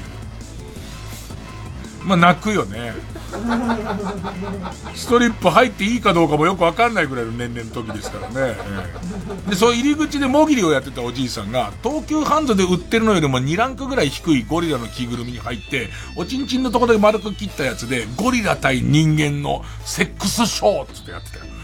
[2.04, 2.94] まあ泣くよね。
[4.94, 8.56] ストリップ入っていいかどうかもよくわかんないぐらいの年齢の時ですからね。
[9.48, 21.59] で、その入り口でもぎりをやってたおじいさんが、東急ハンズで売ってるのよりも2ランクぐらい低いゴリラの着ぐるみに入って、おちんちんのとこだけ丸く切ったやつで、ゴリラ対人間のセックスショーってやってたよ。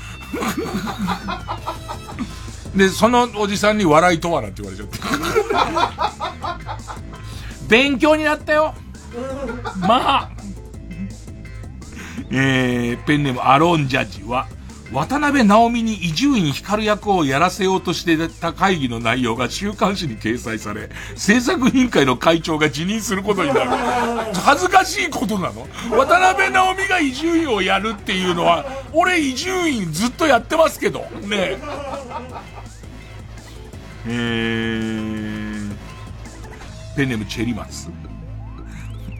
[2.77, 4.99] で、そのおじさんに笑いとはなんて言われちゃって。
[7.69, 8.75] 勉強になったよ。
[9.81, 10.31] まあ、
[12.31, 14.47] えー、ペンネームアロンジャジは、
[14.93, 23.71] 渡辺直美に伊集院光役をやらせようとしてた会議の内容が週刊誌に掲載され、制作委員会の会長が辞任することになる。
[24.35, 31.59] 恥ずかしいことなの渡辺直美が伊集院をやるっていうのは、俺伊集院ずっとやってますけど、ね
[34.07, 34.13] え。
[34.13, 35.75] ー、
[36.97, 37.91] ペンネームチェリマス。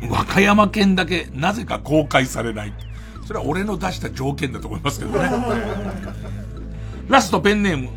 [0.09, 2.73] 和歌山県だけなぜか公開されない。
[3.27, 5.29] それは俺の出した条件だと思いますけどね。
[7.09, 7.89] ラストペンネーム。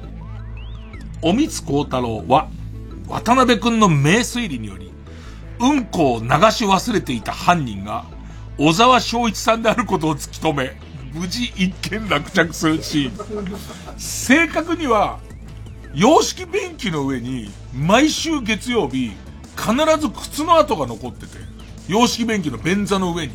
[1.22, 2.50] おみつこうたろうは、
[3.08, 4.92] 渡辺くんの名推理により、
[5.60, 8.06] うんこを流し忘れていた犯人が、
[8.58, 10.76] 小沢昭一さんであることを突き止め、
[11.14, 13.12] 無事一件落着するし、
[13.98, 15.20] 正確には、
[15.94, 19.12] 洋式便器の上に、毎週月曜日、
[19.56, 21.38] 必ず靴の跡が残ってて、
[21.88, 23.34] 洋式便器の便座の上に。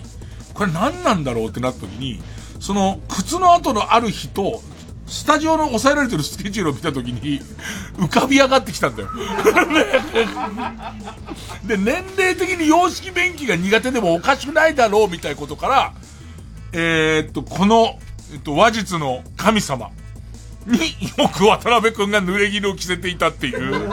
[0.55, 2.22] これ何なんだろうってなった時に、
[2.60, 4.62] その、靴の跡のある日と、
[5.06, 7.40] スタジオの抑えられてるスケジュールを見た時に、
[7.98, 9.10] 浮かび上がってきたんだよ。
[11.66, 15.93] で、年齢的に洋式便器が苦手でもおかしくないだろうみたいなことから、
[16.72, 17.98] えー、っと、この、
[18.32, 19.90] えっと、話術の神様
[20.66, 20.78] に
[21.18, 23.89] よく渡辺くんが濡れ衣を着せていたっていう。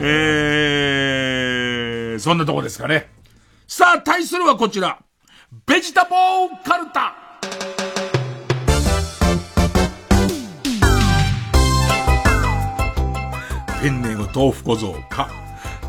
[0.00, 3.13] えー、そんなとこですかね。
[3.66, 4.98] さあ、対するはこちら。
[5.66, 7.14] ベジタボーカルタ。
[13.80, 15.30] ペンネーム豆腐小僧か。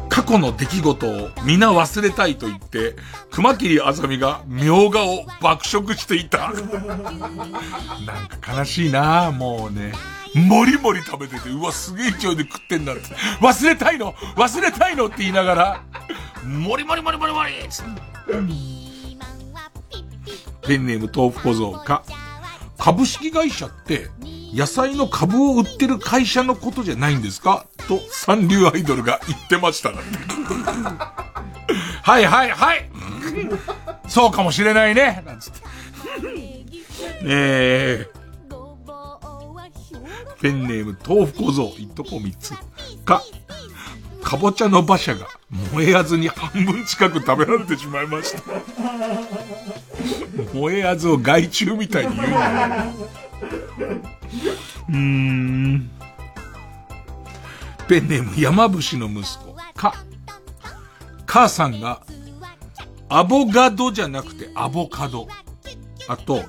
[0.08, 2.96] 過去の出来事を皆忘れたいと言って、
[3.30, 6.54] 熊切あさみがみょうがを爆食していた。
[6.54, 9.92] なんか悲しいなもうね。
[10.36, 13.04] もりもり食べてて、うわ、すげえ勢いで食ってんだって。
[13.40, 14.14] 忘れたいの？
[14.36, 15.08] 忘れたいの？
[15.08, 15.84] って言いながら、
[16.46, 17.54] もりもりもりもりもり
[20.68, 22.04] ペンネーム豆腐小僧か。
[22.78, 24.10] 株式会社って、
[24.54, 27.66] 野菜の株を売ってる会社のことじゃないんですか？
[27.88, 29.92] と、三流アイドルが言ってました
[32.04, 32.90] はいはいはい。
[34.08, 35.24] そうかもしれないね。
[35.26, 35.60] なんつって。
[37.24, 38.08] え。
[38.14, 38.25] ー、
[40.46, 42.54] ペンネーム豆腐小僧、いっとこ三つ。
[43.04, 43.24] か、
[44.22, 45.26] かぼちゃの馬車が
[45.74, 48.44] 燃えやずに半分近く食べられてしまいました。
[50.54, 52.92] 燃えやずを害虫みたいに言うんだよ。
[54.90, 55.90] うーん。
[57.88, 59.56] ペンネーム山伏の息子。
[59.74, 59.96] か。
[61.26, 62.04] 母さんが、
[63.10, 65.28] アボガドじゃなくてアボカド。
[66.08, 66.44] あと、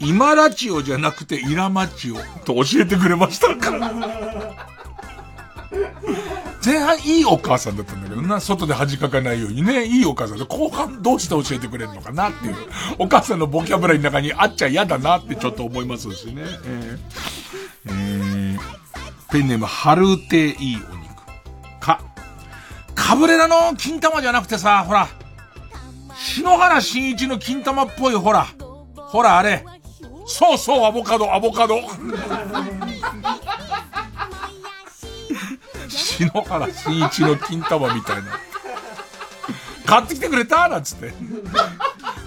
[0.00, 3.92] イマラチオじゃなくてイラマチオと教えてくれましたか。
[6.64, 8.20] 前半いいお母さんだったんだけど。
[8.20, 10.38] な、外で恥かかないようにね、いいお母さん。
[10.38, 12.56] で、後半どうして教えてくれるのかなっていう、
[12.98, 16.42] お母さんのボキャブラリーの中にあっちゃ嫌だなってちょっと思いますしね。
[16.66, 21.80] えー、えー、ペンネーム、春うていいお肉。
[21.80, 22.02] か、
[22.94, 23.74] カブレラの？
[23.76, 25.08] 金玉じゃなくてさ、ほら、
[26.14, 28.46] 篠原慎一の金玉っぽいほら、
[28.96, 29.64] ほらあれ、
[30.32, 31.80] そうそう、アボカド、アボカド。
[35.88, 38.22] 篠原慎一の金玉みたいな。
[39.84, 40.68] 買ってきてくれた？
[40.68, 41.12] なんつって。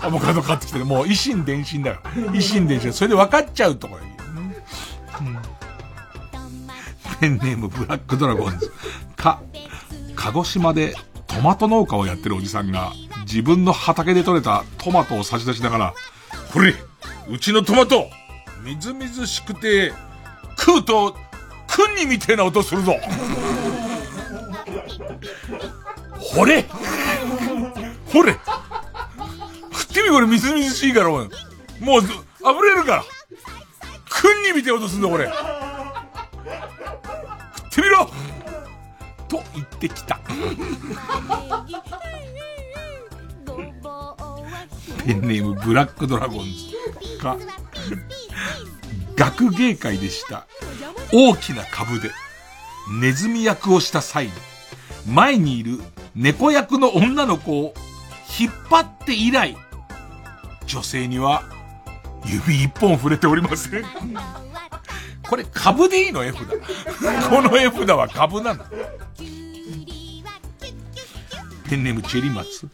[0.01, 2.01] アボカド買ってきてもう維新伝心だよ。
[2.34, 2.91] 維新伝心。
[2.91, 4.17] それで分かっちゃうところいい、ね、
[7.21, 8.69] ペンネームブラックドラゴンズ。
[9.15, 9.39] か、
[10.15, 10.93] 鹿児島で
[11.27, 15.93] トマト農家をやってるおじさんが自分の畑で採れたトマトを差し出しながら、
[16.53, 16.75] ほれ、
[17.30, 18.09] うちのトマト、
[18.61, 19.93] みずみずしくて、
[20.57, 21.15] 食うと、
[21.67, 22.95] くんにみてえな音するぞ。
[26.19, 26.65] ほれ
[28.11, 28.34] ほれ
[29.71, 31.30] 食ってみこれみずみずしいから、もう、
[31.80, 32.11] もう、溢
[32.63, 33.03] れるから。
[34.09, 35.25] くんにみてえ音すんだ、これ。
[37.55, 38.09] 食ってみろ
[39.27, 40.19] と言ってきた。
[45.05, 47.38] ペンネームブラックドラゴンズか、
[49.15, 50.47] 学芸会でした
[51.11, 52.09] 大きな株で
[53.01, 54.31] ネズミ役をした際に、
[55.07, 55.80] 前にいる
[56.15, 57.73] 猫役の女の子を
[58.39, 59.57] 引っ張って以来、
[60.65, 61.43] 女性には
[62.25, 63.84] 指一本触れておりません。
[65.30, 66.23] これ株でいいの？
[66.23, 66.41] 絵札。
[67.30, 68.65] この絵札は株なんだ。
[71.69, 72.69] ペンネームチェリマツ。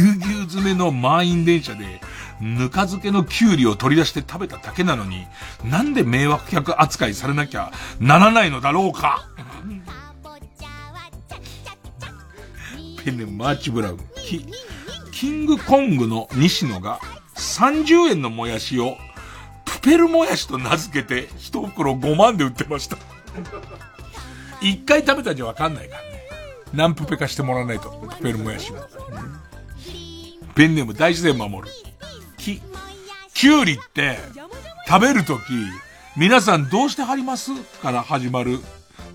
[0.00, 2.00] うぎゅう詰めの満員電車で、
[2.40, 5.26] ぬか漬けのキュウリを取り出して食べただけなのに、
[5.64, 9.28] なんで迷惑客扱いされなきゃならないのだろうか？
[13.04, 13.98] ペンネマーチブラウン。
[14.16, 14.46] キ、
[15.12, 17.00] キングコングの西野が
[17.36, 18.96] 30円のもやしを
[19.64, 22.96] プペルもやしと名付けて一袋5万で売ってました。
[24.62, 26.08] 一回食べたんじゃわかんないからね。
[26.72, 27.90] 何プペかしてもらわないと。
[28.16, 28.78] プペルもやしも。
[30.54, 31.74] ペンネーム大自然守る。
[32.38, 32.62] き、
[33.34, 34.18] キュウリって、
[34.86, 35.42] 食べるとき、
[36.16, 37.52] 皆さんどうして貼ります
[37.82, 38.60] から始まる、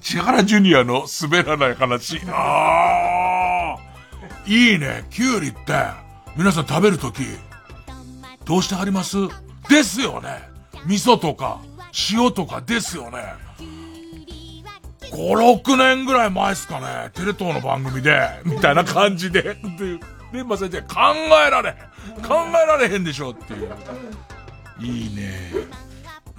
[0.01, 2.19] 千原ジュニアの滑らない話。
[2.27, 5.05] あーいいね。
[5.09, 5.57] キュウリって、
[6.35, 7.21] 皆さん食べるとき、
[8.45, 9.15] どうして貼ります？
[9.69, 10.41] ですよね。
[10.85, 11.61] 味噌とか、
[12.11, 13.19] 塩とかですよね。
[15.11, 17.11] 5、6年ぐらい前っすかね。
[17.13, 19.41] テレ東の番組で、みたいな感じで。
[19.43, 19.55] で、
[20.31, 20.95] で、まあ、先生、考
[21.47, 21.75] えられ。
[22.27, 23.69] 考えられへんでしょっていう。
[24.79, 25.51] いいね。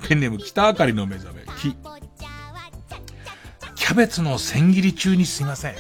[0.06, 1.44] ペンネーム北あかりの目覚め。
[1.58, 1.76] き。
[3.74, 5.74] キャベツの千切り中にすいません。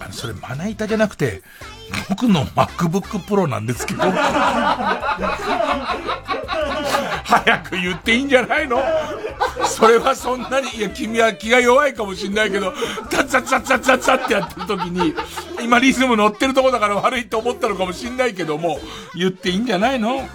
[0.00, 1.42] あの、それまな板じゃなくて、
[2.08, 4.02] 僕の MacBook Pro なんですけど。
[7.24, 8.82] 早く言っていいんじゃないの？
[9.64, 12.72] それはそんなに、いや、君は気が弱いかもしんないけど、
[13.08, 15.14] タッツァッツァッツァッツァッツってやってる時に、
[15.62, 18.80] 今リズム乗ってるとこだから悪いと思ったのかもしんないけども、
[19.14, 20.26] 言っていいんじゃないの、うん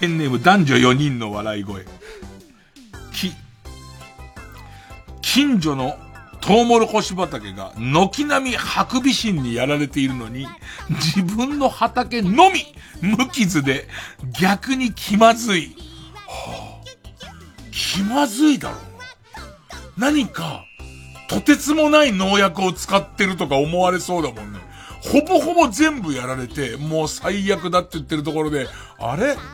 [0.00, 1.84] ペンネーム男女4人の笑い声。
[3.12, 3.32] き、
[5.22, 5.96] 近所の
[6.46, 10.46] トウモロコシ畑が軒並みハクビシンにやられているのに、
[10.90, 12.60] 自分の畑のみ
[13.00, 13.88] 無傷で
[14.38, 15.74] 逆に気まずい。
[16.26, 16.84] はあ、
[17.72, 20.10] 気まずいだろうな。
[20.10, 20.66] 何か、
[21.30, 24.58] とてつもない農薬を使ってるとか思われそうだもんね。
[25.00, 28.68] ほぼほぼ全部やられて、もう最悪だって言ってるところで、
[28.98, 29.34] あれ？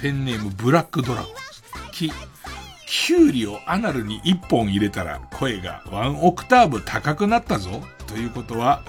[0.00, 1.32] ペンネームブラックドラゴン。
[1.98, 2.12] き、
[2.86, 7.82] キュウリをアナルに1本入れたら声がワンオクターブ高くなったぞ。
[8.06, 8.82] ということは、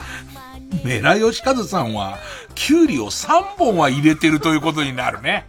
[0.86, 2.20] メラヨシカズさんは、
[2.56, 5.48] キュウリを3本は入れてるということになるね。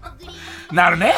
[0.73, 1.15] なるね。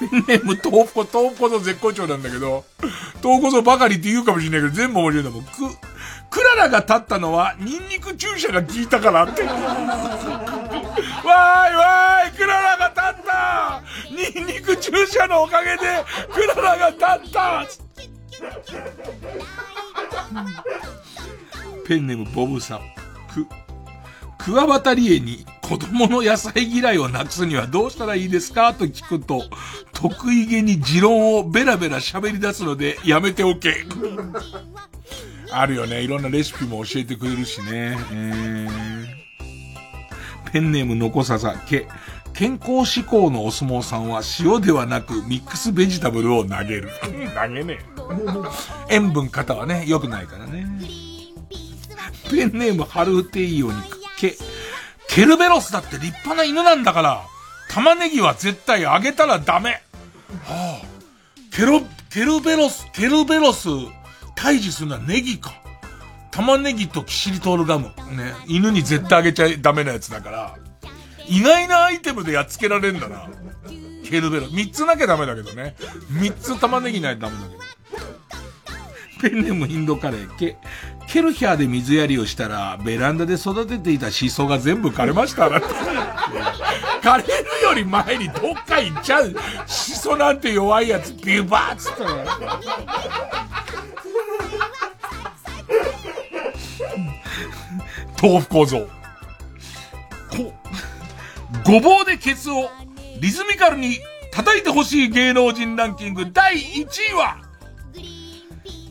[0.28, 2.64] ネーム、豆腐こ、豆腐こそ絶好調なんだけど、
[3.22, 5.44] 豆腐こそばかりって言うかもしれないけど、全部面白いんだもん。
[5.44, 5.50] く、
[6.30, 9.42] クララが立ったのは、ニンニク注射が効いたからって。
[9.46, 9.62] わー
[11.72, 17.66] いわーいクララが立ったニンニク注射のおかげで、クララが立った
[21.86, 22.80] ペンネームボブさん。
[23.32, 23.46] く、
[24.38, 29.44] クワバタリエに子供の野菜嫌いをなくすにはどうしたらいいですかと聞くと、
[29.92, 33.84] 得意げに持論をベラベラ喋り出すのでやめておけ。
[35.50, 36.02] あるよね。
[36.02, 37.96] いろんなレシピも教えてくれるしね。
[38.12, 41.88] えー、ペンネームのこささけ。
[42.32, 46.90] 健康志向のお相撲さんは塩ではなくミックスベジタブルを投げる。
[47.34, 47.96] 投げねえ。
[48.90, 50.66] 塩分型はね、良くないからね。
[52.30, 53.74] ペンネームハルテイオに
[54.16, 54.36] け。
[55.08, 57.22] ケルベロスだって立派な犬なんだから、
[57.70, 59.82] 玉ねぎは絶対あげたらダメ。
[60.44, 60.86] はあ、
[61.52, 61.80] ケロ、
[62.10, 63.68] ケルベロス、ケルベロス、
[64.36, 65.52] 退治するのはネギか。
[66.30, 67.86] 玉ねぎとキシリトールガム。
[67.86, 68.34] ね。
[68.46, 70.54] 犬に絶対あげちゃダメなやつだから。
[71.28, 73.28] 意外なアイテムでやっつけられんだな。
[74.04, 74.48] ケルベロ。
[74.48, 75.74] 三つなきゃダメだけどね。
[76.10, 77.60] 三つ玉ねぎないとダメだけど。
[79.22, 80.36] ペンネームインドカレー。
[80.36, 80.58] ケ、
[81.06, 85.48] ケルヒャーで水やりをしたら、ベランダで育てていたシソが全部枯れました。
[87.02, 89.34] 枯れるより前にどっか行っちゃう。
[89.66, 92.04] シソなんて弱いやつ、ビューバーっつった。
[98.20, 98.88] 豆腐構造。
[100.30, 100.52] こ、
[101.64, 102.70] ごぼうでケツを
[103.20, 103.98] リズミカルに
[104.32, 107.45] 叩いてほしい芸能人ランキング第1位は、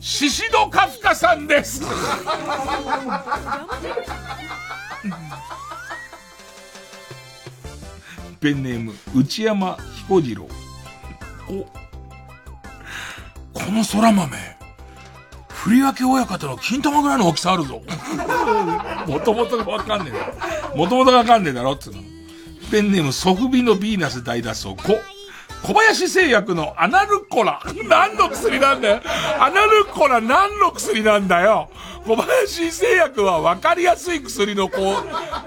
[0.06, 1.80] シシドカフカさんです
[8.38, 10.46] ペンネーム、内山彦次郎。
[11.48, 11.64] お、
[13.52, 14.36] この空豆、
[15.48, 17.82] 振り分け親方の金玉ぐらいの大きさあるぞ。
[19.08, 20.26] もともとわかんねえだ
[20.70, 20.76] ろ。
[20.76, 22.00] もともとわかんねえだろ、つうの。
[22.70, 25.00] ペンネーム、ソフビのヴィーナス大脱走、こ。
[25.66, 27.60] 小林製薬のアナルコラ。
[27.88, 29.00] 何の薬なんだよ。
[29.40, 31.68] アナルコラ何の薬なんだよ。
[32.06, 34.94] 小林製薬は分かりやすい薬のこう、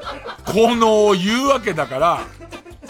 [0.52, 2.20] 効能を言うわけだから、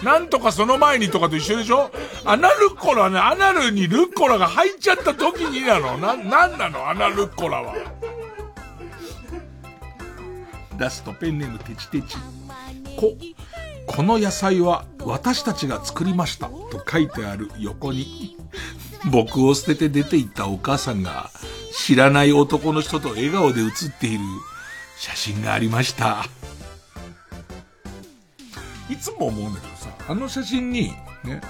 [0.02, 1.92] なんとかその前にとかと一緒でしょ
[2.24, 6.90] アナルコラね、アナルにルッコラが入っちゃった時になのな、なんなの？
[6.90, 7.74] アナルコラは。
[10.76, 12.16] ラストペンネームテチテチ。
[12.98, 13.14] こ、
[13.90, 18.36] この野菜は私たちが作りましたと書いてある横に、
[19.10, 21.28] 僕を捨てて出て行ったお母さんが
[21.72, 24.20] 知らない男の人と笑顔で写っている
[24.96, 26.24] 写真がありました。
[28.88, 30.92] いつも思うんだけどさ、あの写真に、
[31.24, 31.40] ね、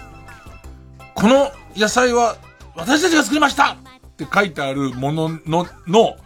[1.15, 2.39] この野菜は
[2.75, 3.77] 私たちが作りましたっ
[4.17, 6.17] て書いてあるものの、の、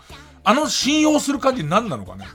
[0.44, 2.26] あの信用する感じ何なのかね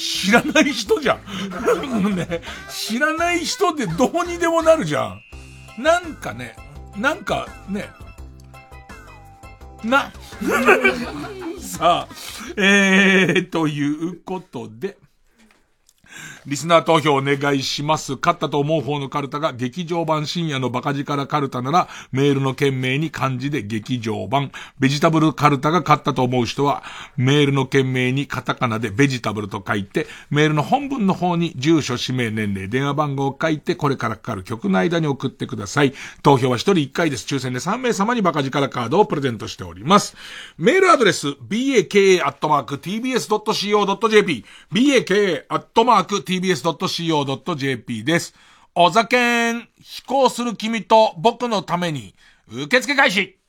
[0.00, 2.16] 知らない人じゃん。
[2.16, 2.40] ね、
[2.70, 5.18] 知らない人でどうにでもなるじゃ
[5.78, 5.82] ん。
[5.82, 6.56] なんかね、
[6.96, 7.90] なんかね、
[9.84, 10.10] な、
[11.58, 12.08] さあ、
[12.56, 14.96] えー、ということで、
[16.46, 18.12] リスナー投票お願いします。
[18.12, 24.50] 勝ったと思う方のカルタが劇場版深夜のバカ力カルタなら、メールの件名に漢字で劇場版。
[24.78, 26.82] ベジタブルカルタが勝ったと思う人は、
[27.16, 35.92] メールの件名にカタカナでベジタブルと書いて、メールの本文の方に住所、氏名、年齢、電話番号を書いて、これからかかる曲の間に送ってください。
[36.22, 37.26] 投票は1人1回です。
[37.26, 40.16] 抽選で3名様にバカ力カードをプレゼントしております。
[40.56, 41.84] メールアドレス、baka.tbs.co.jp、
[44.72, 48.34] baka.tbs.co.jp tbs.co.jp です。
[48.76, 52.14] お酒ん、飛行する君と僕のために、
[52.48, 53.39] 受付開始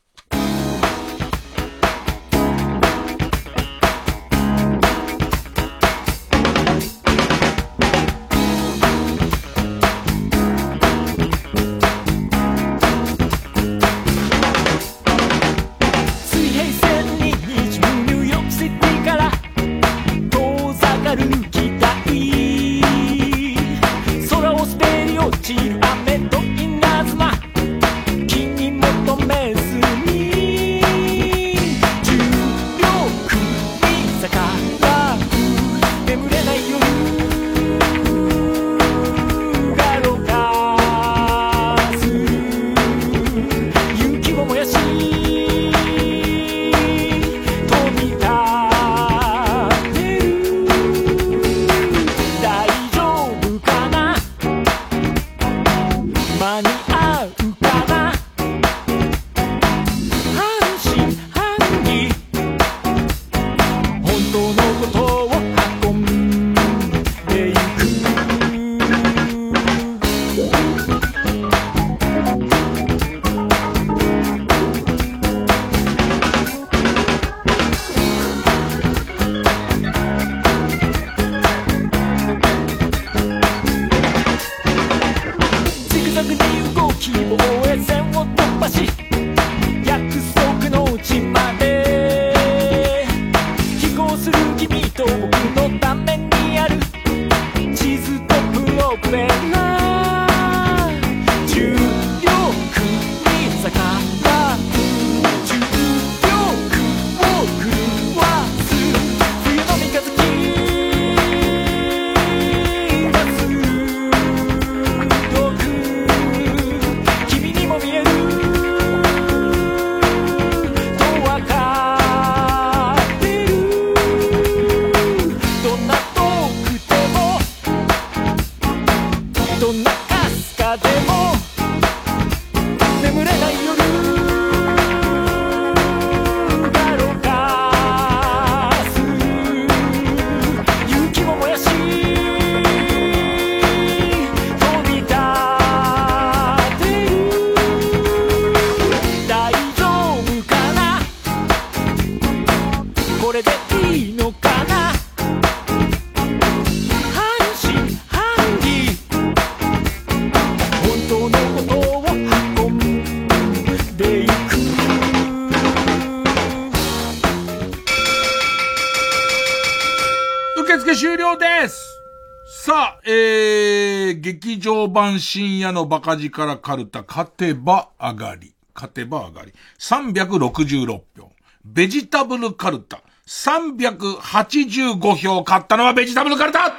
[175.19, 178.53] 深夜のバカ力カルタ勝てば上がり。
[178.73, 179.53] 勝てば上がり。
[179.79, 181.31] 366票。
[181.65, 183.01] ベジタブルカルタ。
[183.27, 186.73] 385票勝ったのはベジタブルカルタ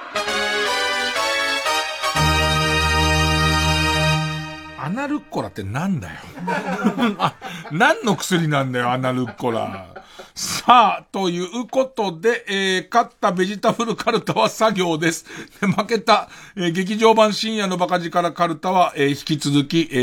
[4.78, 6.15] アナルッコラってなんだよ。
[7.19, 7.35] あ、
[7.70, 9.91] 何の薬なんだよ、アナルッコラ。
[10.34, 15.26] さあ、ということで、えー、勝ったベジタブルカルタは作業です。
[15.60, 19.96] で負けた、えー、劇場版深夜のバカ力カルタは、えー、引き続き、え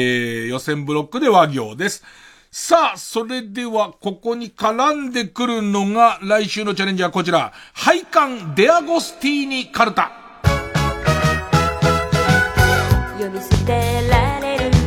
[0.45, 2.03] ー、予選ブロックで和行です。
[2.51, 10.11] さあ、それでは、ここに絡んでくるのが、来週のチャレンジはこちら、配管デアゴスティーニカルタ。
[13.19, 14.78] 呼び捨てられる、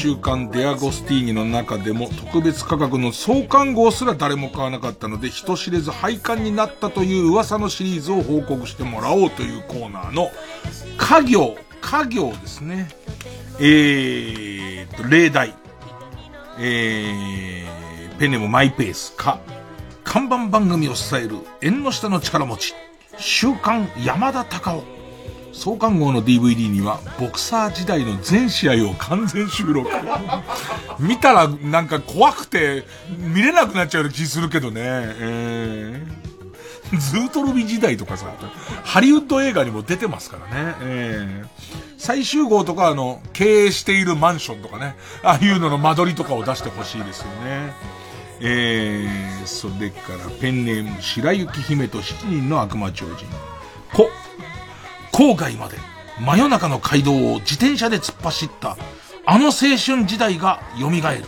[0.00, 10.30] 週刊デアゴスティーニの中でも特別価格の創刊号すら誰も買わなかったので、人知れず廃刊になったという噂のシリーズを報告してもらおうというコーナーの、
[10.96, 12.88] 家業、家業ですね。
[13.60, 15.54] えーと、例題。
[16.58, 19.38] えー、ペネームマイペースか、
[20.02, 22.74] 看板番組を支える縁の下の力持ち、
[23.18, 24.99] 週刊山田隆夫。
[25.52, 29.90] 創刊号の DVD には、ボクサー時代の全試合を完全収録。
[30.98, 32.84] 見たらなんか怖くて、
[33.18, 34.80] 見れなくなっちゃうような気するけどね。
[34.82, 38.26] えー、ズートルビ時代とかさ、
[38.84, 40.74] ハリウッド映画にも出てますからね。
[40.82, 41.48] えー、
[41.98, 47.72] 最終号とかあの、経営しているマンションとかね、ああいうのの間取りとかを出してほしいですよね。
[48.42, 53.26] えー、それからペンネーム、白雪姫と七人の悪魔超人。
[53.92, 54.08] こ、
[55.12, 55.76] 郊外まで
[56.20, 58.76] 真夜中の街道を自転車で突っ走った
[59.26, 61.24] あの青春時代が蘇る。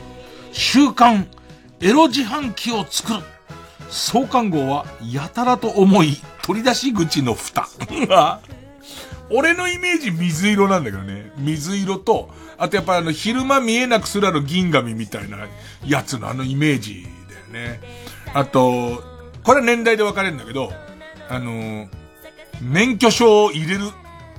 [0.52, 1.28] 週刊
[1.80, 3.20] エロ自販機を作る。
[3.90, 7.68] 創刊号はやたらと重い取り出し口の蓋。
[9.30, 11.30] 俺のイメージ水色なんだけどね。
[11.38, 15.38] 水色と、あとやっぱりあの昼間見えなくするある銀紙みたいな
[15.86, 17.06] やつのあのイメージ
[17.52, 17.80] だよね。
[18.34, 19.02] あと、
[19.42, 20.72] これは年代で分かれるんだけど、
[21.28, 21.88] あの
[22.62, 23.90] 免許証を入れる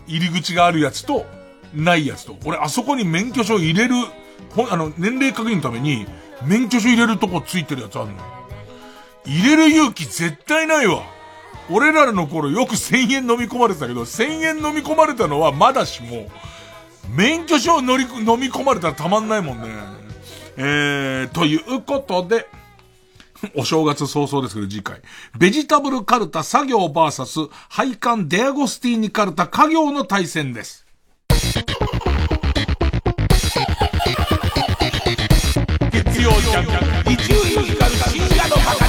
[0.07, 1.25] 入り口があるやつと、
[1.73, 2.37] ないやつと。
[2.45, 3.95] 俺、あそこに免許証入れる、
[4.55, 6.05] ほあの、年齢確認のために、
[6.45, 8.15] 免許証入れるとこついてるやつあるの。
[9.25, 11.03] 入れる勇気絶対ないわ。
[11.69, 16.27] 俺らの頃よく1000円飲み込まれてたけど、1000円飲み込まれたのはまだしも、
[17.15, 19.67] 免許証乗り、飲み込まれたらたまんないもんね。
[20.55, 22.47] えー、ということで、
[23.55, 25.01] お正月早々ですけど、次回。
[25.37, 27.39] ベジタブルカルタ作業バーサス、
[27.69, 30.85] 配管デアゴスティーニカルタ家業の対戦です。
[35.91, 36.65] 月曜ジャン
[37.05, 38.82] ク、一流ミュージカル深夜の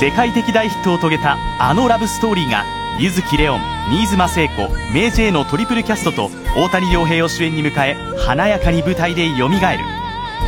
[0.00, 2.64] 世界的大ヒットを遂げたあのラブストーリーが
[2.98, 3.60] 柚木レオン
[3.90, 9.56] 新妻聖子メイジェイのトリプルキャストと大谷亮平を主演に迎え華やかに舞台で蘇る。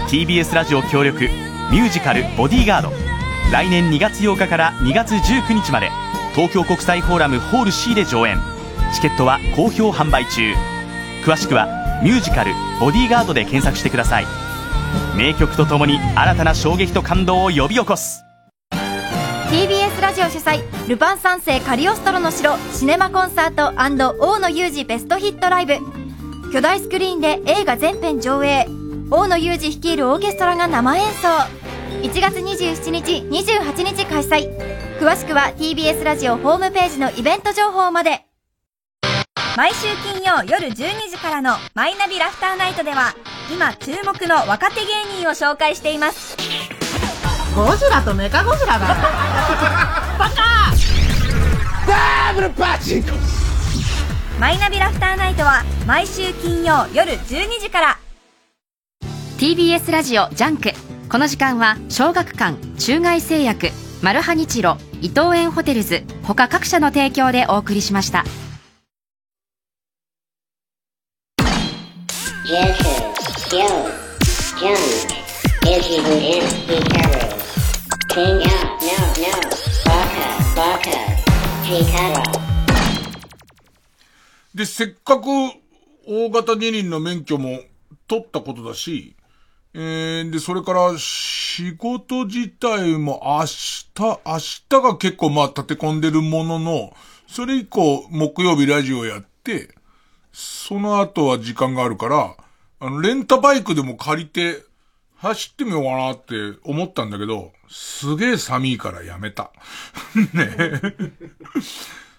[0.09, 1.29] TBS ラジオ協力
[1.71, 2.93] ミュージカル「ボディーガード」
[3.53, 5.91] 来年2月8日から2月19日まで
[6.35, 8.39] 東京国際フォーラムホール C で上演。
[8.93, 10.55] チケットは好評販売中。
[11.25, 11.69] 詳しくは
[12.03, 14.27] ミュージカル「ボディーガード」で検索してください。
[15.17, 18.26] 名曲とともに新たな衝撃と感動を呼び起こす。
[19.49, 25.79] TBS ラジオ主催ルパン三世カリオストロの城シネマコンサート大野裕二ベストヒットライブ。
[26.53, 28.67] 巨大スクリーンで映画全編上映。
[29.09, 31.29] 大野裕二率いるオーケストラが生演奏。
[32.03, 34.99] 1月27日28日開催。
[34.99, 38.27] 詳しくは TBS ラジオホームページのイベント情報まで。
[39.57, 40.75] 毎週金曜夜12
[41.09, 43.15] 時からの「マイナビラフターナイト」では
[43.51, 46.37] 今注目の若手芸人を紹介しています。
[47.57, 48.87] ゴジラとメカゴジラが
[50.19, 50.75] バカ
[51.87, 53.13] ダブルパチンコ
[54.39, 57.99] マイナビラフターナイトは毎週金曜夜12時から
[59.39, 60.73] TBS ラジオジャンク
[61.09, 63.71] この時間は小学館中外製薬
[64.03, 68.25] マルハニチロ伊藤園ホテルズ他各社の提供でお送りしました
[72.49, 72.79] Yes,
[73.51, 73.91] yo,
[74.61, 74.79] junk,
[75.67, 77.36] is even in Hikaru.
[84.55, 85.27] で、せっかく
[86.07, 87.61] 大型二輪の免許も
[88.09, 89.15] 取ったことだし、
[89.75, 99.75] えー、で、それから仕事自体も明日、明日が結構まあ立て込んでるものの、それ以降木曜日ラジオやって、
[100.33, 102.35] その後は時間があるから、
[102.81, 104.63] あの、レンタバイクでも借りて
[105.17, 109.51] 走ってみようかなって思ったんだけど、すげえ寒いからやめた。
[110.35, 110.81] ね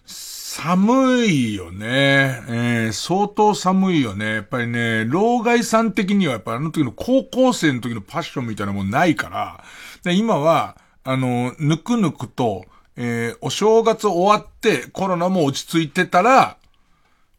[0.05, 2.41] 寒いよね。
[2.49, 4.25] えー、相当寒いよね。
[4.33, 9.63] やっぱりね、老害さん的にはやっぱあの時の高校生の時のパッションみたいなもんないから、
[10.03, 12.65] で今は、あの、ぬくぬくと、
[12.95, 16.57] えー、お正月終わってコロナも落ち着いてたら、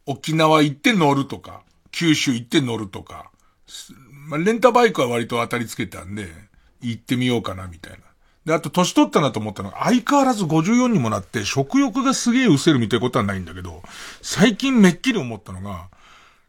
[0.05, 3.31] 沖縄行って乗るとか、九州行って乗るとか、
[4.29, 6.27] まあ、レンタバイクは割と当たりつけたんで、
[6.81, 7.99] 行ってみようかなみたいな。
[8.45, 13.81] で、あと、年取ったなと思ったのが、相変わらず54にもなって、食欲がすげえ失せるみたいなことはないんだけど、
[14.21, 15.89] 最近めっきり思ったのが、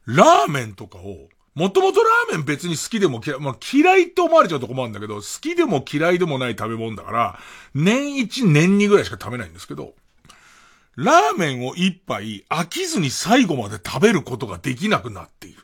[0.05, 7.39] ラーメンとかを、もともとラーメン別に好きでも嫌い、まあ嫌いって思われちゃうと困るんだけど、好きでも嫌いでもない食べ物だから、
[7.75, 9.95] 年1、年2ぐらいしか食べないんですけど、
[10.97, 15.63] ラーメンを一杯飽きずに最後まで食べることができなくなっている。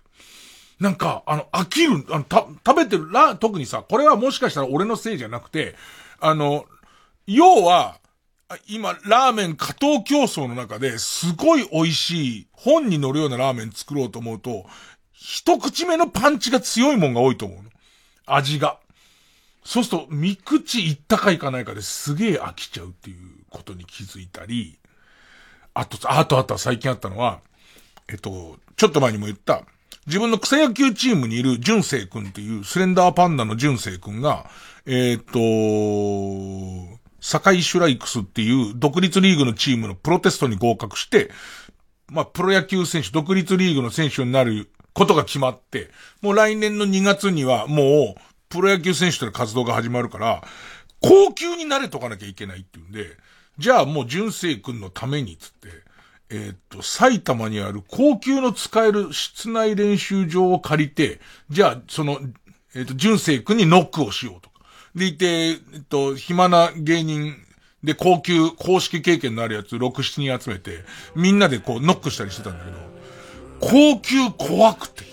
[0.80, 5.74] なんか、あの、飽きる、あの、た、食べてる、ら、特にさ、これはもしかしたら俺のせいじゃなくて、
[6.20, 6.66] あの、
[7.26, 7.98] 要は、
[8.68, 14.66] 今、ラーメン加藤競争の中ですごい美味しい、本に乗るようなラーメン作ろうと思うと、
[15.12, 17.70] 一口目のパンチが強いもんが多いと思うの。
[18.26, 18.78] 味が。
[19.64, 23.16] そうすると、三口いったかいかないかですげえ飽きちゃうっていう
[23.50, 24.78] ことに気づいたり、
[25.74, 27.40] あと、あとあと最近あったのは、
[28.08, 29.64] えっと、ちょっと前にも言った、
[30.06, 34.48] 自分の草野球チームにいる純正くんっていうスレンダーパンダの純正くんが、
[34.86, 41.30] えっ、と、堺シュライクスっていう独立リーグのチームのプロテストに合格して、
[42.08, 45.90] まあ、プロ野球選手、独立リーグの選手になることが決まって、
[46.22, 50.44] もう来年の2月にはもう、プロ野球選手との活動が始まるから、
[51.00, 53.16] 高級になれとかなきゃいけないっていうんで、
[53.58, 55.68] じゃあもう純正くんのためにつって、
[56.30, 61.20] えっ、と、埼玉にある高級の使える室内練習場を借りて、
[61.50, 62.18] じゃあ、その、
[62.74, 64.56] えっ、と、純正くんにノックをしようとか。
[64.94, 65.58] でいて、えっ
[65.88, 67.34] と、暇な芸人
[67.84, 70.84] で高級、公式経験のあるやつ6、7人集めて、
[71.14, 72.76] みんなでこうノックしたりしてたんだけど、
[73.60, 75.04] 高級怖くて。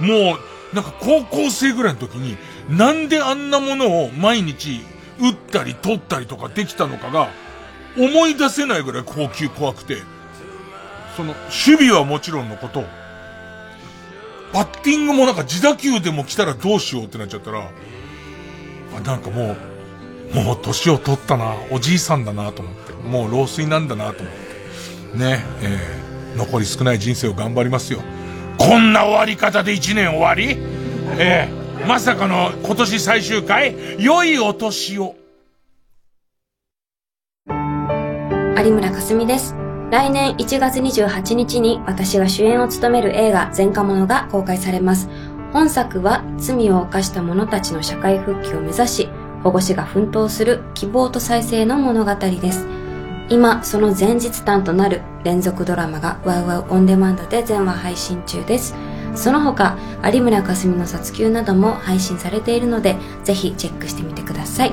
[0.00, 0.36] も
[0.72, 2.36] う、なんか高校生ぐらいの時に、
[2.68, 4.80] なんであんなものを毎日
[5.20, 7.28] 打ったり取ったりとかできたのかが、
[8.04, 9.98] 思い出せないぐらい高級怖くて、
[11.16, 11.34] その、
[11.66, 12.84] 守備はもちろんのこと、
[14.52, 17.70] バッティングもなんか自打球でも来たらどうしようってなっちゃったら、
[18.96, 19.56] あなんかも
[20.32, 24.34] う、もう年を取ったな、おじいさんだなと思って、もう老衰なんだなと思っ
[25.12, 28.00] て、ね、えー、残り少ない人生を頑張りますよ。
[28.58, 30.56] こんな終わり方で一年終わり？
[31.18, 33.74] えー、まさかの今年最終回？
[33.98, 35.16] 良いお年を。
[38.62, 39.54] 有村架純です。
[39.90, 45.08] 来年1月28日に私が主演を務める映画前科者が公開されます。
[45.50, 49.08] 本作は罪を犯した者たちの社会復帰を目指し、
[49.42, 52.66] 保護司が奮闘する希望と再生の物語です。
[53.30, 58.74] 今、その前日譚となる連続ドラマがワウワウオンデマンドで全話配信中です。
[59.14, 64.72] その他、有村架純の撮休なども配信されているので、ぜひチェックしてみてください。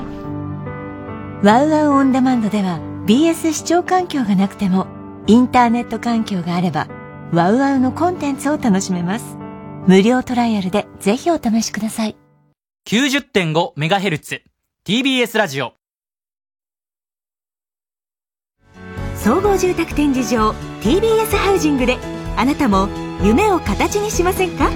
[1.41, 4.85] ワウワウオンデマンドでは BS 視聴環境がなくても、
[5.27, 6.89] インターネット環境があれば、
[7.31, 9.37] ワウワウのコンテンツを楽しめます。
[9.87, 12.17] 無料トライアルでぜひお試しください。
[12.85, 14.41] 90.5MHz
[14.85, 15.73] TBS ラジオ
[19.15, 20.51] 総合住宅展示場
[20.81, 21.97] TBS ハウジングで
[22.35, 22.89] あなたも
[23.23, 24.69] 夢を形にしませんか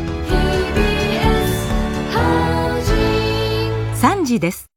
[3.95, 4.70] ？3時です